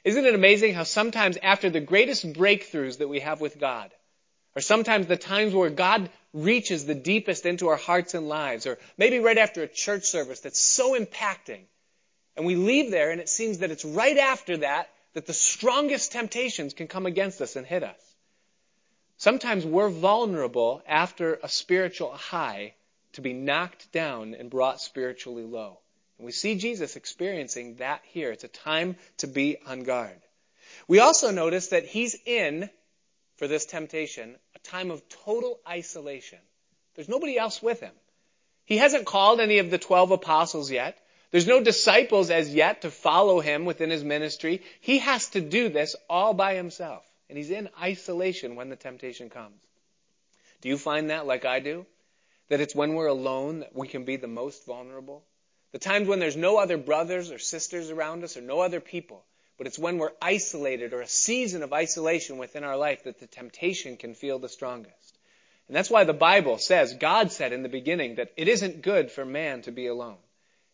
Isn't 0.03 0.25
it 0.25 0.35
amazing 0.35 0.75
how 0.75 0.83
sometimes 0.83 1.37
after 1.41 1.69
the 1.69 1.79
greatest 1.79 2.33
breakthroughs 2.33 2.99
that 2.99 3.07
we 3.07 3.21
have 3.21 3.41
with 3.41 3.59
God, 3.59 3.91
or 4.55 4.61
sometimes 4.61 5.07
the 5.07 5.17
times 5.17 5.53
where 5.53 5.71
God 5.71 6.09
reaches 6.33 6.85
the 6.85 6.95
deepest 6.95 7.45
into 7.47 7.69
our 7.69 7.75
hearts 7.75 8.13
and 8.13 8.29
lives, 8.29 8.67
or 8.67 8.77
maybe 8.97 9.17
right 9.19 9.37
after 9.37 9.63
a 9.63 9.67
church 9.67 10.03
service 10.03 10.41
that's 10.41 10.59
so 10.59 10.97
impacting, 10.97 11.63
and 12.37 12.45
we 12.45 12.55
leave 12.55 12.91
there 12.91 13.09
and 13.09 13.19
it 13.19 13.29
seems 13.29 13.59
that 13.59 13.71
it's 13.71 13.85
right 13.85 14.17
after 14.17 14.57
that 14.57 14.89
that 15.15 15.25
the 15.25 15.33
strongest 15.33 16.11
temptations 16.11 16.73
can 16.73 16.87
come 16.87 17.05
against 17.05 17.41
us 17.41 17.55
and 17.55 17.65
hit 17.65 17.83
us. 17.83 18.15
Sometimes 19.17 19.65
we're 19.65 19.89
vulnerable 19.89 20.83
after 20.85 21.39
a 21.41 21.47
spiritual 21.47 22.11
high 22.11 22.73
to 23.13 23.21
be 23.21 23.31
knocked 23.31 23.91
down 23.93 24.35
and 24.35 24.49
brought 24.49 24.81
spiritually 24.81 25.45
low. 25.45 25.79
And 26.17 26.25
we 26.25 26.33
see 26.33 26.55
Jesus 26.55 26.97
experiencing 26.97 27.75
that 27.75 28.01
here. 28.03 28.31
It's 28.31 28.43
a 28.43 28.49
time 28.49 28.97
to 29.19 29.27
be 29.27 29.57
on 29.65 29.83
guard. 29.83 30.19
We 30.87 30.99
also 30.99 31.31
notice 31.31 31.69
that 31.69 31.85
he's 31.85 32.17
in, 32.25 32.69
for 33.37 33.47
this 33.47 33.65
temptation, 33.65 34.35
a 34.53 34.59
time 34.59 34.91
of 34.91 35.07
total 35.07 35.59
isolation. 35.67 36.39
There's 36.95 37.09
nobody 37.09 37.37
else 37.37 37.63
with 37.63 37.79
him. 37.79 37.93
He 38.65 38.77
hasn't 38.77 39.05
called 39.05 39.39
any 39.39 39.59
of 39.59 39.71
the 39.71 39.77
twelve 39.77 40.11
apostles 40.11 40.69
yet. 40.69 40.97
There's 41.31 41.47
no 41.47 41.61
disciples 41.61 42.29
as 42.29 42.53
yet 42.53 42.81
to 42.81 42.91
follow 42.91 43.39
him 43.39 43.65
within 43.65 43.89
his 43.89 44.03
ministry. 44.03 44.61
He 44.79 44.99
has 44.99 45.29
to 45.29 45.41
do 45.41 45.69
this 45.69 45.95
all 46.09 46.33
by 46.33 46.55
himself. 46.55 47.03
And 47.29 47.37
he's 47.37 47.51
in 47.51 47.69
isolation 47.81 48.55
when 48.55 48.69
the 48.69 48.75
temptation 48.75 49.29
comes. 49.29 49.61
Do 50.61 50.69
you 50.69 50.77
find 50.77 51.09
that 51.09 51.25
like 51.25 51.45
I 51.45 51.59
do? 51.59 51.85
That 52.49 52.61
it's 52.61 52.75
when 52.75 52.93
we're 52.93 53.07
alone 53.07 53.61
that 53.61 53.75
we 53.75 53.87
can 53.87 54.05
be 54.05 54.17
the 54.17 54.27
most 54.27 54.65
vulnerable? 54.65 55.23
The 55.71 55.79
times 55.79 56.07
when 56.07 56.19
there's 56.19 56.37
no 56.37 56.57
other 56.57 56.77
brothers 56.77 57.31
or 57.31 57.39
sisters 57.39 57.89
around 57.89 58.23
us 58.23 58.37
or 58.37 58.41
no 58.41 58.61
other 58.61 58.79
people. 58.79 59.25
But 59.57 59.67
it's 59.67 59.79
when 59.79 59.97
we're 59.97 60.11
isolated 60.21 60.93
or 60.93 61.01
a 61.01 61.07
season 61.07 61.63
of 61.63 61.73
isolation 61.73 62.37
within 62.37 62.63
our 62.63 62.77
life 62.77 63.03
that 63.05 63.19
the 63.19 63.27
temptation 63.27 63.97
can 63.97 64.13
feel 64.13 64.37
the 64.37 64.49
strongest. 64.49 65.17
And 65.67 65.75
that's 65.75 65.89
why 65.89 66.03
the 66.03 66.13
Bible 66.13 66.57
says, 66.57 66.93
God 66.93 67.31
said 67.31 67.51
in 67.51 67.63
the 67.63 67.69
beginning 67.69 68.15
that 68.15 68.31
it 68.37 68.47
isn't 68.47 68.83
good 68.83 69.11
for 69.11 69.25
man 69.25 69.63
to 69.63 69.71
be 69.71 69.87
alone. 69.87 70.17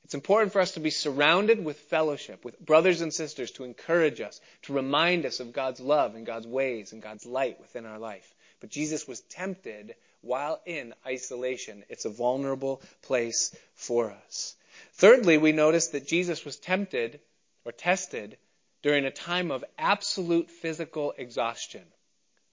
It's 0.03 0.13
important 0.13 0.51
for 0.51 0.61
us 0.61 0.73
to 0.73 0.79
be 0.79 0.89
surrounded 0.89 1.63
with 1.63 1.79
fellowship, 1.79 2.43
with 2.43 2.59
brothers 2.59 3.01
and 3.01 3.13
sisters 3.13 3.51
to 3.51 3.63
encourage 3.63 4.19
us, 4.19 4.41
to 4.63 4.73
remind 4.73 5.25
us 5.25 5.39
of 5.39 5.53
God's 5.53 5.79
love 5.79 6.15
and 6.15 6.25
God's 6.25 6.47
ways 6.47 6.91
and 6.91 7.01
God's 7.01 7.25
light 7.25 7.59
within 7.59 7.85
our 7.85 7.99
life. 7.99 8.33
But 8.59 8.69
Jesus 8.69 9.07
was 9.07 9.21
tempted 9.21 9.95
while 10.21 10.61
in 10.65 10.93
isolation. 11.05 11.83
It's 11.89 12.05
a 12.05 12.09
vulnerable 12.09 12.81
place 13.01 13.55
for 13.75 14.11
us. 14.11 14.55
Thirdly, 14.93 15.37
we 15.37 15.51
notice 15.51 15.89
that 15.89 16.07
Jesus 16.07 16.45
was 16.45 16.57
tempted 16.57 17.19
or 17.65 17.71
tested 17.71 18.37
during 18.81 19.05
a 19.05 19.11
time 19.11 19.51
of 19.51 19.63
absolute 19.77 20.49
physical 20.49 21.13
exhaustion. 21.17 21.83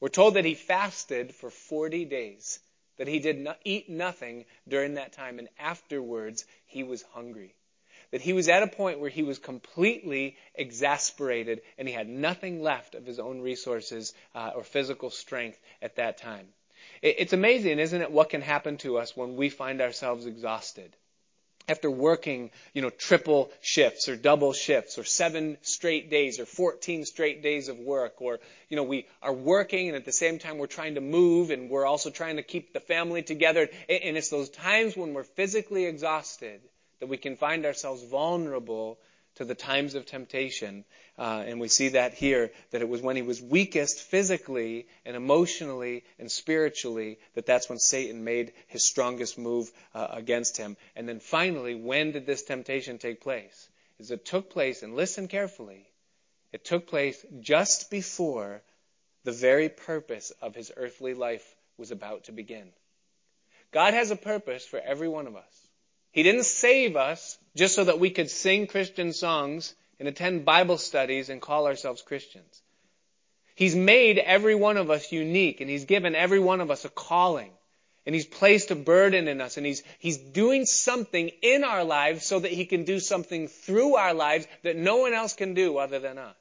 We're 0.01 0.09
told 0.09 0.35
that 0.35 0.45
he 0.45 0.55
fasted 0.55 1.35
for 1.35 1.51
40 1.51 2.05
days, 2.05 2.61
that 2.99 3.09
he 3.09 3.19
did 3.19 3.39
not 3.39 3.59
eat 3.65 3.89
nothing 3.89 4.45
during 4.69 4.95
that 4.95 5.13
time, 5.13 5.39
and 5.39 5.49
afterwards 5.59 6.45
he 6.67 6.83
was 6.83 7.03
hungry. 7.03 7.55
That 8.11 8.21
he 8.21 8.33
was 8.33 8.49
at 8.49 8.63
a 8.63 8.69
point 8.69 9.01
where 9.01 9.11
he 9.11 9.23
was 9.23 9.39
completely 9.39 10.37
exasperated 10.55 11.63
and 11.77 11.87
he 11.87 11.95
had 11.95 12.09
nothing 12.09 12.63
left 12.63 12.95
of 12.95 13.05
his 13.05 13.19
own 13.19 13.41
resources 13.41 14.15
uh, 14.35 14.53
or 14.55 14.65
physical 14.65 15.11
strength 15.11 15.59
at 15.83 15.97
that 15.97 16.19
time. 16.19 16.49
It's 17.03 17.33
amazing, 17.33 17.79
isn't 17.79 18.03
it, 18.03 18.11
what 18.11 18.31
can 18.31 18.41
happen 18.41 18.79
to 18.79 18.99
us 18.99 19.17
when 19.17 19.37
we 19.37 19.51
find 19.51 19.81
ourselves 19.81 20.27
exhausted 20.27 20.97
after 21.69 21.91
working, 21.91 22.51
you 22.73 22.83
know, 22.83 22.91
triple 22.91 23.51
shifts 23.61 24.09
or 24.09 24.17
double 24.17 24.53
shifts 24.53 24.99
or 24.99 25.05
seven 25.05 25.59
straight 25.63 26.11
days 26.11 26.41
or 26.41 26.47
14 26.47 27.05
straight 27.05 27.43
days 27.43 27.69
of 27.69 27.79
work 27.79 28.21
or, 28.21 28.41
you 28.69 28.77
know, 28.77 28.83
we 28.83 29.07
are 29.23 29.33
working 29.33 29.89
and 29.89 29.97
at 29.97 30.05
the 30.05 30.13
same 30.13 30.39
time 30.39 30.59
we're 30.59 30.67
trying 30.67 30.95
to 30.95 31.01
move 31.01 31.51
and 31.51 31.69
we're 31.69 31.87
also 31.87 32.11
trying 32.11 32.37
to 32.37 32.43
keep 32.43 32.73
the 32.73 32.81
family 32.81 33.23
together. 33.23 33.69
And 33.89 34.17
it's 34.17 34.31
those 34.31 34.49
times 34.49 34.97
when 34.97 35.13
we're 35.13 35.25
physically 35.25 35.85
exhausted 35.85 36.61
that 37.01 37.09
we 37.09 37.19
can 37.19 37.37
find 37.37 37.67
ourselves 37.67 38.03
vulnerable 38.03 38.99
to 39.39 39.45
the 39.45 39.55
times 39.55 39.95
of 39.95 40.05
temptation. 40.05 40.85
Uh, 41.17 41.45
and 41.47 41.61
we 41.61 41.69
see 41.69 41.91
that 41.91 42.13
here, 42.13 42.51
that 42.73 42.83
it 42.83 42.89
was 42.89 43.01
when 43.01 43.17
he 43.17 43.23
was 43.23 43.41
weakest 43.41 44.01
physically 44.01 44.87
and 45.07 45.17
emotionally 45.17 46.05
and 46.19 46.31
spiritually 46.31 47.19
that 47.35 47.47
that's 47.47 47.69
when 47.69 47.79
Satan 47.79 48.25
made 48.25 48.53
his 48.67 48.85
strongest 48.85 49.39
move 49.39 49.71
uh, 49.95 50.09
against 50.11 50.57
him. 50.57 50.77
And 50.97 51.09
then 51.09 51.21
finally, 51.21 51.77
when 51.77 52.13
did 52.13 52.27
this 52.27 52.43
temptation 52.43 52.99
take 52.99 53.21
place? 53.21 53.69
Is 53.99 54.11
it 54.11 54.25
took 54.25 54.51
place, 54.51 54.83
and 54.83 54.95
listen 54.95 55.29
carefully, 55.29 55.89
it 56.53 56.65
took 56.65 56.89
place 56.89 57.25
just 57.41 57.91
before 57.91 58.63
the 59.25 59.33
very 59.33 59.69
purpose 59.69 60.33
of 60.43 60.55
his 60.55 60.73
earthly 60.77 61.15
life 61.15 61.45
was 61.77 61.91
about 61.91 62.25
to 62.25 62.33
begin. 62.33 62.71
God 63.71 63.95
has 63.95 64.11
a 64.11 64.17
purpose 64.17 64.65
for 64.65 64.81
every 64.81 65.09
one 65.09 65.27
of 65.27 65.37
us. 65.37 65.68
He 66.19 66.25
didn't 66.25 66.47
save 66.47 66.97
us 66.97 67.39
just 67.55 67.77
so 67.77 67.85
that 67.85 68.01
we 68.01 68.11
could 68.11 68.29
sing 68.29 68.67
Christian 68.67 69.13
songs 69.13 69.73
and 70.01 70.09
attend 70.09 70.45
Bible 70.45 70.77
studies 70.77 71.29
and 71.29 71.41
call 71.41 71.69
ourselves 71.69 72.03
Christians. 72.03 72.61
He's 73.55 73.77
made 73.77 74.19
every 74.19 74.57
one 74.57 74.79
of 74.79 74.91
us 74.91 75.13
unique 75.13 75.61
and 75.61 75.71
He's 75.71 75.85
given 75.85 76.17
every 76.17 76.41
one 76.41 76.61
of 76.61 76.73
us 76.73 76.85
a 76.85 76.89
calling. 76.89 77.53
And 78.05 78.17
He's 78.17 78.27
placed 78.27 78.73
a 78.73 78.75
burden 78.75 79.29
in 79.29 79.41
us 79.41 79.59
and 79.59 79.65
He's, 79.65 79.85
He's 80.01 80.17
doing 80.17 80.67
something 80.67 81.29
in 81.41 81.63
our 81.63 81.85
lives 81.85 82.27
so 82.27 82.41
that 82.41 82.51
He 82.51 82.67
can 82.67 82.83
do 82.83 82.99
something 82.99 83.47
through 83.47 83.95
our 83.95 84.13
lives 84.13 84.49
that 84.65 84.75
no 84.75 84.97
one 84.97 85.15
else 85.15 85.35
can 85.35 85.55
do 85.55 85.79
other 85.79 86.01
than 86.01 86.19
us. 86.19 86.35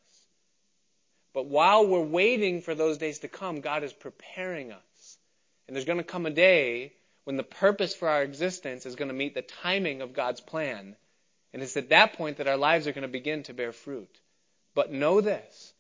But 1.35 1.45
while 1.45 1.85
we're 1.85 2.01
waiting 2.01 2.63
for 2.63 2.73
those 2.73 2.97
days 2.97 3.19
to 3.19 3.27
come, 3.27 3.61
God 3.61 3.83
is 3.83 3.93
preparing 3.93 4.71
us. 4.71 5.17
And 5.67 5.75
there's 5.75 5.85
going 5.85 5.99
to 5.99 6.03
come 6.03 6.25
a 6.25 6.31
day 6.31 6.93
when 7.27 7.35
the 7.35 7.43
purpose 7.43 7.93
for 7.93 8.07
our 8.07 8.23
existence 8.23 8.85
is 8.85 8.95
going 8.95 9.09
to 9.09 9.13
meet 9.13 9.33
the 9.33 9.41
timing 9.41 10.01
of 10.01 10.13
God's 10.13 10.39
plan. 10.39 10.95
And 11.51 11.61
it's 11.61 11.75
at 11.75 11.89
that 11.89 12.13
point 12.13 12.37
that 12.37 12.47
our 12.47 12.55
lives 12.55 12.87
are 12.87 12.93
going 12.93 13.01
to 13.01 13.09
begin 13.09 13.43
to 13.43 13.53
bear 13.53 13.73
fruit. 13.73 14.21
But 14.73 14.93
know 14.93 15.19
this, 15.19 15.73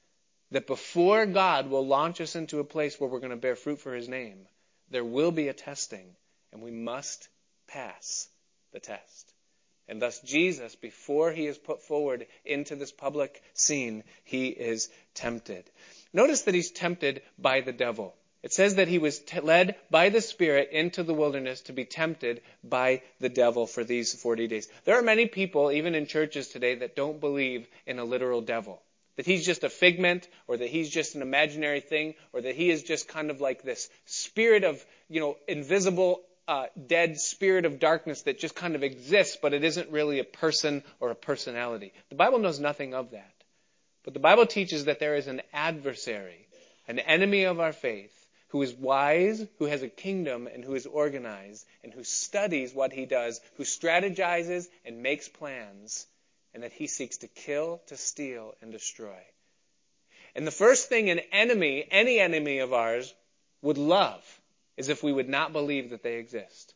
that 0.51 0.67
before 0.67 1.25
God 1.25 1.69
will 1.69 1.87
launch 1.87 2.19
us 2.19 2.35
into 2.35 2.59
a 2.59 2.65
place 2.65 2.99
where 2.99 3.09
we're 3.09 3.21
going 3.21 3.29
to 3.29 3.37
bear 3.37 3.55
fruit 3.55 3.79
for 3.79 3.95
His 3.95 4.09
name, 4.09 4.45
there 4.89 5.05
will 5.05 5.31
be 5.31 5.47
a 5.47 5.53
testing, 5.53 6.17
and 6.51 6.61
we 6.61 6.71
must 6.71 7.29
pass 7.69 8.27
the 8.73 8.81
test. 8.81 9.33
And 9.87 10.01
thus 10.01 10.19
Jesus, 10.19 10.75
before 10.75 11.31
he 11.31 11.47
is 11.47 11.57
put 11.57 11.81
forward 11.81 12.27
into 12.43 12.75
this 12.75 12.91
public 12.91 13.41
scene, 13.53 14.03
he 14.25 14.49
is 14.49 14.89
tempted. 15.13 15.63
Notice 16.11 16.41
that 16.41 16.55
he's 16.55 16.71
tempted 16.71 17.21
by 17.39 17.61
the 17.61 17.71
devil. 17.71 18.17
It 18.43 18.53
says 18.53 18.75
that 18.75 18.87
he 18.87 18.99
was 18.99 19.19
t- 19.19 19.39
led 19.39 19.75
by 19.89 20.09
the 20.09 20.21
Spirit 20.21 20.69
into 20.71 21.03
the 21.03 21.13
wilderness 21.13 21.61
to 21.61 21.73
be 21.73 21.85
tempted 21.85 22.41
by 22.63 23.01
the 23.19 23.29
devil 23.29 23.65
for 23.65 23.83
these 23.83 24.13
40 24.13 24.47
days. 24.47 24.69
There 24.85 24.97
are 24.97 25.01
many 25.01 25.25
people, 25.25 25.71
even 25.71 25.95
in 25.95 26.05
churches 26.05 26.47
today, 26.47 26.75
that 26.75 26.95
don't 26.95 27.19
believe 27.19 27.67
in 27.85 27.99
a 27.99 28.05
literal 28.05 28.41
devil. 28.41 28.81
That 29.15 29.25
he's 29.25 29.45
just 29.45 29.63
a 29.63 29.69
figment, 29.69 30.27
or 30.47 30.55
that 30.57 30.69
he's 30.69 30.89
just 30.91 31.15
an 31.15 31.23
imaginary 31.23 31.81
thing, 31.81 32.13
or 32.31 32.41
that 32.41 32.55
he 32.55 32.69
is 32.69 32.83
just 32.83 33.07
kind 33.07 33.31
of 33.31 33.41
like 33.41 33.63
this 33.63 33.89
spirit 34.05 34.63
of, 34.63 34.85
you 35.09 35.19
know, 35.19 35.35
invisible, 35.47 36.21
uh, 36.47 36.67
dead 36.85 37.19
spirit 37.19 37.65
of 37.65 37.79
darkness 37.79 38.21
that 38.21 38.39
just 38.39 38.55
kind 38.55 38.75
of 38.75 38.83
exists, 38.83 39.37
but 39.41 39.53
it 39.53 39.63
isn't 39.63 39.89
really 39.89 40.19
a 40.19 40.23
person 40.23 40.83
or 40.99 41.09
a 41.09 41.15
personality. 41.15 41.91
The 42.09 42.15
Bible 42.15 42.37
knows 42.37 42.59
nothing 42.59 42.93
of 42.93 43.11
that. 43.11 43.33
But 44.03 44.13
the 44.13 44.19
Bible 44.21 44.45
teaches 44.45 44.85
that 44.85 44.99
there 44.99 45.15
is 45.15 45.27
an 45.27 45.41
adversary, 45.51 46.47
an 46.87 46.99
enemy 46.99 47.43
of 47.43 47.59
our 47.59 47.73
faith, 47.73 48.13
who 48.49 48.61
is 48.61 48.73
wise, 48.73 49.45
who 49.59 49.65
has 49.65 49.83
a 49.83 49.89
kingdom, 49.89 50.47
and 50.47 50.63
who 50.63 50.75
is 50.75 50.85
organized, 50.85 51.65
and 51.83 51.93
who 51.93 52.03
studies 52.03 52.73
what 52.73 52.93
he 52.93 53.05
does, 53.05 53.41
who 53.55 53.63
strategizes 53.63 54.67
and 54.85 55.03
makes 55.03 55.27
plans, 55.27 56.07
and 56.53 56.63
that 56.63 56.73
he 56.73 56.87
seeks 56.87 57.17
to 57.17 57.27
kill, 57.27 57.81
to 57.87 57.97
steal, 57.97 58.55
and 58.61 58.71
destroy. 58.71 59.19
And 60.35 60.45
the 60.45 60.51
first 60.51 60.87
thing 60.87 61.09
an 61.09 61.19
enemy, 61.31 61.85
any 61.89 62.19
enemy 62.19 62.59
of 62.59 62.73
ours, 62.73 63.13
would 63.61 63.77
love 63.77 64.23
is 64.77 64.89
if 64.89 65.03
we 65.03 65.11
would 65.11 65.27
not 65.27 65.51
believe 65.51 65.89
that 65.89 66.03
they 66.03 66.15
exist. 66.15 66.73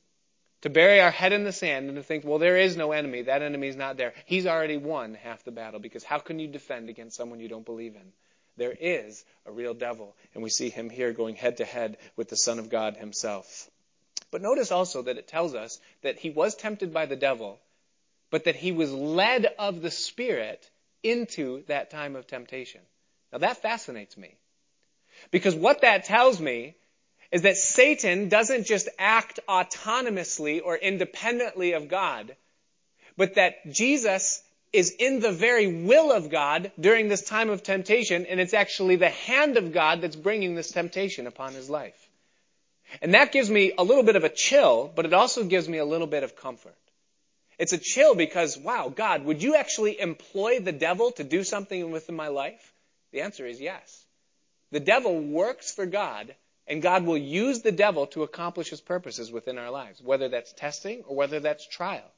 To 0.62 0.70
bury 0.70 1.00
our 1.00 1.12
head 1.12 1.34
in 1.34 1.44
the 1.44 1.52
sand 1.52 1.88
and 1.88 1.96
to 1.96 2.04
think, 2.04 2.24
well, 2.24 2.38
there 2.38 2.58
is 2.58 2.78
no 2.78 2.92
enemy. 2.92 3.24
That 3.24 3.42
enemy 3.42 3.68
is 3.68 3.76
not 3.76 3.98
there. 3.98 4.14
He's 4.26 4.46
already 4.46 4.78
won 4.78 5.16
half 5.16 5.44
the 5.44 5.52
battle 5.52 5.80
because 5.80 6.04
how 6.04 6.20
can 6.20 6.38
you 6.40 6.48
defend 6.48 6.90
against 6.90 7.18
someone 7.18 7.40
you 7.40 7.48
don't 7.48 7.66
believe 7.66 7.96
in? 7.96 8.14
There 8.58 8.76
is 8.78 9.24
a 9.46 9.52
real 9.52 9.74
devil, 9.74 10.16
and 10.34 10.44
we 10.44 10.50
see 10.50 10.70
him 10.70 10.90
here 10.90 11.14
going 11.14 11.36
head 11.36 11.58
to 11.58 11.66
head 11.66 11.98
with 12.16 12.30
the 12.30 12.36
Son 12.36 12.60
of 12.60 12.70
God 12.70 12.98
himself. 12.98 13.70
But 14.30 14.42
notice 14.42 14.72
also 14.72 15.02
that 15.04 15.18
it 15.18 15.28
tells 15.28 15.56
us 15.56 15.80
that 16.02 16.20
he 16.20 16.30
was 16.30 16.56
tempted 16.56 16.94
by 16.94 17.06
the 17.06 17.16
devil, 17.16 17.60
but 18.30 18.46
that 18.46 18.56
he 18.56 18.72
was 18.72 18.92
led 18.92 19.46
of 19.60 19.82
the 19.82 19.92
Spirit 19.92 20.70
into 21.04 21.64
that 21.68 21.90
time 21.90 22.16
of 22.16 22.28
temptation. 22.28 22.82
Now 23.32 23.40
that 23.40 23.62
fascinates 23.62 24.18
me. 24.18 24.36
Because 25.32 25.56
what 25.56 25.82
that 25.82 26.06
tells 26.06 26.40
me 26.40 26.76
is 27.32 27.44
that 27.44 27.58
Satan 27.58 28.30
doesn't 28.30 28.66
just 28.66 28.90
act 29.00 29.40
autonomously 29.48 30.62
or 30.64 30.76
independently 30.76 31.74
of 31.74 31.88
God, 31.88 32.36
but 33.18 33.36
that 33.36 33.72
Jesus 33.72 34.44
is 34.74 34.92
in 34.98 35.20
the 35.20 35.32
very 35.32 35.84
will 35.84 36.12
of 36.12 36.30
God 36.30 36.72
during 36.80 37.08
this 37.08 37.24
time 37.24 37.50
of 37.50 37.64
temptation, 37.64 38.26
and 38.26 38.40
it's 38.40 38.54
actually 38.54 38.96
the 38.96 39.10
hand 39.10 39.58
of 39.58 39.74
God 39.74 40.02
that's 40.02 40.16
bringing 40.16 40.56
this 40.56 40.72
temptation 40.72 41.28
upon 41.28 41.54
his 41.54 41.70
life. 41.70 42.10
And 43.02 43.14
that 43.14 43.32
gives 43.32 43.50
me 43.50 43.74
a 43.78 43.84
little 43.84 44.04
bit 44.04 44.16
of 44.16 44.24
a 44.24 44.30
chill, 44.30 44.92
but 44.94 45.06
it 45.06 45.14
also 45.14 45.44
gives 45.44 45.68
me 45.68 45.78
a 45.78 45.86
little 45.86 46.08
bit 46.08 46.24
of 46.24 46.36
comfort. 46.36 46.76
It's 47.58 47.74
a 47.74 47.78
chill 47.78 48.16
because, 48.16 48.58
wow, 48.58 48.90
God, 48.90 49.24
would 49.24 49.44
you 49.44 49.56
actually 49.56 50.00
employ 50.00 50.60
the 50.60 50.72
devil 50.72 51.12
to 51.14 51.24
do 51.24 51.44
something 51.44 51.92
within 51.92 52.16
my 52.16 52.30
life? 52.30 52.74
The 53.12 53.22
answer 53.22 53.46
is 53.46 53.62
yes. 53.62 54.06
The 54.72 54.80
devil 54.80 55.20
works 55.20 55.72
for 55.74 55.86
God, 55.86 56.34
and 56.66 56.82
God 56.82 57.06
will 57.06 57.18
use 57.18 57.62
the 57.62 57.72
devil 57.72 58.08
to 58.08 58.24
accomplish 58.24 58.70
his 58.70 58.82
purposes 58.82 59.32
within 59.32 59.58
our 59.58 59.70
lives, 59.70 60.02
whether 60.02 60.30
that's 60.30 60.54
testing 60.54 61.04
or 61.04 61.16
whether 61.16 61.40
that's 61.40 61.68
trial. 61.68 62.10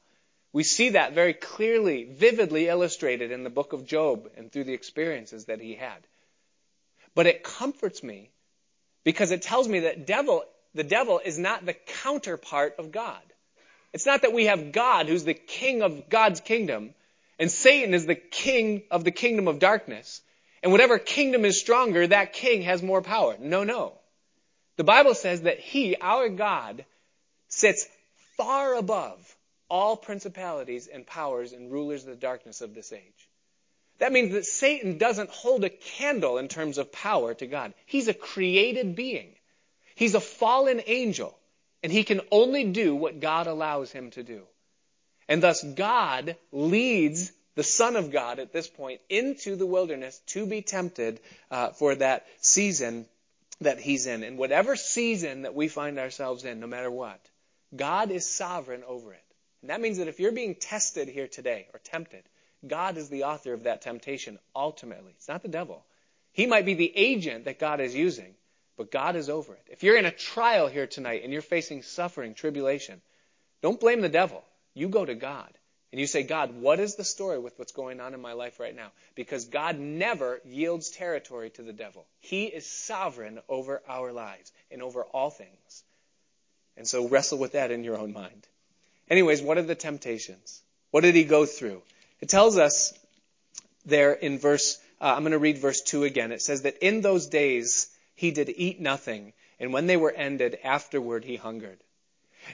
We 0.54 0.62
see 0.62 0.90
that 0.90 1.14
very 1.14 1.34
clearly, 1.34 2.04
vividly 2.04 2.68
illustrated 2.68 3.32
in 3.32 3.42
the 3.42 3.50
book 3.50 3.72
of 3.72 3.84
Job 3.84 4.30
and 4.36 4.52
through 4.52 4.64
the 4.64 4.72
experiences 4.72 5.46
that 5.46 5.60
he 5.60 5.74
had. 5.74 5.98
But 7.16 7.26
it 7.26 7.42
comforts 7.42 8.04
me 8.04 8.30
because 9.02 9.32
it 9.32 9.42
tells 9.42 9.66
me 9.66 9.80
that 9.80 10.06
devil, 10.06 10.44
the 10.72 10.84
devil 10.84 11.20
is 11.22 11.40
not 11.40 11.66
the 11.66 11.74
counterpart 11.74 12.76
of 12.78 12.92
God. 12.92 13.20
It's 13.92 14.06
not 14.06 14.22
that 14.22 14.32
we 14.32 14.44
have 14.44 14.70
God 14.70 15.08
who's 15.08 15.24
the 15.24 15.34
king 15.34 15.82
of 15.82 16.08
God's 16.08 16.40
kingdom 16.40 16.94
and 17.36 17.50
Satan 17.50 17.92
is 17.92 18.06
the 18.06 18.14
king 18.14 18.84
of 18.92 19.02
the 19.02 19.10
kingdom 19.10 19.48
of 19.48 19.58
darkness. 19.58 20.22
And 20.62 20.70
whatever 20.70 21.00
kingdom 21.00 21.44
is 21.44 21.58
stronger, 21.58 22.06
that 22.06 22.32
king 22.32 22.62
has 22.62 22.80
more 22.80 23.02
power. 23.02 23.36
No, 23.40 23.64
no. 23.64 23.98
The 24.76 24.84
Bible 24.84 25.16
says 25.16 25.42
that 25.42 25.58
he, 25.58 25.96
our 26.00 26.28
God, 26.28 26.84
sits 27.48 27.88
far 28.36 28.76
above 28.76 29.36
all 29.68 29.96
principalities 29.96 30.86
and 30.86 31.06
powers 31.06 31.52
and 31.52 31.72
rulers 31.72 32.02
of 32.02 32.10
the 32.10 32.16
darkness 32.16 32.60
of 32.60 32.74
this 32.74 32.92
age. 32.92 33.28
That 33.98 34.12
means 34.12 34.32
that 34.32 34.44
Satan 34.44 34.98
doesn't 34.98 35.30
hold 35.30 35.64
a 35.64 35.70
candle 35.70 36.38
in 36.38 36.48
terms 36.48 36.78
of 36.78 36.92
power 36.92 37.34
to 37.34 37.46
God. 37.46 37.74
He's 37.86 38.08
a 38.08 38.14
created 38.14 38.96
being. 38.96 39.34
He's 39.94 40.14
a 40.14 40.20
fallen 40.20 40.82
angel, 40.86 41.38
and 41.82 41.92
he 41.92 42.02
can 42.02 42.20
only 42.30 42.64
do 42.64 42.94
what 42.94 43.20
God 43.20 43.46
allows 43.46 43.92
him 43.92 44.10
to 44.12 44.22
do. 44.22 44.42
And 45.28 45.42
thus 45.42 45.62
God 45.62 46.36
leads 46.52 47.32
the 47.54 47.62
Son 47.62 47.96
of 47.96 48.10
God 48.10 48.40
at 48.40 48.52
this 48.52 48.68
point 48.68 49.00
into 49.08 49.56
the 49.56 49.66
wilderness 49.66 50.20
to 50.26 50.44
be 50.44 50.60
tempted 50.60 51.20
uh, 51.50 51.70
for 51.70 51.94
that 51.94 52.26
season 52.38 53.06
that 53.60 53.78
he's 53.78 54.06
in. 54.06 54.24
And 54.24 54.36
whatever 54.36 54.74
season 54.74 55.42
that 55.42 55.54
we 55.54 55.68
find 55.68 55.98
ourselves 55.98 56.44
in, 56.44 56.60
no 56.60 56.66
matter 56.66 56.90
what, 56.90 57.20
God 57.74 58.10
is 58.10 58.28
sovereign 58.28 58.82
over 58.86 59.12
it. 59.12 59.23
That 59.68 59.80
means 59.80 59.98
that 59.98 60.08
if 60.08 60.20
you're 60.20 60.32
being 60.32 60.54
tested 60.54 61.08
here 61.08 61.28
today 61.28 61.68
or 61.72 61.80
tempted, 61.82 62.22
God 62.66 62.96
is 62.96 63.08
the 63.08 63.24
author 63.24 63.52
of 63.52 63.64
that 63.64 63.82
temptation 63.82 64.38
ultimately. 64.54 65.12
It's 65.16 65.28
not 65.28 65.42
the 65.42 65.48
devil. 65.48 65.84
He 66.32 66.46
might 66.46 66.66
be 66.66 66.74
the 66.74 66.92
agent 66.94 67.44
that 67.44 67.58
God 67.58 67.80
is 67.80 67.94
using, 67.94 68.34
but 68.76 68.90
God 68.90 69.16
is 69.16 69.30
over 69.30 69.54
it. 69.54 69.66
If 69.70 69.82
you're 69.82 69.96
in 69.96 70.04
a 70.04 70.10
trial 70.10 70.66
here 70.68 70.86
tonight 70.86 71.22
and 71.22 71.32
you're 71.32 71.42
facing 71.42 71.82
suffering, 71.82 72.34
tribulation, 72.34 73.00
don't 73.62 73.80
blame 73.80 74.00
the 74.00 74.08
devil. 74.08 74.44
You 74.74 74.88
go 74.88 75.04
to 75.04 75.14
God. 75.14 75.50
And 75.92 76.00
you 76.00 76.08
say, 76.08 76.24
God, 76.24 76.60
what 76.60 76.80
is 76.80 76.96
the 76.96 77.04
story 77.04 77.38
with 77.38 77.56
what's 77.56 77.70
going 77.70 78.00
on 78.00 78.14
in 78.14 78.20
my 78.20 78.32
life 78.32 78.58
right 78.58 78.74
now? 78.74 78.90
Because 79.14 79.44
God 79.44 79.78
never 79.78 80.40
yields 80.44 80.90
territory 80.90 81.50
to 81.50 81.62
the 81.62 81.72
devil. 81.72 82.04
He 82.18 82.46
is 82.46 82.66
sovereign 82.66 83.38
over 83.48 83.80
our 83.88 84.12
lives 84.12 84.50
and 84.72 84.82
over 84.82 85.04
all 85.04 85.30
things. 85.30 85.84
And 86.76 86.88
so 86.88 87.06
wrestle 87.06 87.38
with 87.38 87.52
that 87.52 87.70
in 87.70 87.84
your 87.84 87.96
own 87.96 88.12
mind. 88.12 88.48
Anyways, 89.08 89.42
what 89.42 89.58
are 89.58 89.62
the 89.62 89.74
temptations? 89.74 90.62
What 90.90 91.02
did 91.02 91.14
he 91.14 91.24
go 91.24 91.46
through? 91.46 91.82
It 92.20 92.28
tells 92.28 92.56
us 92.56 92.92
there 93.84 94.12
in 94.12 94.38
verse, 94.38 94.78
uh, 95.00 95.14
I'm 95.14 95.22
going 95.22 95.32
to 95.32 95.38
read 95.38 95.58
verse 95.58 95.82
2 95.82 96.04
again. 96.04 96.32
It 96.32 96.42
says 96.42 96.62
that 96.62 96.78
in 96.78 97.00
those 97.00 97.26
days 97.26 97.88
he 98.14 98.30
did 98.30 98.48
eat 98.48 98.80
nothing, 98.80 99.32
and 99.60 99.72
when 99.72 99.86
they 99.86 99.96
were 99.96 100.12
ended, 100.12 100.58
afterward 100.64 101.24
he 101.24 101.36
hungered. 101.36 101.78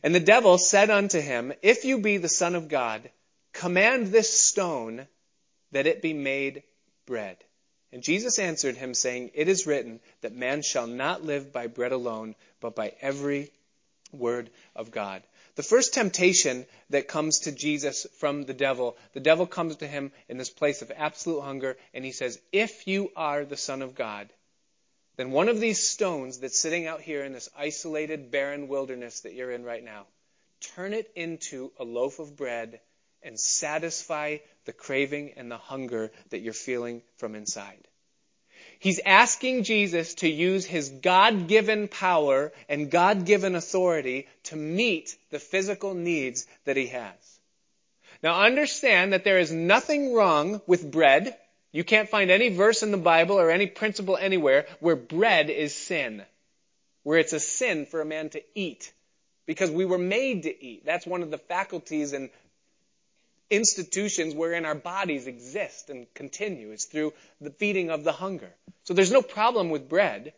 And 0.02 0.14
the 0.14 0.20
devil 0.20 0.58
said 0.58 0.90
unto 0.90 1.20
him, 1.20 1.52
If 1.62 1.84
you 1.84 1.98
be 1.98 2.16
the 2.16 2.28
Son 2.28 2.54
of 2.54 2.68
God, 2.68 3.10
command 3.52 4.08
this 4.08 4.32
stone 4.32 5.06
that 5.72 5.86
it 5.86 6.02
be 6.02 6.12
made 6.12 6.62
bread. 7.06 7.36
And 7.92 8.02
Jesus 8.02 8.38
answered 8.38 8.76
him, 8.76 8.94
saying, 8.94 9.32
It 9.34 9.48
is 9.48 9.66
written 9.66 10.00
that 10.20 10.34
man 10.34 10.62
shall 10.62 10.86
not 10.86 11.24
live 11.24 11.52
by 11.52 11.66
bread 11.66 11.92
alone, 11.92 12.36
but 12.60 12.76
by 12.76 12.92
every 13.00 13.50
word 14.12 14.50
of 14.76 14.90
God. 14.90 15.22
The 15.60 15.64
first 15.64 15.92
temptation 15.92 16.64
that 16.88 17.06
comes 17.06 17.40
to 17.40 17.52
Jesus 17.52 18.06
from 18.14 18.44
the 18.44 18.54
devil, 18.54 18.96
the 19.12 19.20
devil 19.20 19.46
comes 19.46 19.76
to 19.76 19.86
him 19.86 20.10
in 20.26 20.38
this 20.38 20.48
place 20.48 20.80
of 20.80 20.90
absolute 20.90 21.42
hunger, 21.42 21.76
and 21.92 22.02
he 22.02 22.12
says, 22.12 22.40
If 22.50 22.86
you 22.86 23.12
are 23.14 23.44
the 23.44 23.58
Son 23.58 23.82
of 23.82 23.94
God, 23.94 24.32
then 25.16 25.32
one 25.32 25.50
of 25.50 25.60
these 25.60 25.78
stones 25.78 26.38
that's 26.38 26.58
sitting 26.58 26.86
out 26.86 27.02
here 27.02 27.22
in 27.24 27.34
this 27.34 27.50
isolated, 27.54 28.30
barren 28.30 28.68
wilderness 28.68 29.20
that 29.20 29.34
you're 29.34 29.52
in 29.52 29.62
right 29.62 29.84
now, 29.84 30.06
turn 30.60 30.94
it 30.94 31.12
into 31.14 31.72
a 31.78 31.84
loaf 31.84 32.20
of 32.20 32.38
bread 32.38 32.80
and 33.22 33.38
satisfy 33.38 34.38
the 34.64 34.72
craving 34.72 35.34
and 35.36 35.50
the 35.50 35.58
hunger 35.58 36.10
that 36.30 36.40
you're 36.40 36.54
feeling 36.54 37.02
from 37.18 37.34
inside. 37.34 37.86
He's 38.80 38.98
asking 39.04 39.64
Jesus 39.64 40.14
to 40.14 40.28
use 40.28 40.64
his 40.64 40.88
God-given 40.88 41.88
power 41.88 42.50
and 42.66 42.90
God-given 42.90 43.54
authority 43.54 44.26
to 44.44 44.56
meet 44.56 45.16
the 45.30 45.38
physical 45.38 45.92
needs 45.92 46.46
that 46.64 46.78
he 46.78 46.86
has. 46.86 47.12
Now 48.22 48.42
understand 48.42 49.12
that 49.12 49.22
there 49.22 49.38
is 49.38 49.52
nothing 49.52 50.14
wrong 50.14 50.62
with 50.66 50.90
bread. 50.90 51.36
You 51.72 51.84
can't 51.84 52.08
find 52.08 52.30
any 52.30 52.48
verse 52.48 52.82
in 52.82 52.90
the 52.90 52.96
Bible 52.96 53.38
or 53.38 53.50
any 53.50 53.66
principle 53.66 54.16
anywhere 54.16 54.66
where 54.80 54.96
bread 54.96 55.50
is 55.50 55.74
sin. 55.74 56.22
Where 57.02 57.18
it's 57.18 57.34
a 57.34 57.40
sin 57.40 57.84
for 57.84 58.00
a 58.00 58.06
man 58.06 58.30
to 58.30 58.42
eat. 58.54 58.94
Because 59.44 59.70
we 59.70 59.84
were 59.84 59.98
made 59.98 60.44
to 60.44 60.64
eat. 60.64 60.86
That's 60.86 61.06
one 61.06 61.22
of 61.22 61.30
the 61.30 61.38
faculties 61.38 62.14
and 62.14 62.30
institutions 63.50 64.34
wherein 64.34 64.64
our 64.64 64.74
bodies 64.74 65.26
exist 65.26 65.90
and 65.90 66.06
continue. 66.14 66.70
It's 66.70 66.84
through 66.84 67.12
the 67.40 67.50
feeding 67.50 67.90
of 67.90 68.04
the 68.04 68.12
hunger. 68.12 68.50
So 68.84 68.94
there's 68.94 69.12
no 69.12 69.22
problem 69.22 69.70
with 69.70 69.88
bread. 69.88 70.32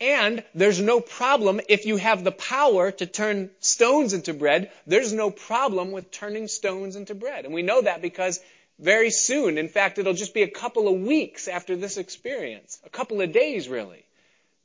And 0.00 0.44
there's 0.54 0.80
no 0.80 1.00
problem 1.00 1.60
if 1.68 1.84
you 1.84 1.96
have 1.96 2.22
the 2.22 2.30
power 2.30 2.92
to 2.92 3.06
turn 3.06 3.50
stones 3.58 4.12
into 4.12 4.32
bread. 4.32 4.70
There's 4.86 5.12
no 5.12 5.30
problem 5.30 5.90
with 5.90 6.12
turning 6.12 6.46
stones 6.46 6.94
into 6.94 7.16
bread. 7.16 7.44
And 7.44 7.52
we 7.52 7.62
know 7.62 7.82
that 7.82 8.00
because 8.00 8.40
very 8.78 9.10
soon, 9.10 9.58
in 9.58 9.68
fact, 9.68 9.98
it'll 9.98 10.14
just 10.14 10.34
be 10.34 10.42
a 10.42 10.50
couple 10.50 10.86
of 10.86 11.00
weeks 11.00 11.48
after 11.48 11.74
this 11.74 11.96
experience, 11.96 12.78
a 12.84 12.90
couple 12.90 13.20
of 13.20 13.32
days 13.32 13.68
really, 13.68 14.04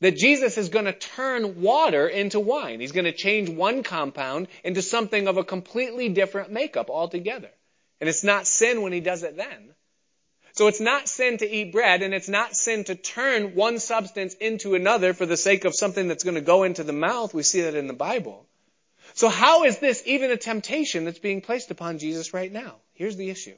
that 0.04 0.18
Jesus 0.18 0.58
is 0.58 0.68
going 0.68 0.84
to 0.84 0.92
turn 0.92 1.62
water 1.62 2.10
into 2.10 2.38
wine. 2.38 2.82
He's 2.82 2.92
going 2.92 3.06
to 3.06 3.14
change 3.14 3.50
one 3.50 3.84
compound 3.84 4.50
into 4.62 4.82
something 4.82 5.30
of 5.30 5.38
a 5.38 5.46
completely 5.46 6.10
different 6.10 6.52
makeup 6.52 6.90
altogether. 6.90 7.50
And 8.02 8.10
it's 8.10 8.24
not 8.24 8.46
sin 8.46 8.82
when 8.82 8.92
he 8.92 9.00
does 9.00 9.24
it 9.24 9.38
then. 9.38 9.74
So 10.52 10.68
it's 10.68 10.82
not 10.82 11.08
sin 11.08 11.38
to 11.38 11.50
eat 11.50 11.72
bread 11.72 12.02
and 12.02 12.14
it's 12.14 12.28
not 12.28 12.54
sin 12.54 12.84
to 12.84 12.96
turn 12.96 13.56
one 13.56 13.80
substance 13.80 14.34
into 14.34 14.76
another 14.76 15.14
for 15.14 15.26
the 15.26 15.38
sake 15.38 15.64
of 15.64 15.74
something 15.74 16.10
that's 16.10 16.26
going 16.26 16.36
to 16.36 16.42
go 16.42 16.64
into 16.64 16.84
the 16.84 16.92
mouth. 16.92 17.34
We 17.34 17.44
see 17.44 17.62
that 17.62 17.76
in 17.76 17.88
the 17.88 17.94
Bible. 17.94 18.46
So 19.14 19.30
how 19.30 19.64
is 19.64 19.78
this 19.78 20.04
even 20.06 20.32
a 20.32 20.38
temptation 20.38 21.06
that's 21.06 21.20
being 21.20 21.40
placed 21.40 21.72
upon 21.72 21.98
Jesus 21.98 22.34
right 22.34 22.52
now? 22.52 22.76
Here's 22.94 23.16
the 23.16 23.30
issue. 23.30 23.56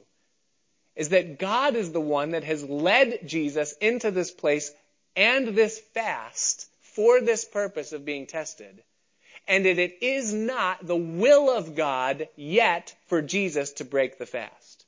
Is 0.94 1.08
that 1.08 1.40
God 1.40 1.74
is 1.74 1.90
the 1.90 2.00
one 2.00 2.30
that 2.30 2.44
has 2.44 2.62
led 2.62 3.26
Jesus 3.26 3.72
into 3.80 4.12
this 4.12 4.30
place 4.30 4.70
and 5.16 5.48
this 5.48 5.78
fast 5.94 6.68
for 6.80 7.20
this 7.20 7.44
purpose 7.44 7.92
of 7.92 8.04
being 8.04 8.26
tested. 8.26 8.82
And 9.48 9.64
that 9.64 9.78
it 9.78 9.98
is 10.00 10.32
not 10.32 10.86
the 10.86 10.96
will 10.96 11.50
of 11.50 11.74
God 11.76 12.28
yet 12.36 12.94
for 13.06 13.22
Jesus 13.22 13.72
to 13.74 13.84
break 13.84 14.18
the 14.18 14.26
fast. 14.26 14.84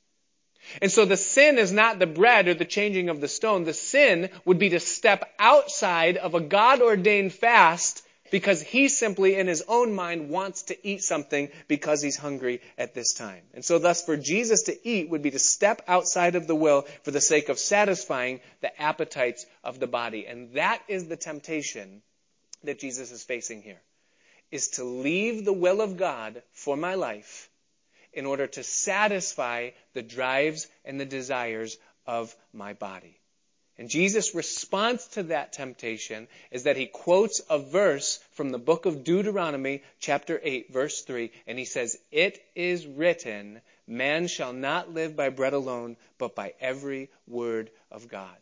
And 0.81 0.91
so 0.91 1.05
the 1.05 1.17
sin 1.17 1.57
is 1.57 1.71
not 1.71 1.97
the 1.97 2.05
bread 2.05 2.47
or 2.47 2.53
the 2.53 2.65
changing 2.65 3.09
of 3.09 3.21
the 3.21 3.27
stone. 3.27 3.63
The 3.63 3.73
sin 3.73 4.29
would 4.45 4.59
be 4.59 4.69
to 4.69 4.79
step 4.79 5.33
outside 5.39 6.17
of 6.17 6.35
a 6.35 6.41
God 6.41 6.81
ordained 6.81 7.33
fast 7.33 8.03
because 8.31 8.61
he 8.61 8.89
simply 8.89 9.35
in 9.35 9.47
his 9.47 9.63
own 9.67 9.93
mind 9.93 10.29
wants 10.29 10.63
to 10.63 10.87
eat 10.87 11.01
something 11.01 11.49
because 11.67 12.01
he's 12.01 12.17
hungry 12.17 12.61
at 12.77 12.93
this 12.93 13.13
time. 13.13 13.43
And 13.53 13.63
so 13.63 13.79
thus 13.79 14.03
for 14.03 14.17
Jesus 14.17 14.63
to 14.63 14.87
eat 14.87 15.09
would 15.09 15.21
be 15.21 15.31
to 15.31 15.39
step 15.39 15.81
outside 15.87 16.35
of 16.35 16.47
the 16.47 16.55
will 16.55 16.83
for 17.03 17.11
the 17.11 17.21
sake 17.21 17.49
of 17.49 17.59
satisfying 17.59 18.41
the 18.61 18.81
appetites 18.81 19.45
of 19.63 19.79
the 19.79 19.87
body. 19.87 20.25
And 20.27 20.53
that 20.53 20.81
is 20.87 21.07
the 21.07 21.17
temptation 21.17 22.01
that 22.63 22.79
Jesus 22.79 23.11
is 23.11 23.23
facing 23.23 23.61
here. 23.61 23.81
Is 24.51 24.69
to 24.69 24.83
leave 24.83 25.45
the 25.45 25.53
will 25.53 25.81
of 25.81 25.97
God 25.97 26.41
for 26.53 26.75
my 26.75 26.95
life 26.95 27.49
in 28.13 28.25
order 28.25 28.47
to 28.47 28.63
satisfy 28.63 29.69
the 29.93 30.01
drives 30.01 30.67
and 30.83 30.99
the 30.99 31.05
desires 31.05 31.77
of 32.07 32.35
my 32.51 32.73
body. 32.73 33.18
And 33.79 33.89
Jesus' 33.89 34.35
response 34.35 35.07
to 35.13 35.23
that 35.23 35.53
temptation 35.53 36.27
is 36.51 36.63
that 36.63 36.75
he 36.75 36.85
quotes 36.85 37.41
a 37.49 37.57
verse 37.57 38.19
from 38.33 38.49
the 38.49 38.57
book 38.59 38.85
of 38.85 39.05
Deuteronomy, 39.05 39.83
chapter 40.01 40.37
8, 40.43 40.73
verse 40.73 41.01
3, 41.03 41.31
and 41.47 41.57
he 41.57 41.63
says, 41.63 41.97
It 42.11 42.43
is 42.55 42.85
written, 42.85 43.61
man 43.87 44.27
shall 44.27 44.51
not 44.51 44.93
live 44.93 45.15
by 45.15 45.29
bread 45.29 45.53
alone, 45.53 45.95
but 46.17 46.35
by 46.35 46.55
every 46.59 47.09
word 47.25 47.71
of 47.89 48.09
God. 48.09 48.35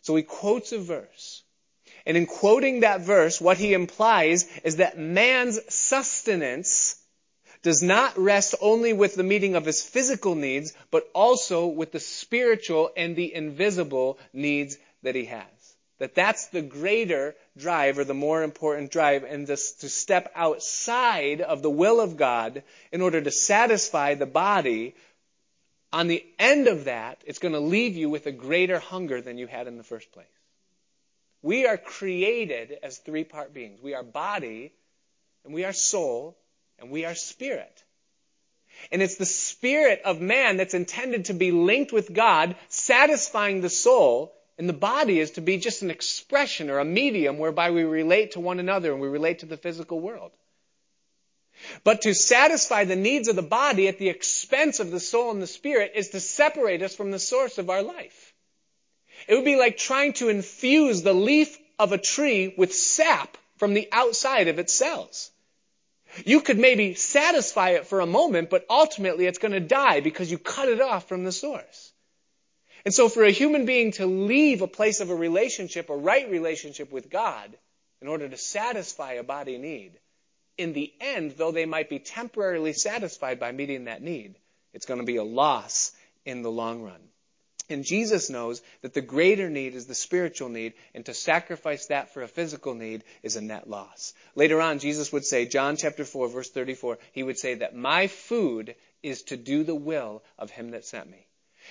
So 0.00 0.16
he 0.16 0.22
quotes 0.22 0.72
a 0.72 0.78
verse. 0.78 1.42
And 2.06 2.16
in 2.16 2.24
quoting 2.24 2.80
that 2.80 3.02
verse, 3.02 3.38
what 3.38 3.58
he 3.58 3.74
implies 3.74 4.48
is 4.64 4.76
that 4.76 4.98
man's 4.98 5.60
sustenance 5.68 6.99
does 7.62 7.82
not 7.82 8.18
rest 8.18 8.54
only 8.60 8.92
with 8.92 9.14
the 9.14 9.22
meeting 9.22 9.54
of 9.54 9.66
his 9.66 9.82
physical 9.82 10.34
needs, 10.34 10.72
but 10.90 11.08
also 11.14 11.66
with 11.66 11.92
the 11.92 12.00
spiritual 12.00 12.90
and 12.96 13.14
the 13.14 13.34
invisible 13.34 14.18
needs 14.32 14.78
that 15.02 15.14
he 15.14 15.26
has. 15.26 15.44
That 15.98 16.14
that's 16.14 16.46
the 16.46 16.62
greater 16.62 17.36
drive 17.58 17.98
or 17.98 18.04
the 18.04 18.14
more 18.14 18.42
important 18.42 18.90
drive 18.90 19.22
and 19.22 19.46
this, 19.46 19.72
to 19.72 19.90
step 19.90 20.32
outside 20.34 21.42
of 21.42 21.60
the 21.60 21.70
will 21.70 22.00
of 22.00 22.16
God 22.16 22.62
in 22.90 23.02
order 23.02 23.20
to 23.20 23.30
satisfy 23.30 24.14
the 24.14 24.24
body. 24.26 24.94
On 25.92 26.06
the 26.06 26.24
end 26.38 26.68
of 26.68 26.84
that, 26.84 27.22
it's 27.26 27.38
going 27.38 27.52
to 27.52 27.60
leave 27.60 27.96
you 27.96 28.08
with 28.08 28.24
a 28.24 28.32
greater 28.32 28.78
hunger 28.78 29.20
than 29.20 29.36
you 29.36 29.46
had 29.46 29.66
in 29.66 29.76
the 29.76 29.84
first 29.84 30.10
place. 30.12 30.26
We 31.42 31.66
are 31.66 31.76
created 31.76 32.78
as 32.82 32.96
three 32.96 33.24
part 33.24 33.52
beings. 33.52 33.82
We 33.82 33.94
are 33.94 34.02
body, 34.02 34.72
and 35.44 35.52
we 35.52 35.64
are 35.64 35.72
soul, 35.74 36.38
and 36.80 36.90
we 36.90 37.04
are 37.04 37.14
spirit. 37.14 37.84
And 38.90 39.02
it's 39.02 39.16
the 39.16 39.26
spirit 39.26 40.02
of 40.04 40.20
man 40.20 40.56
that's 40.56 40.74
intended 40.74 41.26
to 41.26 41.34
be 41.34 41.52
linked 41.52 41.92
with 41.92 42.12
God, 42.12 42.56
satisfying 42.68 43.60
the 43.60 43.68
soul, 43.68 44.34
and 44.58 44.68
the 44.68 44.74
body 44.74 45.20
is 45.20 45.32
to 45.32 45.40
be 45.40 45.58
just 45.58 45.82
an 45.82 45.90
expression 45.90 46.70
or 46.70 46.78
a 46.78 46.84
medium 46.84 47.38
whereby 47.38 47.70
we 47.70 47.82
relate 47.84 48.32
to 48.32 48.40
one 48.40 48.60
another 48.60 48.92
and 48.92 49.00
we 49.00 49.08
relate 49.08 49.40
to 49.40 49.46
the 49.46 49.56
physical 49.56 50.00
world. 50.00 50.32
But 51.84 52.02
to 52.02 52.14
satisfy 52.14 52.84
the 52.84 52.96
needs 52.96 53.28
of 53.28 53.36
the 53.36 53.42
body 53.42 53.88
at 53.88 53.98
the 53.98 54.08
expense 54.08 54.80
of 54.80 54.90
the 54.90 55.00
soul 55.00 55.30
and 55.30 55.42
the 55.42 55.46
spirit 55.46 55.92
is 55.94 56.10
to 56.10 56.20
separate 56.20 56.82
us 56.82 56.94
from 56.94 57.10
the 57.10 57.18
source 57.18 57.58
of 57.58 57.70
our 57.70 57.82
life. 57.82 58.34
It 59.28 59.34
would 59.34 59.44
be 59.44 59.56
like 59.56 59.76
trying 59.76 60.14
to 60.14 60.30
infuse 60.30 61.02
the 61.02 61.12
leaf 61.12 61.58
of 61.78 61.92
a 61.92 61.98
tree 61.98 62.54
with 62.56 62.74
sap 62.74 63.36
from 63.58 63.74
the 63.74 63.88
outside 63.92 64.48
of 64.48 64.58
its 64.58 64.72
cells. 64.72 65.30
You 66.24 66.40
could 66.40 66.58
maybe 66.58 66.94
satisfy 66.94 67.70
it 67.70 67.86
for 67.86 68.00
a 68.00 68.06
moment, 68.06 68.50
but 68.50 68.66
ultimately 68.68 69.26
it's 69.26 69.38
going 69.38 69.52
to 69.52 69.60
die 69.60 70.00
because 70.00 70.30
you 70.30 70.38
cut 70.38 70.68
it 70.68 70.80
off 70.80 71.08
from 71.08 71.24
the 71.24 71.32
source. 71.32 71.92
And 72.84 72.94
so 72.94 73.08
for 73.08 73.24
a 73.24 73.30
human 73.30 73.66
being 73.66 73.92
to 73.92 74.06
leave 74.06 74.62
a 74.62 74.66
place 74.66 75.00
of 75.00 75.10
a 75.10 75.14
relationship, 75.14 75.90
a 75.90 75.96
right 75.96 76.30
relationship 76.30 76.90
with 76.90 77.10
God, 77.10 77.56
in 78.00 78.08
order 78.08 78.28
to 78.28 78.36
satisfy 78.36 79.14
a 79.14 79.22
body 79.22 79.58
need, 79.58 79.92
in 80.56 80.72
the 80.72 80.92
end, 81.00 81.32
though 81.36 81.52
they 81.52 81.66
might 81.66 81.90
be 81.90 81.98
temporarily 81.98 82.72
satisfied 82.72 83.38
by 83.38 83.52
meeting 83.52 83.84
that 83.84 84.02
need, 84.02 84.34
it's 84.72 84.86
going 84.86 85.00
to 85.00 85.06
be 85.06 85.16
a 85.16 85.24
loss 85.24 85.92
in 86.24 86.42
the 86.42 86.50
long 86.50 86.82
run. 86.82 87.00
And 87.70 87.84
Jesus 87.84 88.30
knows 88.30 88.62
that 88.82 88.94
the 88.94 89.00
greater 89.00 89.48
need 89.48 89.74
is 89.74 89.86
the 89.86 89.94
spiritual 89.94 90.48
need, 90.48 90.74
and 90.94 91.06
to 91.06 91.14
sacrifice 91.14 91.86
that 91.86 92.12
for 92.12 92.22
a 92.22 92.28
physical 92.28 92.74
need 92.74 93.04
is 93.22 93.36
a 93.36 93.40
net 93.40 93.68
loss. 93.68 94.12
Later 94.34 94.60
on, 94.60 94.78
Jesus 94.78 95.12
would 95.12 95.24
say, 95.24 95.46
John 95.46 95.76
chapter 95.76 96.04
4, 96.04 96.28
verse 96.28 96.50
34, 96.50 96.98
he 97.12 97.22
would 97.22 97.38
say 97.38 97.54
that 97.54 97.76
my 97.76 98.08
food 98.08 98.74
is 99.02 99.22
to 99.24 99.36
do 99.36 99.64
the 99.64 99.74
will 99.74 100.22
of 100.38 100.50
him 100.50 100.72
that 100.72 100.84
sent 100.84 101.10
me. 101.10 101.26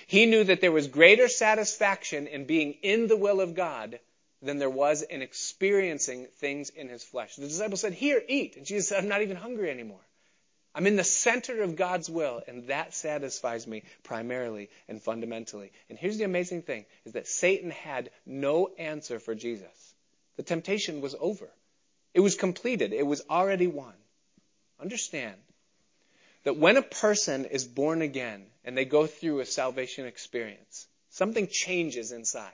He 0.06 0.26
knew 0.26 0.44
that 0.44 0.60
there 0.60 0.72
was 0.72 0.88
greater 0.88 1.28
satisfaction 1.28 2.26
in 2.26 2.46
being 2.46 2.74
in 2.82 3.06
the 3.06 3.16
will 3.16 3.40
of 3.40 3.54
God 3.54 4.00
than 4.42 4.58
there 4.58 4.70
was 4.70 5.02
in 5.02 5.22
experiencing 5.22 6.26
things 6.38 6.70
in 6.70 6.88
his 6.88 7.04
flesh. 7.04 7.36
The 7.36 7.46
disciples 7.46 7.80
said, 7.80 7.92
Here, 7.92 8.22
eat. 8.26 8.56
And 8.56 8.64
Jesus 8.64 8.88
said, 8.88 9.02
I'm 9.02 9.08
not 9.08 9.22
even 9.22 9.36
hungry 9.36 9.70
anymore. 9.70 10.00
I'm 10.74 10.86
in 10.86 10.96
the 10.96 11.04
center 11.04 11.62
of 11.62 11.74
God's 11.74 12.08
will, 12.08 12.42
and 12.46 12.68
that 12.68 12.94
satisfies 12.94 13.66
me 13.66 13.82
primarily 14.04 14.70
and 14.88 15.02
fundamentally. 15.02 15.72
And 15.88 15.98
here's 15.98 16.18
the 16.18 16.24
amazing 16.24 16.62
thing 16.62 16.86
is 17.04 17.14
that 17.14 17.26
Satan 17.26 17.70
had 17.70 18.10
no 18.24 18.68
answer 18.78 19.18
for 19.18 19.34
Jesus. 19.34 19.94
The 20.36 20.44
temptation 20.44 21.00
was 21.00 21.16
over. 21.18 21.48
It 22.14 22.20
was 22.20 22.36
completed. 22.36 22.92
It 22.92 23.06
was 23.06 23.22
already 23.28 23.66
won. 23.66 23.94
Understand 24.80 25.36
that 26.44 26.56
when 26.56 26.76
a 26.76 26.82
person 26.82 27.44
is 27.44 27.64
born 27.64 28.00
again 28.00 28.46
and 28.64 28.76
they 28.76 28.84
go 28.84 29.06
through 29.06 29.40
a 29.40 29.46
salvation 29.46 30.06
experience, 30.06 30.86
something 31.10 31.48
changes 31.50 32.12
inside. 32.12 32.52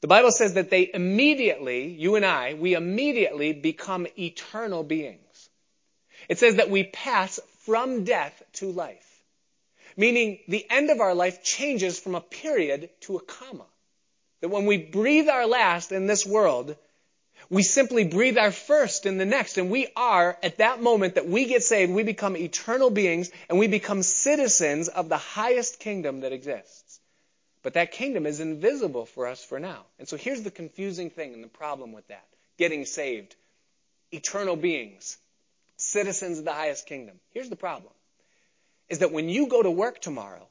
The 0.00 0.08
Bible 0.08 0.30
says 0.30 0.54
that 0.54 0.70
they 0.70 0.90
immediately, 0.92 1.88
you 1.88 2.16
and 2.16 2.24
I, 2.24 2.54
we 2.54 2.74
immediately 2.74 3.52
become 3.52 4.06
eternal 4.18 4.82
beings. 4.82 5.25
It 6.28 6.38
says 6.38 6.56
that 6.56 6.70
we 6.70 6.84
pass 6.84 7.40
from 7.60 8.04
death 8.04 8.42
to 8.54 8.70
life. 8.70 9.02
Meaning 9.96 10.40
the 10.48 10.66
end 10.70 10.90
of 10.90 11.00
our 11.00 11.14
life 11.14 11.42
changes 11.42 11.98
from 11.98 12.14
a 12.14 12.20
period 12.20 12.90
to 13.02 13.16
a 13.16 13.20
comma. 13.20 13.66
that 14.40 14.48
when 14.48 14.66
we 14.66 14.76
breathe 14.76 15.28
our 15.28 15.46
last 15.46 15.92
in 15.92 16.06
this 16.06 16.26
world, 16.26 16.76
we 17.48 17.62
simply 17.62 18.04
breathe 18.04 18.38
our 18.38 18.50
first 18.52 19.06
in 19.06 19.18
the 19.18 19.24
next. 19.24 19.56
And 19.56 19.70
we 19.70 19.88
are, 19.96 20.36
at 20.42 20.58
that 20.58 20.82
moment 20.82 21.14
that 21.14 21.28
we 21.28 21.46
get 21.46 21.62
saved, 21.62 21.92
we 21.92 22.02
become 22.02 22.36
eternal 22.36 22.90
beings 22.90 23.30
and 23.48 23.58
we 23.58 23.68
become 23.68 24.02
citizens 24.02 24.88
of 24.88 25.08
the 25.08 25.16
highest 25.16 25.78
kingdom 25.78 26.20
that 26.20 26.32
exists. 26.32 27.00
But 27.62 27.74
that 27.74 27.92
kingdom 27.92 28.26
is 28.26 28.40
invisible 28.40 29.06
for 29.06 29.26
us 29.26 29.44
for 29.44 29.58
now. 29.58 29.84
And 29.98 30.08
so 30.08 30.16
here's 30.16 30.42
the 30.42 30.50
confusing 30.50 31.10
thing 31.10 31.34
and 31.34 31.42
the 31.42 31.48
problem 31.48 31.92
with 31.92 32.06
that. 32.08 32.24
Getting 32.58 32.84
saved. 32.84 33.34
Eternal 34.12 34.56
beings. 34.56 35.16
Citizens 35.86 36.38
of 36.40 36.44
the 36.44 36.52
highest 36.52 36.86
kingdom. 36.86 37.20
Here's 37.30 37.48
the 37.48 37.56
problem. 37.56 37.92
Is 38.88 38.98
that 38.98 39.12
when 39.12 39.28
you 39.28 39.46
go 39.46 39.62
to 39.62 39.70
work 39.70 40.00
tomorrow, 40.00 40.46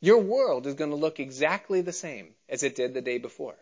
your 0.00 0.18
world 0.18 0.66
is 0.66 0.74
going 0.74 0.90
to 0.90 0.96
look 0.96 1.20
exactly 1.20 1.80
the 1.80 1.92
same 1.92 2.28
as 2.48 2.64
it 2.64 2.74
did 2.74 2.92
the 2.92 3.00
day 3.00 3.18
before. 3.18 3.54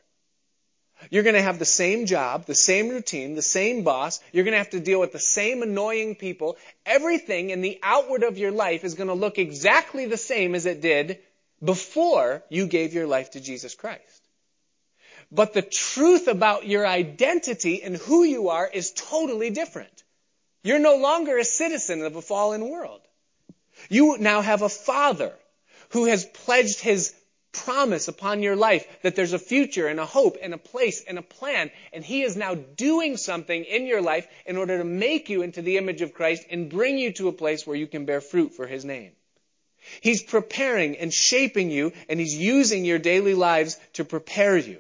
You're 1.11 1.23
going 1.23 1.35
to 1.35 1.43
have 1.43 1.59
the 1.59 1.65
same 1.65 2.07
job, 2.07 2.47
the 2.47 2.55
same 2.55 2.89
routine, 2.89 3.35
the 3.35 3.43
same 3.43 3.85
boss. 3.85 4.21
You're 4.33 4.45
going 4.45 4.53
to 4.53 4.59
have 4.59 4.71
to 4.71 4.81
deal 4.81 5.01
with 5.01 5.13
the 5.13 5.19
same 5.19 5.63
annoying 5.63 6.17
people. 6.17 6.57
Everything 6.87 7.51
in 7.51 7.61
the 7.61 7.79
outward 7.83 8.23
of 8.23 8.39
your 8.39 8.51
life 8.51 8.83
is 8.83 8.95
going 8.95 9.09
to 9.09 9.15
look 9.15 9.39
exactly 9.39 10.07
the 10.07 10.17
same 10.17 10.55
as 10.55 10.65
it 10.65 10.81
did 10.81 11.19
before 11.63 12.43
you 12.49 12.67
gave 12.67 12.95
your 12.95 13.07
life 13.07 13.33
to 13.33 13.41
Jesus 13.41 13.75
Christ. 13.75 14.23
But 15.31 15.53
the 15.53 15.63
truth 15.63 16.27
about 16.27 16.67
your 16.67 16.87
identity 16.87 17.83
and 17.83 17.97
who 17.97 18.25
you 18.25 18.49
are 18.49 18.67
is 18.67 18.93
totally 18.93 19.51
different. 19.51 20.05
You're 20.63 20.79
no 20.79 20.97
longer 20.97 21.39
a 21.39 21.45
citizen 21.45 22.03
of 22.03 22.17
a 22.17 22.23
fallen 22.23 22.69
world. 22.69 23.01
You 23.89 24.17
now 24.19 24.41
have 24.41 24.63
a 24.63 24.69
father 24.69 25.33
who 25.91 26.07
has 26.07 26.25
pledged 26.25 26.81
his 26.81 27.15
promise 27.53 28.09
upon 28.09 28.43
your 28.43 28.57
life 28.57 28.87
that 29.03 29.17
there's 29.17 29.33
a 29.33 29.39
future 29.39 29.87
and 29.87 29.99
a 29.99 30.07
hope 30.07 30.37
and 30.41 30.55
a 30.55 30.59
place 30.59 31.03
and 31.07 31.19
a 31.19 31.23
plan. 31.23 31.71
And 31.93 32.05
He 32.05 32.23
is 32.23 32.37
now 32.37 32.55
doing 32.55 33.17
something 33.17 33.65
in 33.65 33.87
your 33.87 34.03
life 34.03 34.27
in 34.47 34.57
order 34.57 34.79
to 34.79 34.85
make 34.85 35.29
you 35.29 35.43
into 35.43 35.63
the 35.63 35.77
image 35.77 36.03
of 36.03 36.15
Christ 36.15 36.45
and 36.51 36.69
bring 36.71 36.99
you 36.99 37.13
to 37.15 37.29
a 37.29 37.33
place 37.33 37.67
where 37.67 37.77
you 37.77 37.87
can 37.87 38.05
bear 38.05 38.21
fruit 38.21 38.55
for 38.55 38.67
His 38.67 38.85
name. 38.85 39.13
He's 40.01 40.23
preparing 40.23 40.97
and 40.97 41.13
shaping 41.13 41.71
you 41.71 41.93
and 42.09 42.21
He's 42.21 42.37
using 42.37 42.85
your 42.85 42.99
daily 42.99 43.35
lives 43.35 43.79
to 43.95 44.05
prepare 44.05 44.57
you. 44.57 44.79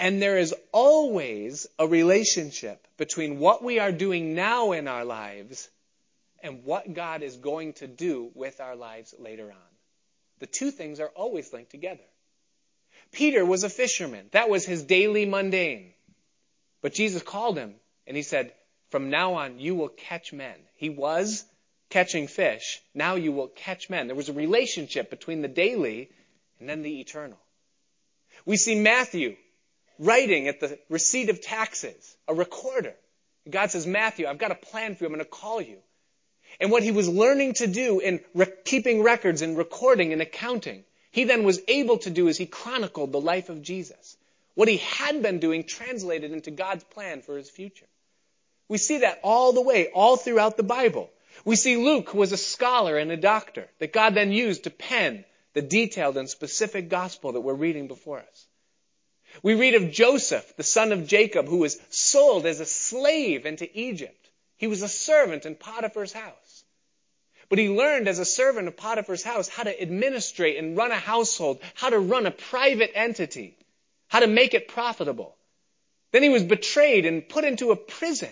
And 0.00 0.22
there 0.22 0.38
is 0.38 0.54
always 0.72 1.66
a 1.78 1.86
relationship 1.86 2.86
between 2.96 3.38
what 3.38 3.62
we 3.62 3.78
are 3.80 3.92
doing 3.92 4.34
now 4.34 4.72
in 4.72 4.88
our 4.88 5.04
lives 5.04 5.68
and 6.42 6.64
what 6.64 6.94
God 6.94 7.22
is 7.22 7.36
going 7.36 7.74
to 7.74 7.86
do 7.86 8.30
with 8.34 8.62
our 8.62 8.76
lives 8.76 9.14
later 9.18 9.50
on. 9.50 9.70
The 10.38 10.46
two 10.46 10.70
things 10.70 11.00
are 11.00 11.12
always 11.14 11.52
linked 11.52 11.70
together. 11.70 12.02
Peter 13.12 13.44
was 13.44 13.62
a 13.62 13.68
fisherman. 13.68 14.24
That 14.30 14.48
was 14.48 14.64
his 14.64 14.82
daily 14.82 15.26
mundane. 15.26 15.92
But 16.80 16.94
Jesus 16.94 17.22
called 17.22 17.58
him 17.58 17.74
and 18.06 18.16
he 18.16 18.22
said, 18.22 18.54
from 18.88 19.10
now 19.10 19.34
on, 19.34 19.58
you 19.58 19.74
will 19.74 19.90
catch 19.90 20.32
men. 20.32 20.56
He 20.76 20.88
was 20.88 21.44
catching 21.90 22.26
fish. 22.26 22.80
Now 22.94 23.16
you 23.16 23.32
will 23.32 23.48
catch 23.48 23.90
men. 23.90 24.06
There 24.06 24.16
was 24.16 24.30
a 24.30 24.32
relationship 24.32 25.10
between 25.10 25.42
the 25.42 25.48
daily 25.48 26.08
and 26.58 26.66
then 26.66 26.80
the 26.80 27.00
eternal. 27.00 27.38
We 28.46 28.56
see 28.56 28.80
Matthew 28.80 29.36
writing 30.00 30.48
at 30.48 30.58
the 30.60 30.78
receipt 30.88 31.28
of 31.28 31.40
taxes, 31.40 32.16
a 32.26 32.34
recorder. 32.34 32.94
God 33.48 33.70
says, 33.70 33.86
Matthew, 33.86 34.26
I've 34.26 34.38
got 34.38 34.50
a 34.50 34.56
plan 34.56 34.96
for 34.96 35.04
you. 35.04 35.08
I'm 35.08 35.14
going 35.14 35.24
to 35.24 35.30
call 35.30 35.60
you. 35.60 35.76
And 36.58 36.70
what 36.70 36.82
he 36.82 36.90
was 36.90 37.08
learning 37.08 37.54
to 37.54 37.66
do 37.66 38.00
in 38.00 38.20
re- 38.34 38.52
keeping 38.64 39.02
records 39.02 39.42
and 39.42 39.56
recording 39.56 40.12
and 40.12 40.20
accounting, 40.20 40.84
he 41.12 41.24
then 41.24 41.44
was 41.44 41.60
able 41.68 41.98
to 41.98 42.10
do 42.10 42.28
as 42.28 42.38
he 42.38 42.46
chronicled 42.46 43.12
the 43.12 43.20
life 43.20 43.50
of 43.50 43.62
Jesus. 43.62 44.16
What 44.54 44.68
he 44.68 44.78
had 44.78 45.22
been 45.22 45.38
doing 45.38 45.64
translated 45.64 46.32
into 46.32 46.50
God's 46.50 46.84
plan 46.84 47.22
for 47.22 47.36
his 47.36 47.50
future. 47.50 47.86
We 48.68 48.78
see 48.78 48.98
that 48.98 49.20
all 49.22 49.52
the 49.52 49.62
way, 49.62 49.88
all 49.88 50.16
throughout 50.16 50.56
the 50.56 50.62
Bible. 50.62 51.10
We 51.44 51.56
see 51.56 51.76
Luke, 51.76 52.10
who 52.10 52.18
was 52.18 52.32
a 52.32 52.36
scholar 52.36 52.98
and 52.98 53.10
a 53.10 53.16
doctor, 53.16 53.66
that 53.78 53.92
God 53.92 54.14
then 54.14 54.32
used 54.32 54.64
to 54.64 54.70
pen 54.70 55.24
the 55.54 55.62
detailed 55.62 56.16
and 56.16 56.28
specific 56.28 56.88
gospel 56.88 57.32
that 57.32 57.40
we're 57.40 57.54
reading 57.54 57.88
before 57.88 58.18
us. 58.18 58.46
We 59.42 59.54
read 59.54 59.74
of 59.74 59.90
Joseph, 59.90 60.56
the 60.56 60.62
son 60.62 60.92
of 60.92 61.06
Jacob, 61.06 61.46
who 61.46 61.58
was 61.58 61.80
sold 61.88 62.46
as 62.46 62.60
a 62.60 62.66
slave 62.66 63.46
into 63.46 63.68
Egypt. 63.78 64.28
He 64.56 64.66
was 64.66 64.82
a 64.82 64.88
servant 64.88 65.46
in 65.46 65.54
Potiphar's 65.54 66.12
house. 66.12 66.64
But 67.48 67.58
he 67.58 67.68
learned 67.68 68.06
as 68.06 68.18
a 68.18 68.24
servant 68.24 68.68
of 68.68 68.76
Potiphar's 68.76 69.22
house 69.22 69.48
how 69.48 69.64
to 69.64 69.82
administrate 69.82 70.56
and 70.56 70.76
run 70.76 70.92
a 70.92 70.98
household, 70.98 71.60
how 71.74 71.90
to 71.90 71.98
run 71.98 72.26
a 72.26 72.30
private 72.30 72.92
entity, 72.94 73.56
how 74.08 74.20
to 74.20 74.26
make 74.26 74.54
it 74.54 74.68
profitable. 74.68 75.36
Then 76.12 76.22
he 76.22 76.28
was 76.28 76.44
betrayed 76.44 77.06
and 77.06 77.28
put 77.28 77.44
into 77.44 77.70
a 77.70 77.76
prison. 77.76 78.30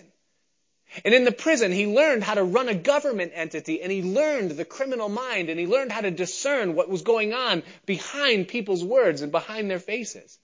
And 1.04 1.14
in 1.14 1.24
the 1.24 1.32
prison, 1.32 1.72
he 1.72 1.86
learned 1.86 2.24
how 2.24 2.34
to 2.34 2.44
run 2.44 2.68
a 2.68 2.74
government 2.74 3.32
entity 3.34 3.82
and 3.82 3.92
he 3.92 4.02
learned 4.02 4.52
the 4.52 4.64
criminal 4.64 5.08
mind 5.08 5.50
and 5.50 5.58
he 5.58 5.66
learned 5.66 5.92
how 5.92 6.00
to 6.00 6.10
discern 6.10 6.74
what 6.74 6.88
was 6.88 7.02
going 7.02 7.34
on 7.34 7.62
behind 7.86 8.48
people's 8.48 8.84
words 8.84 9.22
and 9.22 9.30
behind 9.32 9.70
their 9.70 9.80
faces. 9.80 10.38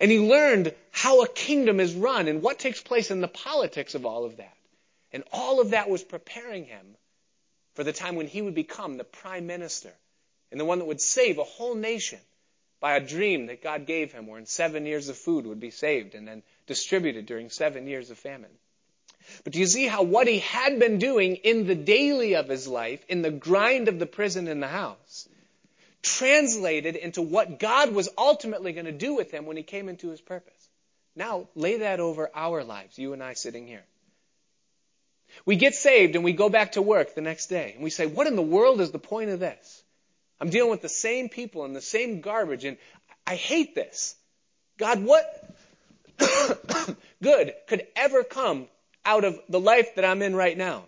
And 0.00 0.10
he 0.10 0.18
learned 0.18 0.74
how 0.90 1.22
a 1.22 1.28
kingdom 1.28 1.80
is 1.80 1.94
run 1.94 2.28
and 2.28 2.42
what 2.42 2.58
takes 2.58 2.80
place 2.80 3.10
in 3.10 3.20
the 3.20 3.28
politics 3.28 3.94
of 3.94 4.06
all 4.06 4.24
of 4.24 4.38
that. 4.38 4.56
And 5.12 5.24
all 5.32 5.60
of 5.60 5.70
that 5.70 5.90
was 5.90 6.02
preparing 6.02 6.64
him 6.64 6.96
for 7.74 7.84
the 7.84 7.92
time 7.92 8.16
when 8.16 8.26
he 8.26 8.42
would 8.42 8.54
become 8.54 8.96
the 8.96 9.04
prime 9.04 9.46
minister 9.46 9.92
and 10.50 10.60
the 10.60 10.64
one 10.64 10.78
that 10.78 10.86
would 10.86 11.00
save 11.00 11.38
a 11.38 11.44
whole 11.44 11.74
nation 11.74 12.20
by 12.80 12.96
a 12.96 13.00
dream 13.06 13.46
that 13.46 13.62
God 13.62 13.86
gave 13.86 14.12
him, 14.12 14.26
wherein 14.26 14.46
seven 14.46 14.86
years 14.86 15.08
of 15.08 15.16
food 15.16 15.46
would 15.46 15.60
be 15.60 15.70
saved 15.70 16.14
and 16.14 16.26
then 16.26 16.42
distributed 16.66 17.26
during 17.26 17.48
seven 17.48 17.86
years 17.86 18.10
of 18.10 18.18
famine. 18.18 18.50
But 19.44 19.52
do 19.52 19.60
you 19.60 19.66
see 19.66 19.86
how 19.86 20.02
what 20.02 20.26
he 20.26 20.40
had 20.40 20.78
been 20.80 20.98
doing 20.98 21.36
in 21.36 21.66
the 21.66 21.76
daily 21.76 22.34
of 22.34 22.48
his 22.48 22.66
life, 22.66 23.04
in 23.08 23.22
the 23.22 23.30
grind 23.30 23.88
of 23.88 23.98
the 23.98 24.06
prison 24.06 24.48
in 24.48 24.60
the 24.60 24.68
house, 24.68 25.28
translated 26.02 26.96
into 26.96 27.22
what 27.22 27.58
God 27.58 27.92
was 27.92 28.08
ultimately 28.18 28.72
going 28.72 28.86
to 28.86 28.92
do 28.92 29.14
with 29.14 29.30
him 29.30 29.46
when 29.46 29.56
he 29.56 29.62
came 29.62 29.88
into 29.88 30.10
his 30.10 30.20
purpose? 30.20 30.68
Now, 31.14 31.48
lay 31.54 31.78
that 31.78 32.00
over 32.00 32.30
our 32.34 32.64
lives, 32.64 32.98
you 32.98 33.12
and 33.12 33.22
I 33.22 33.34
sitting 33.34 33.66
here. 33.66 33.84
We 35.44 35.56
get 35.56 35.74
saved 35.74 36.14
and 36.14 36.24
we 36.24 36.32
go 36.32 36.48
back 36.48 36.72
to 36.72 36.82
work 36.82 37.14
the 37.14 37.20
next 37.20 37.46
day. 37.46 37.72
And 37.74 37.82
we 37.82 37.90
say, 37.90 38.06
what 38.06 38.26
in 38.26 38.36
the 38.36 38.42
world 38.42 38.80
is 38.80 38.90
the 38.90 38.98
point 38.98 39.30
of 39.30 39.40
this? 39.40 39.82
I'm 40.40 40.50
dealing 40.50 40.70
with 40.70 40.82
the 40.82 40.88
same 40.88 41.28
people 41.28 41.64
and 41.64 41.74
the 41.74 41.80
same 41.80 42.20
garbage 42.20 42.64
and 42.64 42.76
I 43.26 43.36
hate 43.36 43.74
this. 43.74 44.16
God, 44.78 45.02
what 45.04 45.24
good 47.22 47.52
could 47.68 47.86
ever 47.94 48.24
come 48.24 48.66
out 49.04 49.24
of 49.24 49.38
the 49.48 49.60
life 49.60 49.94
that 49.94 50.04
I'm 50.04 50.22
in 50.22 50.34
right 50.34 50.56
now? 50.56 50.84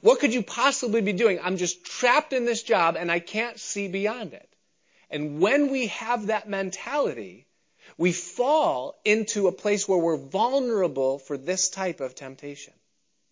What 0.00 0.20
could 0.20 0.34
you 0.34 0.42
possibly 0.42 1.00
be 1.00 1.12
doing? 1.12 1.40
I'm 1.42 1.56
just 1.56 1.84
trapped 1.84 2.32
in 2.32 2.44
this 2.44 2.62
job 2.62 2.96
and 2.96 3.10
I 3.10 3.20
can't 3.20 3.58
see 3.58 3.88
beyond 3.88 4.34
it. 4.34 4.48
And 5.10 5.40
when 5.40 5.70
we 5.70 5.86
have 5.88 6.26
that 6.26 6.48
mentality, 6.48 7.46
we 7.96 8.12
fall 8.12 8.98
into 9.04 9.48
a 9.48 9.52
place 9.52 9.88
where 9.88 9.98
we're 9.98 10.16
vulnerable 10.16 11.18
for 11.18 11.38
this 11.38 11.70
type 11.70 12.00
of 12.00 12.14
temptation. 12.14 12.74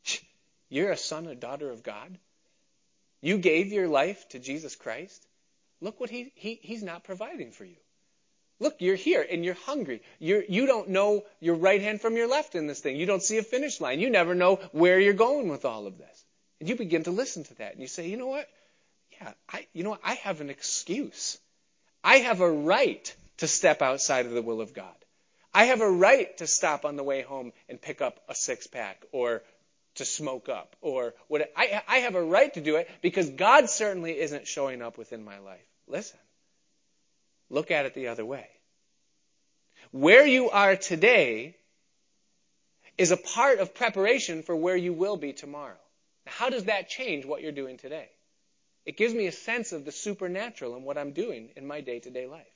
You're 0.68 0.92
a 0.92 0.96
son 0.96 1.26
or 1.26 1.34
daughter 1.34 1.70
of 1.70 1.82
God. 1.82 2.18
You 3.20 3.38
gave 3.38 3.72
your 3.72 3.88
life 3.88 4.28
to 4.30 4.38
Jesus 4.38 4.76
Christ. 4.76 5.26
Look 5.80 6.00
what 6.00 6.10
he, 6.10 6.32
he 6.34 6.58
he's 6.62 6.82
not 6.82 7.04
providing 7.04 7.52
for 7.52 7.64
you. 7.64 7.76
Look, 8.58 8.76
you're 8.78 8.96
here 8.96 9.26
and 9.28 9.44
you're 9.44 9.54
hungry. 9.54 10.00
You're, 10.18 10.42
you 10.48 10.66
don't 10.66 10.88
know 10.88 11.24
your 11.40 11.56
right 11.56 11.82
hand 11.82 12.00
from 12.00 12.16
your 12.16 12.26
left 12.26 12.54
in 12.54 12.66
this 12.66 12.80
thing. 12.80 12.96
You 12.96 13.04
don't 13.04 13.22
see 13.22 13.36
a 13.36 13.42
finish 13.42 13.80
line. 13.82 14.00
You 14.00 14.08
never 14.08 14.34
know 14.34 14.56
where 14.72 14.98
you're 14.98 15.12
going 15.12 15.48
with 15.48 15.66
all 15.66 15.86
of 15.86 15.98
this. 15.98 16.24
And 16.60 16.68
you 16.68 16.76
begin 16.76 17.04
to 17.04 17.10
listen 17.10 17.44
to 17.44 17.54
that 17.56 17.72
and 17.72 17.80
you 17.80 17.88
say, 17.88 18.08
you 18.08 18.16
know 18.16 18.26
what? 18.26 18.48
Yeah, 19.12 19.32
I, 19.48 19.66
you 19.72 19.84
know 19.84 19.90
what? 19.90 20.00
I 20.04 20.14
have 20.14 20.40
an 20.40 20.50
excuse. 20.50 21.38
I 22.02 22.18
have 22.18 22.40
a 22.40 22.50
right 22.50 23.14
to 23.38 23.48
step 23.48 23.82
outside 23.82 24.26
of 24.26 24.32
the 24.32 24.42
will 24.42 24.60
of 24.60 24.74
God. 24.74 24.94
I 25.52 25.64
have 25.66 25.80
a 25.80 25.90
right 25.90 26.36
to 26.38 26.46
stop 26.46 26.84
on 26.84 26.96
the 26.96 27.02
way 27.02 27.22
home 27.22 27.52
and 27.68 27.80
pick 27.80 28.02
up 28.02 28.20
a 28.28 28.34
six 28.34 28.66
pack 28.66 29.02
or 29.12 29.42
to 29.96 30.04
smoke 30.04 30.48
up 30.48 30.76
or 30.80 31.14
what 31.28 31.50
I, 31.56 31.82
I 31.88 31.96
have 31.98 32.14
a 32.14 32.22
right 32.22 32.52
to 32.54 32.60
do 32.60 32.76
it 32.76 32.90
because 33.00 33.30
God 33.30 33.70
certainly 33.70 34.18
isn't 34.18 34.46
showing 34.46 34.82
up 34.82 34.98
within 34.98 35.24
my 35.24 35.38
life. 35.38 35.64
Listen, 35.88 36.18
look 37.48 37.70
at 37.70 37.86
it 37.86 37.94
the 37.94 38.08
other 38.08 38.24
way. 38.24 38.46
Where 39.92 40.26
you 40.26 40.50
are 40.50 40.76
today 40.76 41.56
is 42.98 43.10
a 43.10 43.16
part 43.16 43.58
of 43.58 43.74
preparation 43.74 44.42
for 44.42 44.54
where 44.54 44.76
you 44.76 44.92
will 44.92 45.16
be 45.16 45.32
tomorrow. 45.32 45.76
How 46.26 46.50
does 46.50 46.64
that 46.64 46.88
change 46.88 47.24
what 47.24 47.42
you're 47.42 47.52
doing 47.52 47.78
today? 47.78 48.08
It 48.84 48.96
gives 48.96 49.14
me 49.14 49.26
a 49.26 49.32
sense 49.32 49.72
of 49.72 49.84
the 49.84 49.92
supernatural 49.92 50.76
in 50.76 50.84
what 50.84 50.98
I'm 50.98 51.12
doing 51.12 51.50
in 51.56 51.66
my 51.66 51.80
day 51.80 51.98
to 52.00 52.10
day 52.10 52.26
life. 52.26 52.46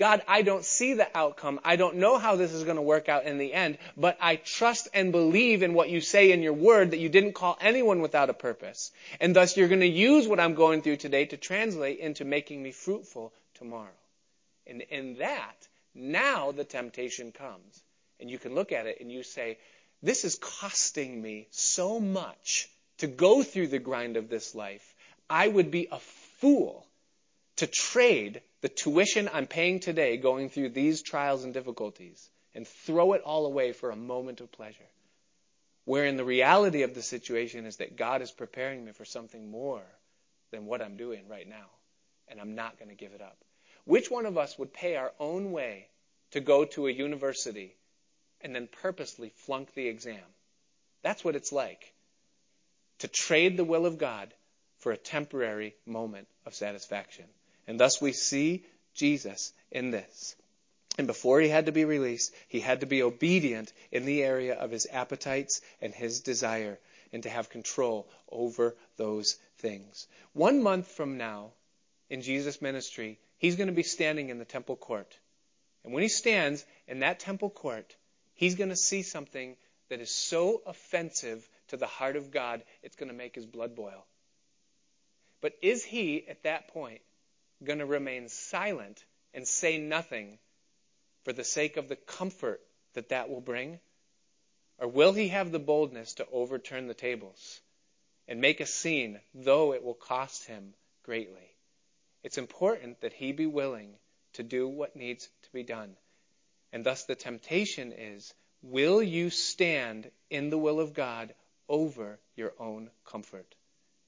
God, 0.00 0.22
I 0.26 0.40
don't 0.40 0.64
see 0.64 0.94
the 0.94 1.08
outcome. 1.14 1.60
I 1.62 1.76
don't 1.76 1.96
know 1.96 2.16
how 2.16 2.36
this 2.36 2.52
is 2.52 2.64
going 2.64 2.76
to 2.76 2.82
work 2.82 3.10
out 3.10 3.24
in 3.24 3.36
the 3.36 3.52
end, 3.52 3.76
but 3.98 4.16
I 4.18 4.36
trust 4.36 4.88
and 4.94 5.12
believe 5.12 5.62
in 5.62 5.74
what 5.74 5.90
you 5.90 6.00
say 6.00 6.32
in 6.32 6.42
your 6.42 6.54
word 6.54 6.92
that 6.92 7.00
you 7.00 7.10
didn't 7.10 7.34
call 7.34 7.58
anyone 7.60 8.00
without 8.00 8.30
a 8.30 8.34
purpose. 8.34 8.92
And 9.20 9.36
thus 9.36 9.58
you're 9.58 9.68
going 9.68 9.80
to 9.80 9.86
use 9.86 10.26
what 10.26 10.40
I'm 10.40 10.54
going 10.54 10.80
through 10.80 10.96
today 10.96 11.26
to 11.26 11.36
translate 11.36 11.98
into 11.98 12.24
making 12.24 12.62
me 12.62 12.72
fruitful 12.72 13.34
tomorrow. 13.54 13.88
And 14.66 14.80
in 14.80 15.18
that, 15.18 15.68
now 15.94 16.52
the 16.52 16.64
temptation 16.64 17.32
comes. 17.32 17.82
And 18.20 18.30
you 18.30 18.38
can 18.38 18.54
look 18.54 18.72
at 18.72 18.86
it 18.86 19.00
and 19.00 19.12
you 19.12 19.22
say, 19.22 19.58
this 20.02 20.24
is 20.24 20.36
costing 20.36 21.20
me 21.20 21.46
so 21.50 22.00
much 22.00 22.68
to 22.98 23.06
go 23.06 23.42
through 23.42 23.68
the 23.68 23.78
grind 23.78 24.16
of 24.16 24.28
this 24.28 24.54
life. 24.54 24.94
I 25.28 25.46
would 25.46 25.70
be 25.70 25.88
a 25.90 25.98
fool 26.38 26.86
to 27.56 27.66
trade 27.66 28.40
the 28.62 28.68
tuition 28.68 29.28
I'm 29.32 29.46
paying 29.46 29.80
today 29.80 30.16
going 30.16 30.48
through 30.48 30.70
these 30.70 31.02
trials 31.02 31.44
and 31.44 31.52
difficulties 31.52 32.28
and 32.54 32.66
throw 32.66 33.12
it 33.12 33.22
all 33.22 33.46
away 33.46 33.72
for 33.72 33.90
a 33.90 33.96
moment 33.96 34.40
of 34.40 34.50
pleasure. 34.52 34.88
Wherein 35.84 36.16
the 36.16 36.24
reality 36.24 36.82
of 36.82 36.94
the 36.94 37.02
situation 37.02 37.66
is 37.66 37.76
that 37.76 37.96
God 37.96 38.22
is 38.22 38.30
preparing 38.30 38.84
me 38.84 38.92
for 38.92 39.04
something 39.04 39.50
more 39.50 39.82
than 40.50 40.66
what 40.66 40.82
I'm 40.82 40.96
doing 40.96 41.28
right 41.28 41.48
now. 41.48 41.66
And 42.28 42.40
I'm 42.40 42.54
not 42.54 42.78
going 42.78 42.90
to 42.90 42.94
give 42.94 43.12
it 43.12 43.22
up. 43.22 43.36
Which 43.84 44.10
one 44.10 44.26
of 44.26 44.38
us 44.38 44.58
would 44.58 44.72
pay 44.72 44.96
our 44.96 45.12
own 45.18 45.52
way 45.52 45.88
to 46.32 46.40
go 46.40 46.64
to 46.64 46.86
a 46.86 46.92
university 46.92 47.74
and 48.42 48.54
then 48.54 48.68
purposely 48.82 49.32
flunk 49.36 49.74
the 49.74 49.88
exam? 49.88 50.20
That's 51.02 51.24
what 51.24 51.36
it's 51.36 51.52
like 51.52 51.92
to 53.00 53.08
trade 53.08 53.56
the 53.56 53.64
will 53.64 53.86
of 53.86 53.98
God 53.98 54.32
for 54.78 54.92
a 54.92 54.96
temporary 54.96 55.74
moment 55.86 56.28
of 56.46 56.54
satisfaction. 56.54 57.24
And 57.66 57.78
thus 57.78 58.00
we 58.00 58.12
see 58.12 58.64
Jesus 58.94 59.52
in 59.70 59.90
this. 59.90 60.36
And 60.98 61.06
before 61.06 61.40
he 61.40 61.48
had 61.48 61.66
to 61.66 61.72
be 61.72 61.84
released, 61.84 62.34
he 62.48 62.60
had 62.60 62.80
to 62.80 62.86
be 62.86 63.02
obedient 63.02 63.72
in 63.90 64.04
the 64.04 64.22
area 64.22 64.54
of 64.54 64.70
his 64.70 64.86
appetites 64.90 65.60
and 65.80 65.94
his 65.94 66.20
desire 66.20 66.78
and 67.12 67.22
to 67.22 67.30
have 67.30 67.48
control 67.50 68.08
over 68.30 68.76
those 68.96 69.36
things. 69.58 70.06
One 70.32 70.62
month 70.62 70.88
from 70.88 71.16
now, 71.16 71.52
in 72.08 72.22
Jesus' 72.22 72.60
ministry, 72.60 73.18
he's 73.38 73.56
going 73.56 73.68
to 73.68 73.72
be 73.72 73.82
standing 73.82 74.28
in 74.28 74.38
the 74.38 74.44
temple 74.44 74.76
court. 74.76 75.16
And 75.84 75.92
when 75.92 76.02
he 76.02 76.08
stands 76.08 76.64
in 76.86 77.00
that 77.00 77.20
temple 77.20 77.50
court, 77.50 77.96
he's 78.40 78.54
going 78.54 78.70
to 78.70 78.76
see 78.76 79.02
something 79.02 79.54
that 79.90 80.00
is 80.00 80.10
so 80.10 80.62
offensive 80.64 81.46
to 81.68 81.76
the 81.76 81.86
heart 81.86 82.16
of 82.16 82.30
God, 82.30 82.62
it's 82.82 82.96
going 82.96 83.10
to 83.10 83.14
make 83.14 83.34
his 83.34 83.44
blood 83.44 83.76
boil. 83.76 84.06
But 85.42 85.52
is 85.60 85.84
he, 85.84 86.26
at 86.26 86.44
that 86.44 86.68
point, 86.68 87.02
going 87.62 87.80
to 87.80 87.86
remain 87.86 88.30
silent 88.30 89.04
and 89.34 89.46
say 89.46 89.76
nothing 89.76 90.38
for 91.24 91.34
the 91.34 91.44
sake 91.44 91.76
of 91.76 91.88
the 91.88 91.96
comfort 91.96 92.62
that 92.94 93.10
that 93.10 93.28
will 93.28 93.42
bring? 93.42 93.78
Or 94.78 94.88
will 94.88 95.12
he 95.12 95.28
have 95.28 95.52
the 95.52 95.58
boldness 95.58 96.14
to 96.14 96.26
overturn 96.32 96.86
the 96.86 96.94
tables 96.94 97.60
and 98.26 98.40
make 98.40 98.60
a 98.60 98.66
scene, 98.66 99.20
though 99.34 99.74
it 99.74 99.84
will 99.84 99.92
cost 99.92 100.46
him 100.46 100.72
greatly? 101.02 101.54
It's 102.22 102.38
important 102.38 103.02
that 103.02 103.12
he 103.12 103.32
be 103.32 103.46
willing 103.46 103.96
to 104.34 104.42
do 104.42 104.66
what 104.66 104.96
needs 104.96 105.28
to 105.42 105.52
be 105.52 105.62
done. 105.62 105.94
And 106.72 106.84
thus 106.84 107.04
the 107.04 107.14
temptation 107.14 107.92
is, 107.92 108.32
will 108.62 109.02
you 109.02 109.30
stand 109.30 110.10
in 110.30 110.50
the 110.50 110.58
will 110.58 110.80
of 110.80 110.94
God 110.94 111.34
over 111.68 112.18
your 112.36 112.52
own 112.58 112.90
comfort? 113.04 113.54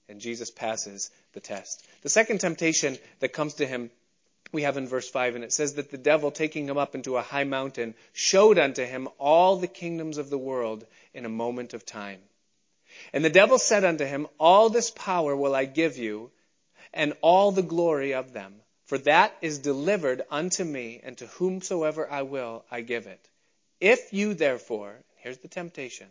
And 0.09 0.21
Jesus 0.21 0.51
passes 0.51 1.11
the 1.33 1.41
test. 1.41 1.87
The 2.03 2.09
second 2.09 2.41
temptation 2.41 2.99
that 3.21 3.33
comes 3.33 3.55
to 3.55 3.67
him 3.67 3.91
we 4.53 4.63
have 4.63 4.77
in 4.77 4.87
verse 4.87 5.09
5, 5.09 5.35
and 5.35 5.45
it 5.45 5.53
says 5.53 5.75
that 5.75 5.91
the 5.91 5.99
devil, 5.99 6.31
taking 6.31 6.69
him 6.69 6.77
up 6.77 6.95
into 6.95 7.17
a 7.17 7.23
high 7.23 7.45
mountain, 7.45 7.95
showed 8.13 8.59
unto 8.59 8.85
him 8.85 9.09
all 9.19 9.57
the 9.57 9.67
kingdoms 9.67 10.19
of 10.19 10.29
the 10.29 10.39
world 10.39 10.85
in 11.15 11.25
a 11.25 11.31
moment 11.31 11.73
of 11.73 11.87
time. 11.87 12.21
And 13.15 13.25
the 13.25 13.31
devil 13.31 13.59
said 13.59 13.85
unto 13.85 14.05
him, 14.05 14.27
All 14.39 14.69
this 14.69 14.91
power 14.91 15.35
will 15.35 15.55
I 15.55 15.65
give 15.65 15.97
you, 15.97 16.31
and 16.93 17.15
all 17.23 17.53
the 17.53 17.63
glory 17.63 18.13
of 18.13 18.35
them. 18.35 18.62
For 18.93 18.99
that 18.99 19.35
is 19.41 19.61
delivered 19.61 20.21
unto 20.31 20.63
me, 20.65 21.01
and 21.03 21.17
to 21.17 21.27
whomsoever 21.27 22.07
I 22.11 22.21
will, 22.21 22.63
I 22.71 22.83
give 22.83 23.07
it. 23.07 23.27
If 23.81 24.13
you 24.13 24.35
therefore, 24.35 24.95
here's 25.17 25.39
the 25.39 25.49
temptation, 25.49 26.09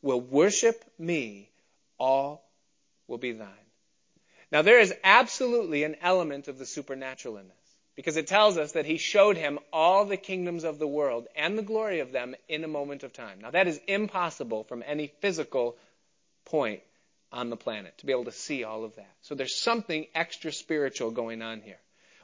will 0.00 0.20
worship 0.20 0.80
me, 0.96 1.50
all 1.98 2.48
will 3.08 3.18
be 3.18 3.32
thine. 3.32 3.48
Now 4.52 4.62
there 4.62 4.78
is 4.78 4.94
absolutely 5.02 5.82
an 5.82 5.96
element 6.00 6.46
of 6.46 6.56
the 6.56 6.66
supernatural 6.66 7.36
in 7.36 7.48
this. 7.48 7.56
Because 7.96 8.16
it 8.16 8.28
tells 8.28 8.58
us 8.58 8.70
that 8.72 8.86
he 8.86 8.96
showed 8.96 9.36
him 9.36 9.58
all 9.72 10.04
the 10.04 10.16
kingdoms 10.16 10.62
of 10.62 10.78
the 10.78 10.86
world 10.86 11.26
and 11.34 11.58
the 11.58 11.62
glory 11.62 11.98
of 11.98 12.12
them 12.12 12.36
in 12.48 12.62
a 12.62 12.68
moment 12.68 13.02
of 13.02 13.12
time. 13.12 13.40
Now 13.40 13.50
that 13.50 13.66
is 13.66 13.80
impossible 13.88 14.62
from 14.62 14.84
any 14.86 15.08
physical 15.18 15.76
point 16.44 16.82
on 17.32 17.50
the 17.50 17.56
planet 17.56 17.98
to 17.98 18.06
be 18.06 18.12
able 18.12 18.26
to 18.26 18.30
see 18.30 18.62
all 18.62 18.84
of 18.84 18.94
that. 18.94 19.10
So 19.20 19.34
there's 19.34 19.60
something 19.60 20.06
extra 20.14 20.52
spiritual 20.52 21.10
going 21.10 21.42
on 21.42 21.60
here. 21.62 21.78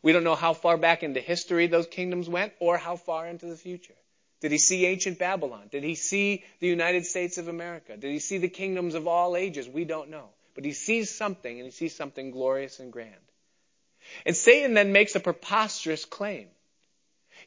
We 0.06 0.12
don't 0.12 0.22
know 0.22 0.36
how 0.36 0.54
far 0.54 0.76
back 0.76 1.02
into 1.02 1.18
history 1.18 1.66
those 1.66 1.88
kingdoms 1.88 2.28
went 2.28 2.52
or 2.60 2.78
how 2.78 2.94
far 2.94 3.26
into 3.26 3.46
the 3.46 3.56
future. 3.56 3.96
Did 4.40 4.52
he 4.52 4.58
see 4.58 4.86
ancient 4.86 5.18
Babylon? 5.18 5.66
Did 5.72 5.82
he 5.82 5.96
see 5.96 6.44
the 6.60 6.68
United 6.68 7.06
States 7.06 7.38
of 7.38 7.48
America? 7.48 7.96
Did 7.96 8.12
he 8.12 8.20
see 8.20 8.38
the 8.38 8.48
kingdoms 8.48 8.94
of 8.94 9.08
all 9.08 9.34
ages? 9.34 9.68
We 9.68 9.84
don't 9.84 10.10
know. 10.10 10.28
But 10.54 10.64
he 10.64 10.74
sees 10.74 11.10
something 11.10 11.58
and 11.58 11.64
he 11.64 11.72
sees 11.72 11.96
something 11.96 12.30
glorious 12.30 12.78
and 12.78 12.92
grand. 12.92 13.16
And 14.24 14.36
Satan 14.36 14.74
then 14.74 14.92
makes 14.92 15.16
a 15.16 15.18
preposterous 15.18 16.04
claim. 16.04 16.46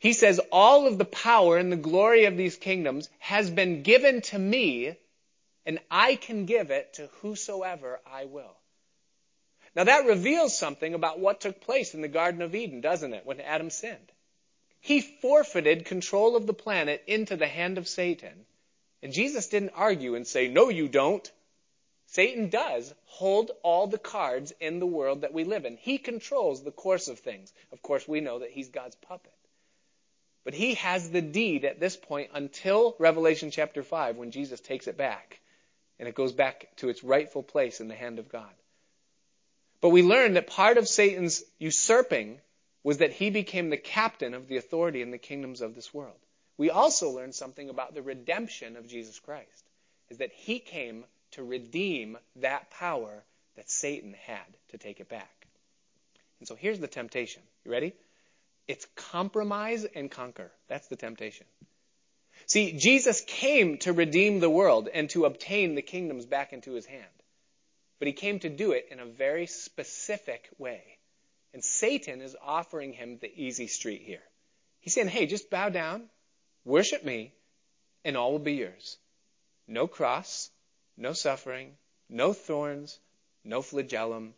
He 0.01 0.11
says, 0.11 0.41
all 0.51 0.85
of 0.85 0.97
the 0.97 1.05
power 1.05 1.57
and 1.57 1.71
the 1.71 1.77
glory 1.77 2.25
of 2.25 2.35
these 2.35 2.57
kingdoms 2.57 3.09
has 3.19 3.49
been 3.49 3.83
given 3.83 4.19
to 4.33 4.37
me, 4.37 4.97
and 5.65 5.79
I 5.89 6.15
can 6.15 6.45
give 6.45 6.71
it 6.71 6.95
to 6.95 7.07
whosoever 7.21 8.01
I 8.05 8.25
will. 8.25 8.58
Now 9.79 9.85
that 9.85 10.07
reveals 10.07 10.57
something 10.57 10.93
about 10.93 11.21
what 11.21 11.39
took 11.39 11.61
place 11.61 11.93
in 11.93 12.01
the 12.01 12.09
Garden 12.09 12.41
of 12.41 12.53
Eden, 12.53 12.81
doesn't 12.81 13.13
it, 13.13 13.25
when 13.25 13.39
Adam 13.39 13.69
sinned? 13.69 14.11
He 14.81 14.99
forfeited 14.99 15.85
control 15.85 16.35
of 16.35 16.45
the 16.45 16.53
planet 16.53 17.01
into 17.07 17.37
the 17.37 17.47
hand 17.47 17.77
of 17.77 17.87
Satan. 17.87 18.45
And 19.01 19.13
Jesus 19.13 19.47
didn't 19.47 19.71
argue 19.75 20.15
and 20.15 20.27
say, 20.27 20.49
no, 20.49 20.67
you 20.67 20.89
don't. 20.89 21.31
Satan 22.07 22.49
does 22.49 22.93
hold 23.05 23.51
all 23.63 23.87
the 23.87 23.97
cards 23.97 24.51
in 24.59 24.79
the 24.79 24.85
world 24.85 25.21
that 25.21 25.31
we 25.31 25.45
live 25.45 25.63
in. 25.63 25.77
He 25.77 25.97
controls 25.97 26.61
the 26.61 26.71
course 26.71 27.07
of 27.07 27.19
things. 27.19 27.53
Of 27.71 27.81
course, 27.81 28.05
we 28.05 28.19
know 28.19 28.39
that 28.39 28.51
he's 28.51 28.67
God's 28.67 28.97
puppet. 28.97 29.31
But 30.43 30.55
he 30.55 30.73
has 30.73 31.09
the 31.09 31.21
deed 31.21 31.63
at 31.63 31.79
this 31.79 31.95
point 31.95 32.31
until 32.33 32.97
Revelation 32.99 33.49
chapter 33.49 33.81
5 33.81 34.17
when 34.17 34.31
Jesus 34.31 34.59
takes 34.59 34.87
it 34.87 34.97
back 34.97 35.39
and 35.97 36.09
it 36.09 36.15
goes 36.15 36.33
back 36.33 36.67
to 36.79 36.89
its 36.89 37.01
rightful 37.01 37.43
place 37.43 37.79
in 37.79 37.87
the 37.87 37.95
hand 37.95 38.19
of 38.19 38.27
God. 38.27 38.51
But 39.81 39.89
we 39.89 40.03
learn 40.03 40.33
that 40.33 40.47
part 40.47 40.77
of 40.77 40.87
Satan's 40.87 41.43
usurping 41.57 42.39
was 42.83 42.97
that 42.99 43.11
he 43.11 43.29
became 43.29 43.69
the 43.69 43.77
captain 43.77 44.33
of 44.33 44.47
the 44.47 44.57
authority 44.57 45.01
in 45.01 45.11
the 45.11 45.17
kingdoms 45.17 45.61
of 45.61 45.75
this 45.75 45.93
world. 45.93 46.17
We 46.57 46.69
also 46.69 47.11
learn 47.11 47.31
something 47.31 47.69
about 47.69 47.93
the 47.93 48.01
redemption 48.01 48.75
of 48.75 48.87
Jesus 48.87 49.19
Christ, 49.19 49.69
is 50.09 50.17
that 50.17 50.33
he 50.33 50.59
came 50.59 51.05
to 51.31 51.43
redeem 51.43 52.17
that 52.37 52.71
power 52.71 53.23
that 53.55 53.69
Satan 53.69 54.15
had 54.25 54.57
to 54.69 54.77
take 54.77 54.99
it 54.99 55.09
back. 55.09 55.47
And 56.39 56.47
so 56.47 56.55
here's 56.55 56.79
the 56.79 56.87
temptation. 56.87 57.41
You 57.65 57.71
ready? 57.71 57.93
It's 58.67 58.85
compromise 58.95 59.85
and 59.95 60.11
conquer. 60.11 60.51
That's 60.67 60.87
the 60.87 60.95
temptation. 60.95 61.45
See, 62.45 62.73
Jesus 62.73 63.21
came 63.25 63.77
to 63.79 63.93
redeem 63.93 64.39
the 64.39 64.49
world 64.49 64.89
and 64.93 65.09
to 65.11 65.25
obtain 65.25 65.75
the 65.75 65.81
kingdoms 65.81 66.25
back 66.25 66.53
into 66.53 66.73
his 66.73 66.85
hand. 66.85 67.05
But 67.99 68.07
he 68.07 68.13
came 68.13 68.39
to 68.39 68.49
do 68.49 68.71
it 68.71 68.87
in 68.89 68.99
a 68.99 69.05
very 69.05 69.45
specific 69.45 70.49
way. 70.57 70.97
And 71.53 71.63
Satan 71.63 72.21
is 72.21 72.35
offering 72.41 72.93
him 72.93 73.17
the 73.17 73.31
easy 73.33 73.67
street 73.67 74.01
here. 74.01 74.23
He's 74.79 74.93
saying, 74.93 75.09
hey, 75.09 75.25
just 75.25 75.49
bow 75.49 75.69
down, 75.69 76.09
worship 76.63 77.03
me, 77.03 77.33
and 78.05 78.15
all 78.15 78.31
will 78.31 78.39
be 78.39 78.53
yours. 78.53 78.97
No 79.67 79.87
cross, 79.87 80.49
no 80.95 81.13
suffering, 81.13 81.75
no 82.07 82.33
thorns, 82.33 82.99
no 83.43 83.61
flagellum, 83.61 84.33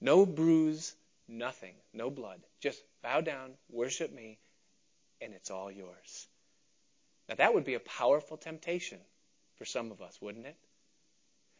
no 0.00 0.26
bruise, 0.26 0.94
nothing, 1.26 1.74
no 1.92 2.10
blood. 2.10 2.40
Just 2.60 2.82
bow 3.02 3.20
down, 3.20 3.52
worship 3.70 4.12
me, 4.12 4.38
and 5.20 5.32
it's 5.32 5.50
all 5.50 5.70
yours. 5.70 6.26
Now 7.28 7.36
that 7.36 7.54
would 7.54 7.64
be 7.64 7.74
a 7.74 7.80
powerful 7.80 8.36
temptation 8.36 8.98
for 9.56 9.64
some 9.64 9.90
of 9.90 10.02
us, 10.02 10.20
wouldn't 10.20 10.46
it? 10.46 10.56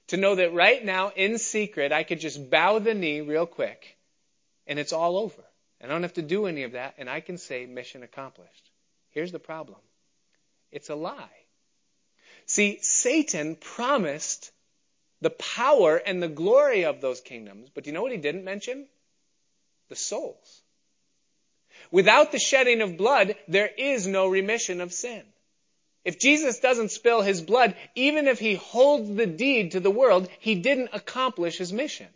To 0.09 0.17
know 0.17 0.35
that 0.35 0.55
right 0.55 0.85
now, 0.85 1.13
in 1.15 1.39
secret, 1.39 1.93
I 1.93 2.03
could 2.03 2.21
just 2.21 2.51
bow 2.51 2.79
the 2.79 2.95
knee 2.95 3.21
real 3.21 3.47
quick, 3.47 3.97
and 4.67 4.79
it's 4.79 4.93
all 4.93 5.19
over. 5.19 5.43
And 5.81 5.91
I 5.91 5.95
don't 5.95 6.03
have 6.03 6.15
to 6.15 6.23
do 6.23 6.47
any 6.47 6.65
of 6.65 6.73
that, 6.73 6.95
and 6.99 7.09
I 7.09 7.21
can 7.21 7.39
say 7.39 7.67
mission 7.67 8.03
accomplished. 8.03 8.71
Here's 9.11 9.33
the 9.33 9.39
problem. 9.39 9.79
It's 10.73 10.91
a 10.91 10.95
lie. 10.95 11.29
See, 12.47 12.79
Satan 12.81 13.57
promised 13.57 14.51
the 15.21 15.31
power 15.31 15.97
and 15.97 16.23
the 16.23 16.29
glory 16.29 16.85
of 16.85 17.01
those 17.01 17.21
kingdoms, 17.21 17.69
but 17.75 17.85
do 17.85 17.91
you 17.91 17.95
know 17.95 18.03
what 18.03 18.13
he 18.13 18.19
didn't 18.19 18.45
mention? 18.45 18.87
The 19.89 19.97
souls. 19.97 20.63
Without 21.91 22.33
the 22.33 22.39
shedding 22.39 22.81
of 22.81 22.97
blood, 22.97 23.37
there 23.47 23.71
is 23.77 24.07
no 24.07 24.27
remission 24.27 24.81
of 24.81 24.93
sin. 24.93 25.23
If 26.09 26.19
Jesus 26.19 26.59
doesn't 26.59 26.91
spill 26.91 27.21
his 27.21 27.43
blood, 27.43 27.77
even 27.95 28.29
if 28.29 28.39
he 28.39 28.55
holds 28.55 29.15
the 29.15 29.27
deed 29.27 29.73
to 29.73 29.81
the 29.81 29.91
world, 29.91 30.27
he 30.39 30.55
didn't 30.55 30.89
accomplish 30.95 31.59
his 31.59 31.71
mission. 31.71 32.07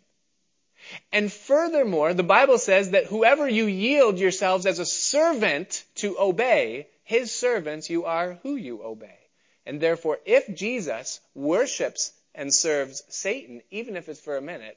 And 1.11 1.31
furthermore, 1.31 2.15
the 2.15 2.23
Bible 2.23 2.57
says 2.57 2.89
that 2.89 3.05
whoever 3.05 3.47
you 3.47 3.67
yield 3.67 4.17
yourselves 4.17 4.65
as 4.65 4.79
a 4.79 4.85
servant 4.87 5.83
to 5.97 6.19
obey, 6.19 6.87
his 7.03 7.31
servants, 7.31 7.87
you 7.87 8.05
are 8.05 8.39
who 8.41 8.55
you 8.55 8.83
obey. 8.83 9.19
And 9.63 9.79
therefore, 9.79 10.17
if 10.25 10.55
Jesus 10.55 11.21
worships 11.35 12.11
and 12.33 12.51
serves 12.51 13.03
Satan, 13.09 13.61
even 13.69 13.95
if 13.95 14.09
it's 14.09 14.19
for 14.19 14.37
a 14.37 14.41
minute, 14.41 14.75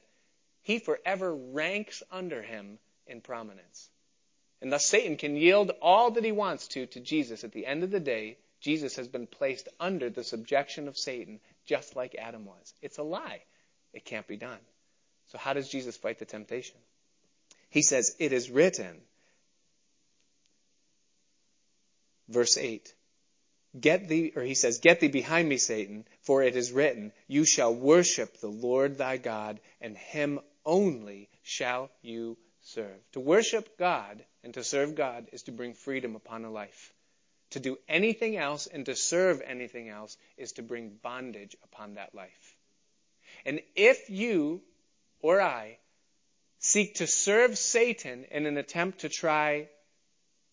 he 0.61 0.77
forever 0.77 1.33
ranks 1.33 2.03
under 2.11 2.43
him 2.43 2.77
in 3.07 3.21
prominence. 3.21 3.89
And 4.61 4.71
thus 4.71 4.85
Satan 4.85 5.17
can 5.17 5.35
yield 5.35 5.71
all 5.81 6.11
that 6.11 6.23
he 6.23 6.31
wants 6.31 6.67
to 6.67 6.85
to 6.85 6.99
Jesus. 6.99 7.43
At 7.43 7.51
the 7.51 7.65
end 7.65 7.83
of 7.83 7.89
the 7.89 7.99
day, 7.99 8.37
Jesus 8.59 8.95
has 8.95 9.07
been 9.07 9.27
placed 9.27 9.69
under 9.79 10.09
the 10.09 10.23
subjection 10.23 10.87
of 10.87 10.97
Satan, 10.97 11.39
just 11.65 11.95
like 11.95 12.15
Adam 12.15 12.45
was. 12.45 12.73
It's 12.81 12.97
a 12.97 13.03
lie. 13.03 13.41
It 13.93 14.05
can't 14.05 14.27
be 14.27 14.37
done. 14.37 14.59
So 15.27 15.37
how 15.37 15.53
does 15.53 15.69
Jesus 15.69 15.97
fight 15.97 16.19
the 16.19 16.25
temptation? 16.25 16.77
He 17.69 17.81
says, 17.81 18.15
it 18.19 18.33
is 18.33 18.49
written, 18.49 19.01
verse 22.29 22.57
8, 22.57 22.93
Get 23.79 24.07
thee, 24.07 24.31
or 24.35 24.41
he 24.41 24.55
says, 24.55 24.79
Get 24.79 25.01
thee 25.01 25.09
behind 25.09 25.47
me, 25.47 25.57
Satan, 25.57 26.05
for 26.21 26.41
it 26.41 26.55
is 26.55 26.71
written, 26.71 27.11
You 27.27 27.45
shall 27.45 27.75
worship 27.75 28.39
the 28.39 28.47
Lord 28.47 28.97
thy 28.97 29.17
God, 29.17 29.59
and 29.81 29.95
him 29.97 30.39
only 30.65 31.29
shall 31.43 31.91
you 32.01 32.37
serve. 32.61 32.99
To 33.11 33.19
worship 33.19 33.77
God 33.77 34.23
and 34.43 34.53
to 34.55 34.63
serve 34.63 34.95
God 34.95 35.27
is 35.31 35.43
to 35.43 35.51
bring 35.51 35.73
freedom 35.73 36.15
upon 36.15 36.45
a 36.45 36.51
life. 36.51 36.93
To 37.51 37.59
do 37.59 37.77
anything 37.87 38.35
else 38.35 38.67
and 38.67 38.85
to 38.87 38.95
serve 38.95 39.41
anything 39.45 39.89
else 39.89 40.17
is 40.37 40.53
to 40.53 40.63
bring 40.63 40.97
bondage 41.01 41.55
upon 41.63 41.93
that 41.93 42.13
life. 42.13 42.55
And 43.45 43.61
if 43.75 44.09
you 44.09 44.61
or 45.21 45.41
I 45.41 45.77
seek 46.59 46.95
to 46.95 47.07
serve 47.07 47.57
Satan 47.57 48.25
in 48.31 48.45
an 48.45 48.57
attempt 48.57 48.99
to 48.99 49.09
try 49.09 49.69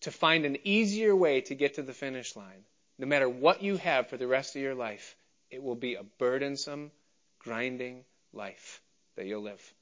to 0.01 0.11
find 0.11 0.45
an 0.45 0.57
easier 0.63 1.15
way 1.15 1.41
to 1.41 1.55
get 1.55 1.75
to 1.75 1.83
the 1.83 1.93
finish 1.93 2.35
line, 2.35 2.63
no 2.97 3.07
matter 3.07 3.27
what 3.27 3.61
you 3.61 3.77
have 3.77 4.07
for 4.07 4.17
the 4.17 4.27
rest 4.27 4.55
of 4.55 4.61
your 4.61 4.75
life, 4.75 5.15
it 5.49 5.61
will 5.61 5.75
be 5.75 5.95
a 5.95 6.03
burdensome, 6.03 6.91
grinding 7.39 8.05
life 8.33 8.81
that 9.15 9.25
you'll 9.25 9.41
live. 9.41 9.73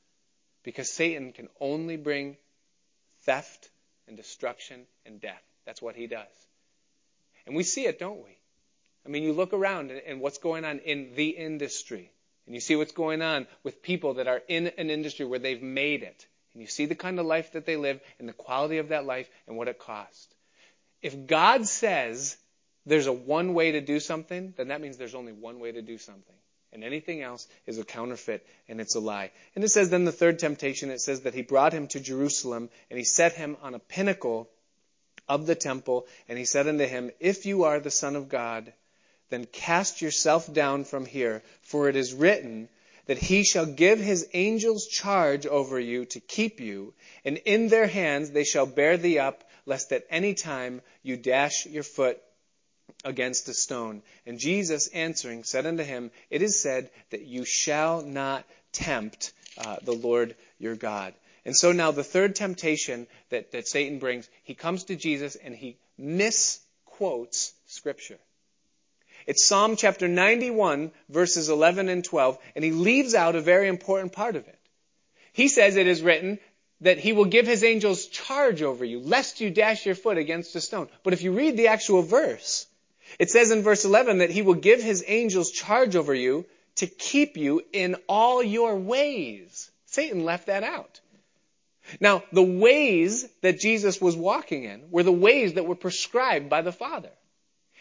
Because 0.63 0.91
Satan 0.91 1.33
can 1.33 1.49
only 1.59 1.97
bring 1.97 2.37
theft 3.23 3.69
and 4.07 4.17
destruction 4.17 4.85
and 5.05 5.19
death. 5.21 5.43
That's 5.65 5.81
what 5.81 5.95
he 5.95 6.07
does. 6.07 6.27
And 7.45 7.55
we 7.55 7.63
see 7.63 7.85
it, 7.85 7.99
don't 7.99 8.23
we? 8.23 8.37
I 9.05 9.09
mean, 9.09 9.23
you 9.23 9.33
look 9.33 9.53
around 9.53 9.91
and 9.91 10.21
what's 10.21 10.37
going 10.37 10.63
on 10.65 10.79
in 10.79 11.13
the 11.15 11.29
industry. 11.29 12.11
And 12.45 12.55
you 12.55 12.61
see 12.61 12.75
what's 12.75 12.91
going 12.91 13.21
on 13.21 13.47
with 13.63 13.81
people 13.81 14.15
that 14.15 14.27
are 14.27 14.41
in 14.47 14.67
an 14.77 14.89
industry 14.89 15.25
where 15.25 15.39
they've 15.39 15.61
made 15.61 16.03
it. 16.03 16.27
And 16.53 16.61
you 16.61 16.67
see 16.67 16.85
the 16.85 16.95
kind 16.95 17.19
of 17.19 17.25
life 17.25 17.53
that 17.53 17.65
they 17.65 17.77
live 17.77 17.99
and 18.19 18.27
the 18.29 18.33
quality 18.33 18.77
of 18.77 18.89
that 18.89 19.05
life 19.05 19.29
and 19.47 19.57
what 19.57 19.67
it 19.67 19.79
costs. 19.79 20.27
If 21.01 21.27
God 21.27 21.67
says 21.67 22.37
there's 22.85 23.07
a 23.07 23.13
one 23.13 23.53
way 23.53 23.71
to 23.71 23.81
do 23.81 23.99
something, 23.99 24.53
then 24.57 24.69
that 24.69 24.81
means 24.81 24.97
there's 24.97 25.15
only 25.15 25.33
one 25.33 25.59
way 25.59 25.71
to 25.71 25.81
do 25.81 25.97
something. 25.97 26.35
And 26.71 26.83
anything 26.83 27.21
else 27.21 27.47
is 27.67 27.77
a 27.77 27.83
counterfeit 27.83 28.45
and 28.67 28.81
it's 28.81 28.95
a 28.95 28.99
lie. 28.99 29.31
And 29.55 29.63
it 29.63 29.69
says 29.69 29.89
then 29.89 30.05
the 30.05 30.11
third 30.11 30.39
temptation, 30.39 30.89
it 30.89 31.01
says 31.01 31.21
that 31.21 31.33
he 31.33 31.43
brought 31.43 31.73
him 31.73 31.87
to 31.89 31.99
Jerusalem 31.99 32.69
and 32.89 32.97
he 32.97 33.05
set 33.05 33.33
him 33.33 33.57
on 33.61 33.75
a 33.75 33.79
pinnacle 33.79 34.49
of 35.27 35.45
the 35.45 35.55
temple 35.55 36.07
and 36.27 36.37
he 36.37 36.45
said 36.45 36.67
unto 36.67 36.85
him, 36.85 37.11
If 37.19 37.45
you 37.45 37.63
are 37.63 37.79
the 37.79 37.91
son 37.91 38.15
of 38.15 38.29
God, 38.29 38.73
then 39.29 39.45
cast 39.45 40.01
yourself 40.01 40.51
down 40.51 40.83
from 40.85 41.05
here, 41.05 41.41
for 41.61 41.89
it 41.89 41.95
is 41.95 42.13
written 42.13 42.69
that 43.05 43.17
he 43.17 43.43
shall 43.43 43.65
give 43.65 43.99
his 43.99 44.27
angels 44.33 44.87
charge 44.87 45.45
over 45.45 45.79
you 45.79 46.05
to 46.05 46.19
keep 46.19 46.59
you, 46.59 46.93
and 47.25 47.37
in 47.37 47.67
their 47.67 47.87
hands 47.87 48.31
they 48.31 48.43
shall 48.43 48.65
bear 48.65 48.97
thee 48.97 49.19
up, 49.19 49.43
lest 49.65 49.91
at 49.91 50.05
any 50.09 50.33
time 50.33 50.81
you 51.01 51.17
dash 51.17 51.65
your 51.65 51.83
foot 51.83 52.21
against 53.03 53.49
a 53.49 53.53
stone. 53.53 54.01
And 54.25 54.39
Jesus 54.39 54.87
answering 54.87 55.43
said 55.43 55.65
unto 55.65 55.83
him, 55.83 56.11
It 56.29 56.41
is 56.41 56.61
said 56.61 56.89
that 57.09 57.25
you 57.25 57.43
shall 57.43 58.01
not 58.01 58.45
tempt 58.71 59.33
uh, 59.57 59.77
the 59.83 59.93
Lord 59.93 60.35
your 60.59 60.75
God. 60.75 61.13
And 61.45 61.55
so 61.55 61.71
now 61.71 61.91
the 61.91 62.03
third 62.03 62.35
temptation 62.35 63.07
that, 63.29 63.51
that 63.51 63.67
Satan 63.67 63.99
brings, 63.99 64.29
he 64.43 64.53
comes 64.53 64.85
to 64.85 64.95
Jesus 64.95 65.35
and 65.35 65.55
he 65.55 65.77
misquotes 65.97 67.53
Scripture. 67.67 68.19
It's 69.25 69.43
Psalm 69.43 69.75
chapter 69.75 70.07
91, 70.07 70.91
verses 71.09 71.49
11 71.49 71.89
and 71.89 72.03
12, 72.03 72.37
and 72.55 72.63
he 72.63 72.71
leaves 72.71 73.15
out 73.15 73.35
a 73.35 73.41
very 73.41 73.67
important 73.67 74.13
part 74.13 74.35
of 74.35 74.47
it. 74.47 74.59
He 75.31 75.47
says 75.47 75.75
it 75.75 75.87
is 75.87 76.01
written 76.01 76.39
that 76.81 76.99
he 76.99 77.13
will 77.13 77.25
give 77.25 77.47
his 77.47 77.63
angels 77.63 78.07
charge 78.07 78.61
over 78.61 78.83
you, 78.83 78.99
lest 78.99 79.39
you 79.39 79.49
dash 79.49 79.85
your 79.85 79.95
foot 79.95 80.17
against 80.17 80.55
a 80.55 80.61
stone. 80.61 80.89
But 81.03 81.13
if 81.13 81.23
you 81.23 81.31
read 81.31 81.55
the 81.55 81.69
actual 81.69 82.01
verse, 82.01 82.67
it 83.19 83.31
says 83.31 83.51
in 83.51 83.63
verse 83.63 83.85
11 83.85 84.17
that 84.17 84.29
he 84.29 84.41
will 84.41 84.55
give 84.55 84.81
his 84.81 85.03
angels 85.07 85.51
charge 85.51 85.95
over 85.95 86.13
you 86.13 86.45
to 86.75 86.87
keep 86.87 87.37
you 87.37 87.61
in 87.71 87.95
all 88.07 88.43
your 88.43 88.75
ways. 88.75 89.71
Satan 89.85 90.25
left 90.25 90.47
that 90.47 90.63
out. 90.63 90.99
Now, 91.99 92.23
the 92.31 92.43
ways 92.43 93.27
that 93.41 93.59
Jesus 93.59 93.99
was 93.99 94.15
walking 94.15 94.63
in 94.63 94.89
were 94.89 95.03
the 95.03 95.11
ways 95.11 95.53
that 95.53 95.65
were 95.65 95.75
prescribed 95.75 96.49
by 96.49 96.61
the 96.61 96.71
Father. 96.71 97.11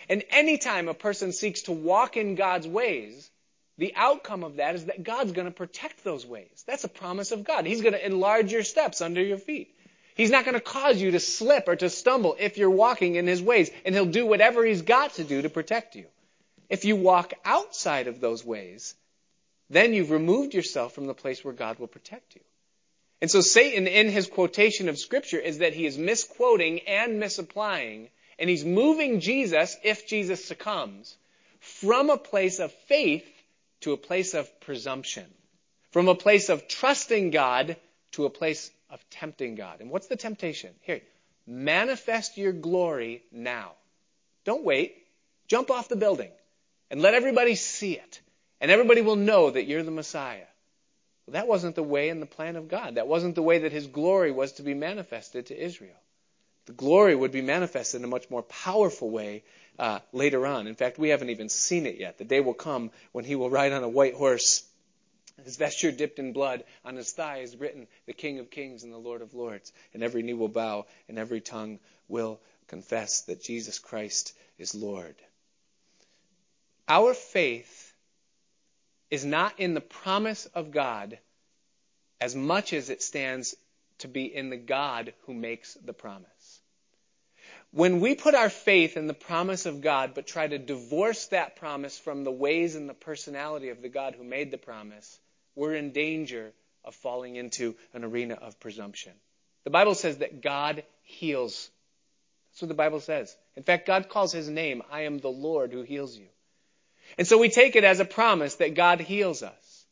And 0.09 0.25
anytime 0.31 0.89
a 0.89 0.95
person 0.95 1.33
seeks 1.33 1.63
to 1.63 1.73
walk 1.73 2.17
in 2.17 2.35
God's 2.35 2.67
ways, 2.67 3.31
the 3.79 3.95
outcome 3.97 4.45
of 4.45 4.57
that 4.57 4.75
is 4.75 4.87
that 4.87 5.03
God's 5.03 5.33
going 5.33 5.47
to 5.47 5.53
protect 5.53 6.05
those 6.05 6.27
ways. 6.27 6.65
That's 6.67 6.85
a 6.85 6.89
promise 6.89 7.33
of 7.33 7.45
God. 7.45 7.65
He's 7.65 7.81
going 7.81 7.95
to 7.95 8.05
enlarge 8.05 8.53
your 8.53 8.65
steps 8.65 9.01
under 9.01 9.23
your 9.23 9.39
feet. 9.39 9.75
He's 10.15 10.31
not 10.31 10.45
going 10.45 10.55
to 10.55 10.61
cause 10.61 11.01
you 11.01 11.13
to 11.13 11.21
slip 11.21 11.69
or 11.69 11.77
to 11.77 11.89
stumble 11.89 12.37
if 12.39 12.59
you're 12.59 12.71
walking 12.71 13.15
in 13.15 13.27
His 13.27 13.43
ways, 13.43 13.71
and 13.85 13.95
He'll 13.95 14.05
do 14.05 14.27
whatever 14.27 14.65
He's 14.65 14.83
got 14.83 15.15
to 15.15 15.25
do 15.25 15.41
to 15.43 15.49
protect 15.49 15.97
you. 15.97 16.07
If 16.69 16.85
you 16.85 16.97
walk 16.97 17.33
outside 17.45 18.09
of 18.09 18.21
those 18.21 18.45
ways, 18.45 18.95
then 19.71 19.95
you've 19.95 20.11
removed 20.11 20.53
yourself 20.53 20.95
from 20.95 21.07
the 21.07 21.15
place 21.15 21.43
where 21.43 21.55
God 21.55 21.79
will 21.79 21.87
protect 21.87 22.35
you. 22.35 22.43
And 23.23 23.31
so 23.31 23.41
Satan, 23.41 23.87
in 23.87 24.09
his 24.09 24.27
quotation 24.27 24.89
of 24.89 24.99
Scripture, 24.99 25.39
is 25.39 25.59
that 25.59 25.75
he 25.75 25.87
is 25.87 25.97
misquoting 25.97 26.81
and 26.81 27.21
misapplying, 27.21 28.09
and 28.37 28.51
he's 28.51 28.65
moving 28.65 29.21
Jesus, 29.21 29.77
if 29.85 30.09
Jesus 30.09 30.45
succumbs, 30.45 31.17
from 31.61 32.11
a 32.11 32.17
place 32.17 32.59
of 32.59 32.73
faith 32.89 33.25
to 33.83 33.93
a 33.93 33.97
place 33.97 34.35
of 34.35 34.49
presumption. 34.61 35.25
From 35.93 36.09
a 36.09 36.17
place 36.17 36.49
of 36.49 36.67
trusting 36.67 37.31
God 37.31 37.77
to 38.13 38.25
a 38.25 38.31
place 38.31 38.73
of 38.91 39.01
tempting 39.11 39.55
God. 39.55 39.81
And 39.81 39.89
what's 39.89 40.09
the 40.09 40.17
temptation? 40.17 40.75
Here, 40.81 41.01
manifest 41.47 42.37
your 42.37 42.53
glory 42.53 43.23
now. 43.31 43.71
Don't 44.45 44.65
wait. 44.65 44.97
Jump 45.47 45.71
off 45.71 45.89
the 45.89 45.95
building 45.95 46.31
and 46.91 47.01
let 47.01 47.15
everybody 47.15 47.55
see 47.55 47.93
it. 47.93 48.21
And 48.61 48.73
everybody 48.73 49.01
will 49.01 49.17
know 49.17 49.51
that 49.51 49.65
you're 49.65 49.85
the 49.85 49.93
Messiah. 49.93 50.47
Well, 51.27 51.33
that 51.35 51.49
wasn't 51.49 51.77
the 51.77 51.83
way 51.83 52.09
in 52.09 52.21
the 52.21 52.27
plan 52.27 52.57
of 52.57 52.69
God. 52.69 52.97
That 52.97 53.07
wasn't 53.07 53.35
the 53.35 53.43
way 53.43 53.59
that 53.59 53.73
His 53.73 53.87
glory 53.87 54.33
was 54.33 54.53
to 54.53 54.63
be 54.63 54.75
manifested 54.75 55.47
to 55.47 55.61
Israel. 55.61 56.01
The 56.67 56.73
glory 56.73 57.15
would 57.15 57.33
be 57.33 57.43
manifested 57.43 58.01
in 58.01 58.05
a 58.05 58.09
much 58.09 58.31
more 58.31 58.43
powerful 58.43 59.11
way 59.11 59.45
uh, 59.79 60.01
later 60.13 60.47
on. 60.47 60.67
In 60.67 60.75
fact, 60.75 60.99
we 60.99 61.09
haven't 61.09 61.31
even 61.31 61.49
seen 61.49 61.87
it 61.87 61.99
yet. 61.99 62.19
The 62.19 62.25
day 62.25 62.41
will 62.41 62.55
come 62.55 62.91
when 63.13 63.25
He 63.25 63.35
will 63.35 63.51
ride 63.51 63.73
on 63.73 63.83
a 63.83 63.89
white 63.89 64.15
horse 64.15 64.65
his 65.45 65.57
vesture 65.57 65.91
dipped 65.91 66.19
in 66.19 66.33
blood. 66.33 66.65
On 66.85 66.97
his 66.97 67.13
thigh 67.13 67.39
is 67.39 67.57
written, 67.57 67.87
the 68.07 68.13
King 68.13 68.39
of 68.39 68.51
Kings 68.51 68.85
and 68.85 68.93
the 68.93 68.99
Lord 68.99 69.23
of 69.23 69.35
Lords. 69.35 69.73
And 69.95 70.03
every 70.03 70.23
knee 70.23 70.35
will 70.35 70.49
bow 70.49 70.87
and 71.09 71.19
every 71.19 71.41
tongue 71.41 71.79
will 72.09 72.41
confess 72.69 73.23
that 73.23 73.43
Jesus 73.43 73.79
Christ 73.79 74.35
is 74.59 74.75
Lord. 74.75 75.15
Our 76.89 77.15
faith 77.15 77.82
is 79.13 79.27
not 79.27 79.61
in 79.61 79.75
the 79.75 79.81
promise 79.83 80.47
of 80.47 80.71
God 80.71 81.19
as 82.19 82.35
much 82.35 82.73
as 82.73 82.89
it 82.89 83.03
stands 83.03 83.55
to 83.99 84.09
be 84.09 84.25
in 84.25 84.49
the 84.49 84.57
God 84.57 85.13
who 85.27 85.35
makes 85.35 85.75
the 85.75 85.93
promise. 85.93 86.63
When 87.73 88.01
we 88.01 88.15
put 88.15 88.35
our 88.35 88.49
faith 88.49 88.97
in 88.97 89.09
the 89.09 89.13
promise 89.13 89.67
of 89.67 89.83
God 89.83 90.15
but 90.15 90.27
try 90.27 90.49
to 90.49 90.57
divorce 90.57 91.27
that 91.27 91.57
promise 91.57 91.99
from 91.99 92.25
the 92.25 92.33
ways 92.33 92.75
and 92.75 92.89
the 92.89 92.95
personality 92.95 93.69
of 93.69 93.83
the 93.83 93.91
God 93.91 94.15
who 94.15 94.25
made 94.25 94.51
the 94.51 94.57
promise, 94.57 95.21
we're 95.55 95.75
in 95.75 95.93
danger 95.93 96.51
of 96.83 96.95
falling 96.95 97.37
into 97.37 97.77
an 97.93 98.05
arena 98.05 98.35
of 98.35 98.59
presumption. 98.61 99.13
The 99.65 99.71
Bible 99.71 99.95
says 99.95 100.19
that 100.19 100.41
God 100.41 100.85
heals. 101.03 101.71
That's 102.51 102.63
what 102.63 102.69
the 102.69 102.75
Bible 102.75 103.01
says. 103.01 103.37
In 103.57 103.63
fact, 103.63 103.87
God 103.87 104.09
calls 104.09 104.33
his 104.33 104.49
name, 104.49 104.83
I 104.91 105.03
am 105.03 105.19
the 105.19 105.29
Lord 105.29 105.71
who 105.71 105.83
heals 105.83 106.17
you. 106.17 106.29
And 107.19 107.27
so 107.27 107.39
we 107.39 107.49
take 107.49 107.77
it 107.77 107.85
as 107.85 108.01
a 108.01 108.05
promise 108.05 108.57
that 108.57 108.75
God 108.75 109.01
heals 109.01 109.43
us. 109.43 109.87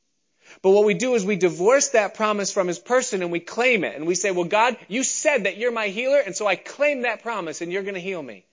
But 0.63 0.71
what 0.71 0.85
we 0.85 0.95
do 0.95 1.15
is 1.15 1.25
we 1.25 1.37
divorce 1.37 1.91
that 1.91 2.15
promise 2.15 2.53
from 2.53 2.67
his 2.67 2.79
person 2.79 3.23
and 3.23 3.31
we 3.31 3.41
claim 3.41 3.85
it. 3.85 3.97
And 3.97 4.07
we 4.07 4.15
say, 4.15 4.31
well, 4.31 4.45
God, 4.45 4.77
you 4.89 5.05
said 5.05 5.45
that 5.45 5.57
you're 5.57 5.73
my 5.73 5.89
healer, 5.89 6.19
and 6.19 6.35
so 6.35 6.47
I 6.47 6.57
claim 6.57 7.03
that 7.03 7.23
promise 7.23 7.61
and 7.61 7.73
you're 7.73 7.83
going 7.83 7.95
to 7.95 8.01
heal 8.01 8.23
me. 8.23 8.45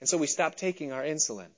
And 0.00 0.08
so 0.08 0.18
we 0.18 0.26
stop 0.26 0.56
taking 0.56 0.92
our 0.92 1.02
insulin 1.02 1.48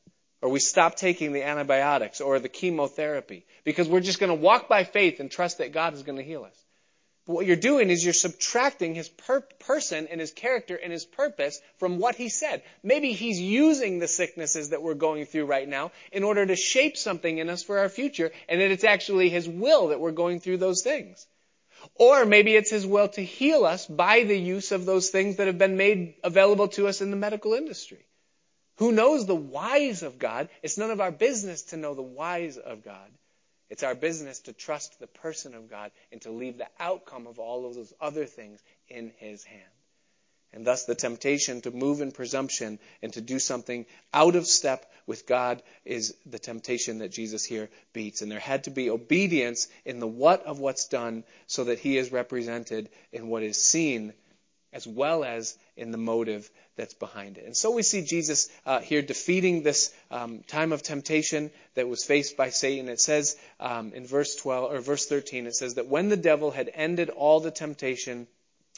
or 0.42 0.50
we 0.50 0.60
stop 0.60 0.96
taking 0.96 1.32
the 1.32 1.42
antibiotics 1.42 2.20
or 2.20 2.38
the 2.38 2.48
chemotherapy 2.48 3.46
because 3.64 3.88
we're 3.88 4.00
just 4.00 4.20
going 4.20 4.28
to 4.28 4.34
walk 4.34 4.68
by 4.68 4.84
faith 4.84 5.20
and 5.20 5.30
trust 5.30 5.58
that 5.58 5.72
God 5.72 5.94
is 5.94 6.02
going 6.02 6.18
to 6.18 6.24
heal 6.24 6.44
us. 6.44 6.63
But 7.26 7.34
what 7.34 7.46
you're 7.46 7.56
doing 7.56 7.88
is 7.88 8.04
you're 8.04 8.12
subtracting 8.12 8.94
his 8.94 9.08
per- 9.08 9.40
person 9.40 10.08
and 10.08 10.20
his 10.20 10.30
character 10.30 10.76
and 10.76 10.92
his 10.92 11.06
purpose 11.06 11.60
from 11.78 11.98
what 11.98 12.16
he 12.16 12.28
said. 12.28 12.62
Maybe 12.82 13.12
he's 13.12 13.40
using 13.40 13.98
the 13.98 14.08
sicknesses 14.08 14.70
that 14.70 14.82
we're 14.82 14.94
going 14.94 15.24
through 15.24 15.46
right 15.46 15.66
now 15.66 15.92
in 16.12 16.22
order 16.22 16.44
to 16.44 16.54
shape 16.54 16.98
something 16.98 17.38
in 17.38 17.48
us 17.48 17.62
for 17.62 17.78
our 17.78 17.88
future, 17.88 18.30
and 18.46 18.60
that 18.60 18.70
it's 18.70 18.84
actually 18.84 19.30
his 19.30 19.48
will 19.48 19.88
that 19.88 20.00
we're 20.00 20.12
going 20.12 20.40
through 20.40 20.58
those 20.58 20.82
things. 20.82 21.26
Or 21.94 22.26
maybe 22.26 22.54
it's 22.54 22.70
his 22.70 22.86
will 22.86 23.08
to 23.08 23.24
heal 23.24 23.64
us 23.64 23.86
by 23.86 24.24
the 24.24 24.38
use 24.38 24.72
of 24.72 24.84
those 24.84 25.10
things 25.10 25.36
that 25.36 25.46
have 25.46 25.58
been 25.58 25.76
made 25.76 26.16
available 26.22 26.68
to 26.68 26.88
us 26.88 27.00
in 27.00 27.10
the 27.10 27.16
medical 27.16 27.54
industry. 27.54 28.04
Who 28.76 28.92
knows 28.92 29.24
the 29.24 29.34
whys 29.34 30.02
of 30.02 30.18
God? 30.18 30.48
It's 30.62 30.78
none 30.78 30.90
of 30.90 31.00
our 31.00 31.12
business 31.12 31.62
to 31.62 31.76
know 31.76 31.94
the 31.94 32.02
whys 32.02 32.58
of 32.58 32.84
God. 32.84 33.10
It's 33.70 33.82
our 33.82 33.94
business 33.94 34.40
to 34.40 34.52
trust 34.52 34.98
the 34.98 35.06
person 35.06 35.54
of 35.54 35.70
God 35.70 35.90
and 36.12 36.20
to 36.22 36.30
leave 36.30 36.58
the 36.58 36.68
outcome 36.78 37.26
of 37.26 37.38
all 37.38 37.66
of 37.66 37.74
those 37.74 37.92
other 38.00 38.26
things 38.26 38.62
in 38.88 39.12
His 39.16 39.44
hand. 39.44 39.62
And 40.52 40.64
thus 40.64 40.84
the 40.84 40.94
temptation 40.94 41.62
to 41.62 41.72
move 41.72 42.00
in 42.00 42.12
presumption 42.12 42.78
and 43.02 43.12
to 43.14 43.20
do 43.20 43.40
something 43.40 43.86
out 44.12 44.36
of 44.36 44.46
step 44.46 44.90
with 45.04 45.26
God 45.26 45.60
is 45.84 46.14
the 46.24 46.38
temptation 46.38 46.98
that 46.98 47.10
Jesus 47.10 47.44
here 47.44 47.68
beats. 47.92 48.22
And 48.22 48.30
there 48.30 48.38
had 48.38 48.64
to 48.64 48.70
be 48.70 48.88
obedience 48.88 49.66
in 49.84 49.98
the 49.98 50.06
what 50.06 50.44
of 50.44 50.60
what's 50.60 50.86
done 50.86 51.24
so 51.48 51.64
that 51.64 51.80
He 51.80 51.98
is 51.98 52.12
represented 52.12 52.88
in 53.12 53.26
what 53.26 53.42
is 53.42 53.60
seen 53.60 54.12
as 54.74 54.86
well 54.86 55.24
as 55.24 55.56
in 55.76 55.92
the 55.92 55.98
motive 55.98 56.50
that's 56.76 56.94
behind 56.94 57.38
it. 57.38 57.44
And 57.46 57.56
so 57.56 57.70
we 57.70 57.82
see 57.82 58.02
Jesus 58.02 58.48
uh, 58.66 58.80
here 58.80 59.00
defeating 59.00 59.62
this 59.62 59.94
um, 60.10 60.40
time 60.48 60.72
of 60.72 60.82
temptation 60.82 61.52
that 61.74 61.88
was 61.88 62.04
faced 62.04 62.36
by 62.36 62.50
Satan. 62.50 62.88
It 62.88 63.00
says 63.00 63.36
um, 63.60 63.92
in 63.94 64.04
verse 64.04 64.34
12 64.34 64.72
or 64.72 64.80
verse 64.80 65.06
13, 65.06 65.46
it 65.46 65.54
says 65.54 65.74
that 65.74 65.86
when 65.86 66.08
the 66.08 66.16
devil 66.16 66.50
had 66.50 66.70
ended 66.74 67.08
all 67.08 67.38
the 67.38 67.52
temptation, 67.52 68.26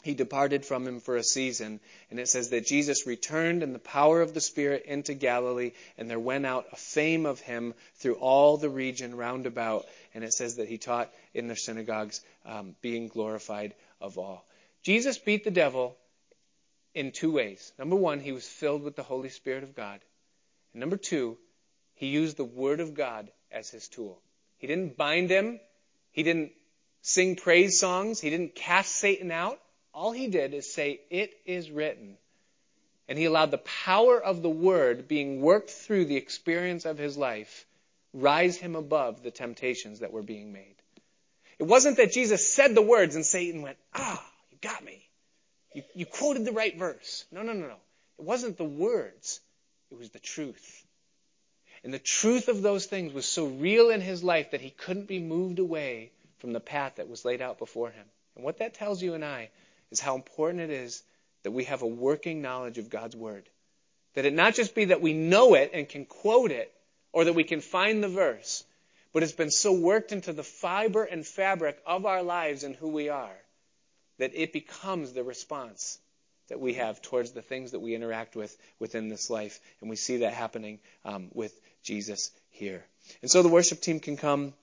he 0.02 0.12
departed 0.12 0.66
from 0.66 0.86
him 0.86 1.00
for 1.00 1.16
a 1.16 1.24
season. 1.24 1.80
And 2.10 2.20
it 2.20 2.28
says 2.28 2.50
that 2.50 2.66
Jesus 2.66 3.06
returned 3.06 3.62
in 3.62 3.72
the 3.72 3.78
power 3.78 4.20
of 4.20 4.34
the 4.34 4.40
Spirit 4.42 4.84
into 4.84 5.14
Galilee, 5.14 5.72
and 5.96 6.10
there 6.10 6.20
went 6.20 6.44
out 6.44 6.66
a 6.72 6.76
fame 6.76 7.24
of 7.24 7.40
him 7.40 7.72
through 7.96 8.16
all 8.16 8.58
the 8.58 8.68
region 8.68 9.16
round 9.16 9.46
about. 9.46 9.86
And 10.14 10.22
it 10.22 10.34
says 10.34 10.56
that 10.56 10.68
he 10.68 10.76
taught 10.76 11.10
in 11.32 11.46
their 11.46 11.56
synagogues, 11.56 12.20
um, 12.44 12.76
being 12.82 13.08
glorified 13.08 13.74
of 14.00 14.18
all. 14.18 14.44
Jesus 14.86 15.18
beat 15.18 15.42
the 15.42 15.50
devil 15.50 15.96
in 16.94 17.10
two 17.10 17.32
ways. 17.32 17.72
Number 17.76 17.96
one, 17.96 18.20
he 18.20 18.30
was 18.30 18.46
filled 18.46 18.84
with 18.84 18.94
the 18.94 19.02
Holy 19.02 19.30
Spirit 19.30 19.64
of 19.64 19.74
God. 19.74 19.98
And 20.72 20.78
number 20.78 20.96
two, 20.96 21.38
he 21.94 22.06
used 22.06 22.36
the 22.36 22.44
Word 22.44 22.78
of 22.78 22.94
God 22.94 23.28
as 23.50 23.68
his 23.68 23.88
tool. 23.88 24.16
He 24.58 24.68
didn't 24.68 24.96
bind 24.96 25.28
him. 25.28 25.58
He 26.12 26.22
didn't 26.22 26.52
sing 27.02 27.34
praise 27.34 27.80
songs. 27.80 28.20
He 28.20 28.30
didn't 28.30 28.54
cast 28.54 28.94
Satan 28.94 29.32
out. 29.32 29.58
All 29.92 30.12
he 30.12 30.28
did 30.28 30.54
is 30.54 30.72
say, 30.72 31.00
It 31.10 31.34
is 31.44 31.68
written. 31.68 32.16
And 33.08 33.18
he 33.18 33.24
allowed 33.24 33.50
the 33.50 33.58
power 33.58 34.22
of 34.22 34.40
the 34.40 34.48
Word 34.48 35.08
being 35.08 35.40
worked 35.40 35.70
through 35.70 36.04
the 36.04 36.16
experience 36.16 36.84
of 36.84 36.96
his 36.96 37.18
life 37.18 37.66
rise 38.14 38.56
him 38.56 38.76
above 38.76 39.24
the 39.24 39.32
temptations 39.32 39.98
that 39.98 40.12
were 40.12 40.22
being 40.22 40.52
made. 40.52 40.76
It 41.58 41.64
wasn't 41.64 41.96
that 41.96 42.12
Jesus 42.12 42.48
said 42.48 42.76
the 42.76 42.82
words 42.82 43.16
and 43.16 43.26
Satan 43.26 43.62
went, 43.62 43.78
Ah, 43.92 44.24
got 44.66 44.84
me. 44.84 45.06
You, 45.74 45.82
you 45.94 46.06
quoted 46.06 46.44
the 46.44 46.52
right 46.52 46.76
verse. 46.76 47.24
No, 47.30 47.42
no, 47.42 47.52
no, 47.52 47.66
no. 47.66 47.76
It 48.18 48.24
wasn't 48.24 48.56
the 48.56 48.64
words. 48.64 49.40
It 49.90 49.98
was 49.98 50.10
the 50.10 50.18
truth. 50.18 50.84
And 51.84 51.94
the 51.94 51.98
truth 52.00 52.48
of 52.48 52.62
those 52.62 52.86
things 52.86 53.12
was 53.12 53.26
so 53.26 53.46
real 53.46 53.90
in 53.90 54.00
his 54.00 54.24
life 54.24 54.50
that 54.50 54.60
he 54.60 54.70
couldn't 54.70 55.06
be 55.06 55.20
moved 55.20 55.60
away 55.60 56.10
from 56.38 56.52
the 56.52 56.60
path 56.60 56.96
that 56.96 57.08
was 57.08 57.24
laid 57.24 57.40
out 57.40 57.58
before 57.58 57.90
him. 57.90 58.04
And 58.34 58.44
what 58.44 58.58
that 58.58 58.74
tells 58.74 59.00
you 59.00 59.14
and 59.14 59.24
I 59.24 59.50
is 59.90 60.00
how 60.00 60.16
important 60.16 60.62
it 60.62 60.70
is 60.70 61.02
that 61.44 61.52
we 61.52 61.64
have 61.64 61.82
a 61.82 61.86
working 61.86 62.42
knowledge 62.42 62.78
of 62.78 62.90
God's 62.90 63.14
Word. 63.14 63.48
That 64.14 64.24
it 64.24 64.32
not 64.32 64.54
just 64.54 64.74
be 64.74 64.86
that 64.86 65.00
we 65.00 65.12
know 65.12 65.54
it 65.54 65.70
and 65.74 65.88
can 65.88 66.06
quote 66.06 66.50
it, 66.50 66.72
or 67.12 67.24
that 67.24 67.34
we 67.34 67.44
can 67.44 67.60
find 67.60 68.02
the 68.02 68.08
verse, 68.08 68.64
but 69.12 69.22
it's 69.22 69.32
been 69.32 69.50
so 69.50 69.72
worked 69.72 70.10
into 70.10 70.32
the 70.32 70.42
fiber 70.42 71.04
and 71.04 71.24
fabric 71.24 71.78
of 71.86 72.04
our 72.04 72.22
lives 72.22 72.64
and 72.64 72.74
who 72.74 72.88
we 72.88 73.08
are 73.08 73.36
that 74.18 74.32
it 74.34 74.52
becomes 74.52 75.12
the 75.12 75.24
response 75.24 75.98
that 76.48 76.60
we 76.60 76.74
have 76.74 77.02
towards 77.02 77.32
the 77.32 77.42
things 77.42 77.72
that 77.72 77.80
we 77.80 77.94
interact 77.94 78.36
with 78.36 78.56
within 78.78 79.08
this 79.08 79.30
life. 79.30 79.60
And 79.80 79.90
we 79.90 79.96
see 79.96 80.18
that 80.18 80.32
happening 80.32 80.78
um, 81.04 81.28
with 81.34 81.58
Jesus 81.82 82.30
here. 82.50 82.84
And 83.22 83.30
so 83.30 83.42
the 83.42 83.48
worship 83.48 83.80
team 83.80 84.00
can 84.00 84.16
come. 84.16 84.54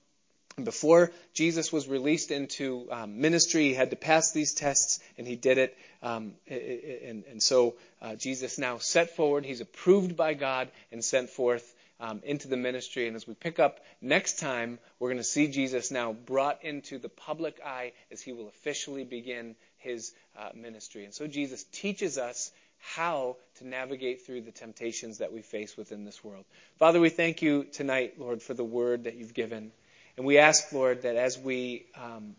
Before 0.62 1.10
Jesus 1.32 1.72
was 1.72 1.88
released 1.88 2.30
into 2.30 2.86
um, 2.92 3.20
ministry, 3.20 3.64
he 3.64 3.74
had 3.74 3.90
to 3.90 3.96
pass 3.96 4.30
these 4.30 4.54
tests, 4.54 5.00
and 5.18 5.26
he 5.26 5.34
did 5.34 5.58
it. 5.58 5.76
Um, 6.00 6.34
and, 6.46 7.24
and, 7.28 7.42
so 7.42 7.74
uh, 8.00 8.14
Jesus 8.14 8.56
now 8.56 8.78
set 8.78 9.16
forward. 9.16 9.44
He's 9.44 9.60
approved 9.60 10.16
by 10.16 10.34
God 10.34 10.68
and 10.92 11.04
sent 11.04 11.30
forth 11.30 11.74
um, 12.04 12.20
into 12.24 12.48
the 12.48 12.56
ministry. 12.56 13.06
And 13.06 13.16
as 13.16 13.26
we 13.26 13.34
pick 13.34 13.58
up 13.58 13.80
next 14.02 14.38
time, 14.38 14.78
we're 14.98 15.08
going 15.08 15.18
to 15.18 15.24
see 15.24 15.48
Jesus 15.48 15.90
now 15.90 16.12
brought 16.12 16.62
into 16.62 16.98
the 16.98 17.08
public 17.08 17.60
eye 17.64 17.92
as 18.10 18.20
he 18.20 18.32
will 18.32 18.48
officially 18.48 19.04
begin 19.04 19.56
his 19.78 20.12
uh, 20.38 20.50
ministry. 20.54 21.04
And 21.04 21.14
so 21.14 21.26
Jesus 21.26 21.64
teaches 21.72 22.18
us 22.18 22.52
how 22.78 23.36
to 23.56 23.66
navigate 23.66 24.26
through 24.26 24.42
the 24.42 24.50
temptations 24.50 25.18
that 25.18 25.32
we 25.32 25.40
face 25.40 25.76
within 25.78 26.04
this 26.04 26.22
world. 26.22 26.44
Father, 26.78 27.00
we 27.00 27.08
thank 27.08 27.40
you 27.40 27.64
tonight, 27.64 28.14
Lord, 28.18 28.42
for 28.42 28.52
the 28.52 28.64
word 28.64 29.04
that 29.04 29.14
you've 29.14 29.32
given. 29.32 29.72
And 30.18 30.26
we 30.26 30.36
ask, 30.36 30.70
Lord, 30.72 31.02
that 31.02 31.16
as 31.16 31.38
we, 31.38 31.86
um, 31.96 32.36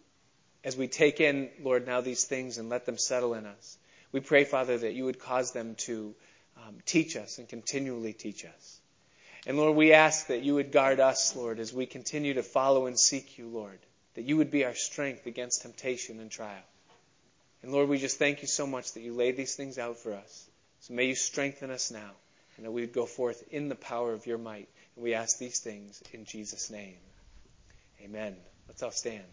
as 0.63 0.77
we 0.77 0.87
take 0.87 1.19
in, 1.19 1.49
Lord, 1.63 1.87
now 1.87 2.01
these 2.01 2.25
things 2.25 2.59
and 2.59 2.69
let 2.69 2.85
them 2.85 2.99
settle 2.99 3.33
in 3.33 3.47
us, 3.47 3.77
we 4.11 4.19
pray, 4.19 4.43
Father, 4.43 4.77
that 4.77 4.93
you 4.93 5.05
would 5.05 5.19
cause 5.19 5.51
them 5.53 5.73
to 5.75 6.13
um, 6.57 6.75
teach 6.85 7.15
us 7.15 7.39
and 7.39 7.49
continually 7.49 8.13
teach 8.13 8.45
us. 8.45 8.81
And 9.45 9.57
Lord, 9.57 9.75
we 9.75 9.93
ask 9.93 10.27
that 10.27 10.41
you 10.41 10.55
would 10.55 10.71
guard 10.71 10.99
us, 10.99 11.35
Lord, 11.35 11.59
as 11.59 11.71
we 11.71 11.85
continue 11.85 12.33
to 12.33 12.43
follow 12.43 12.87
and 12.87 12.97
seek 12.97 13.37
you, 13.37 13.47
Lord, 13.47 13.79
that 14.15 14.23
you 14.23 14.37
would 14.37 14.49
be 14.49 14.65
our 14.65 14.73
strength 14.73 15.27
against 15.27 15.61
temptation 15.61 16.19
and 16.19 16.31
trial. 16.31 16.63
And 17.61 17.71
Lord, 17.71 17.89
we 17.89 17.97
just 17.97 18.17
thank 18.17 18.41
you 18.41 18.47
so 18.47 18.65
much 18.65 18.93
that 18.93 19.01
you 19.01 19.13
laid 19.13 19.37
these 19.37 19.55
things 19.55 19.77
out 19.77 19.97
for 19.97 20.13
us. 20.13 20.49
So 20.81 20.93
may 20.93 21.05
you 21.05 21.15
strengthen 21.15 21.71
us 21.71 21.91
now, 21.91 22.11
and 22.57 22.65
that 22.65 22.71
we 22.71 22.81
would 22.81 22.93
go 22.93 23.05
forth 23.05 23.43
in 23.51 23.69
the 23.69 23.75
power 23.75 24.13
of 24.13 24.25
your 24.25 24.37
might. 24.37 24.69
And 24.95 25.03
we 25.03 25.13
ask 25.13 25.37
these 25.37 25.59
things 25.59 26.01
in 26.13 26.25
Jesus' 26.25 26.69
name. 26.69 26.97
Amen. 28.01 28.35
Let's 28.67 28.83
all 28.83 28.91
stand. 28.91 29.23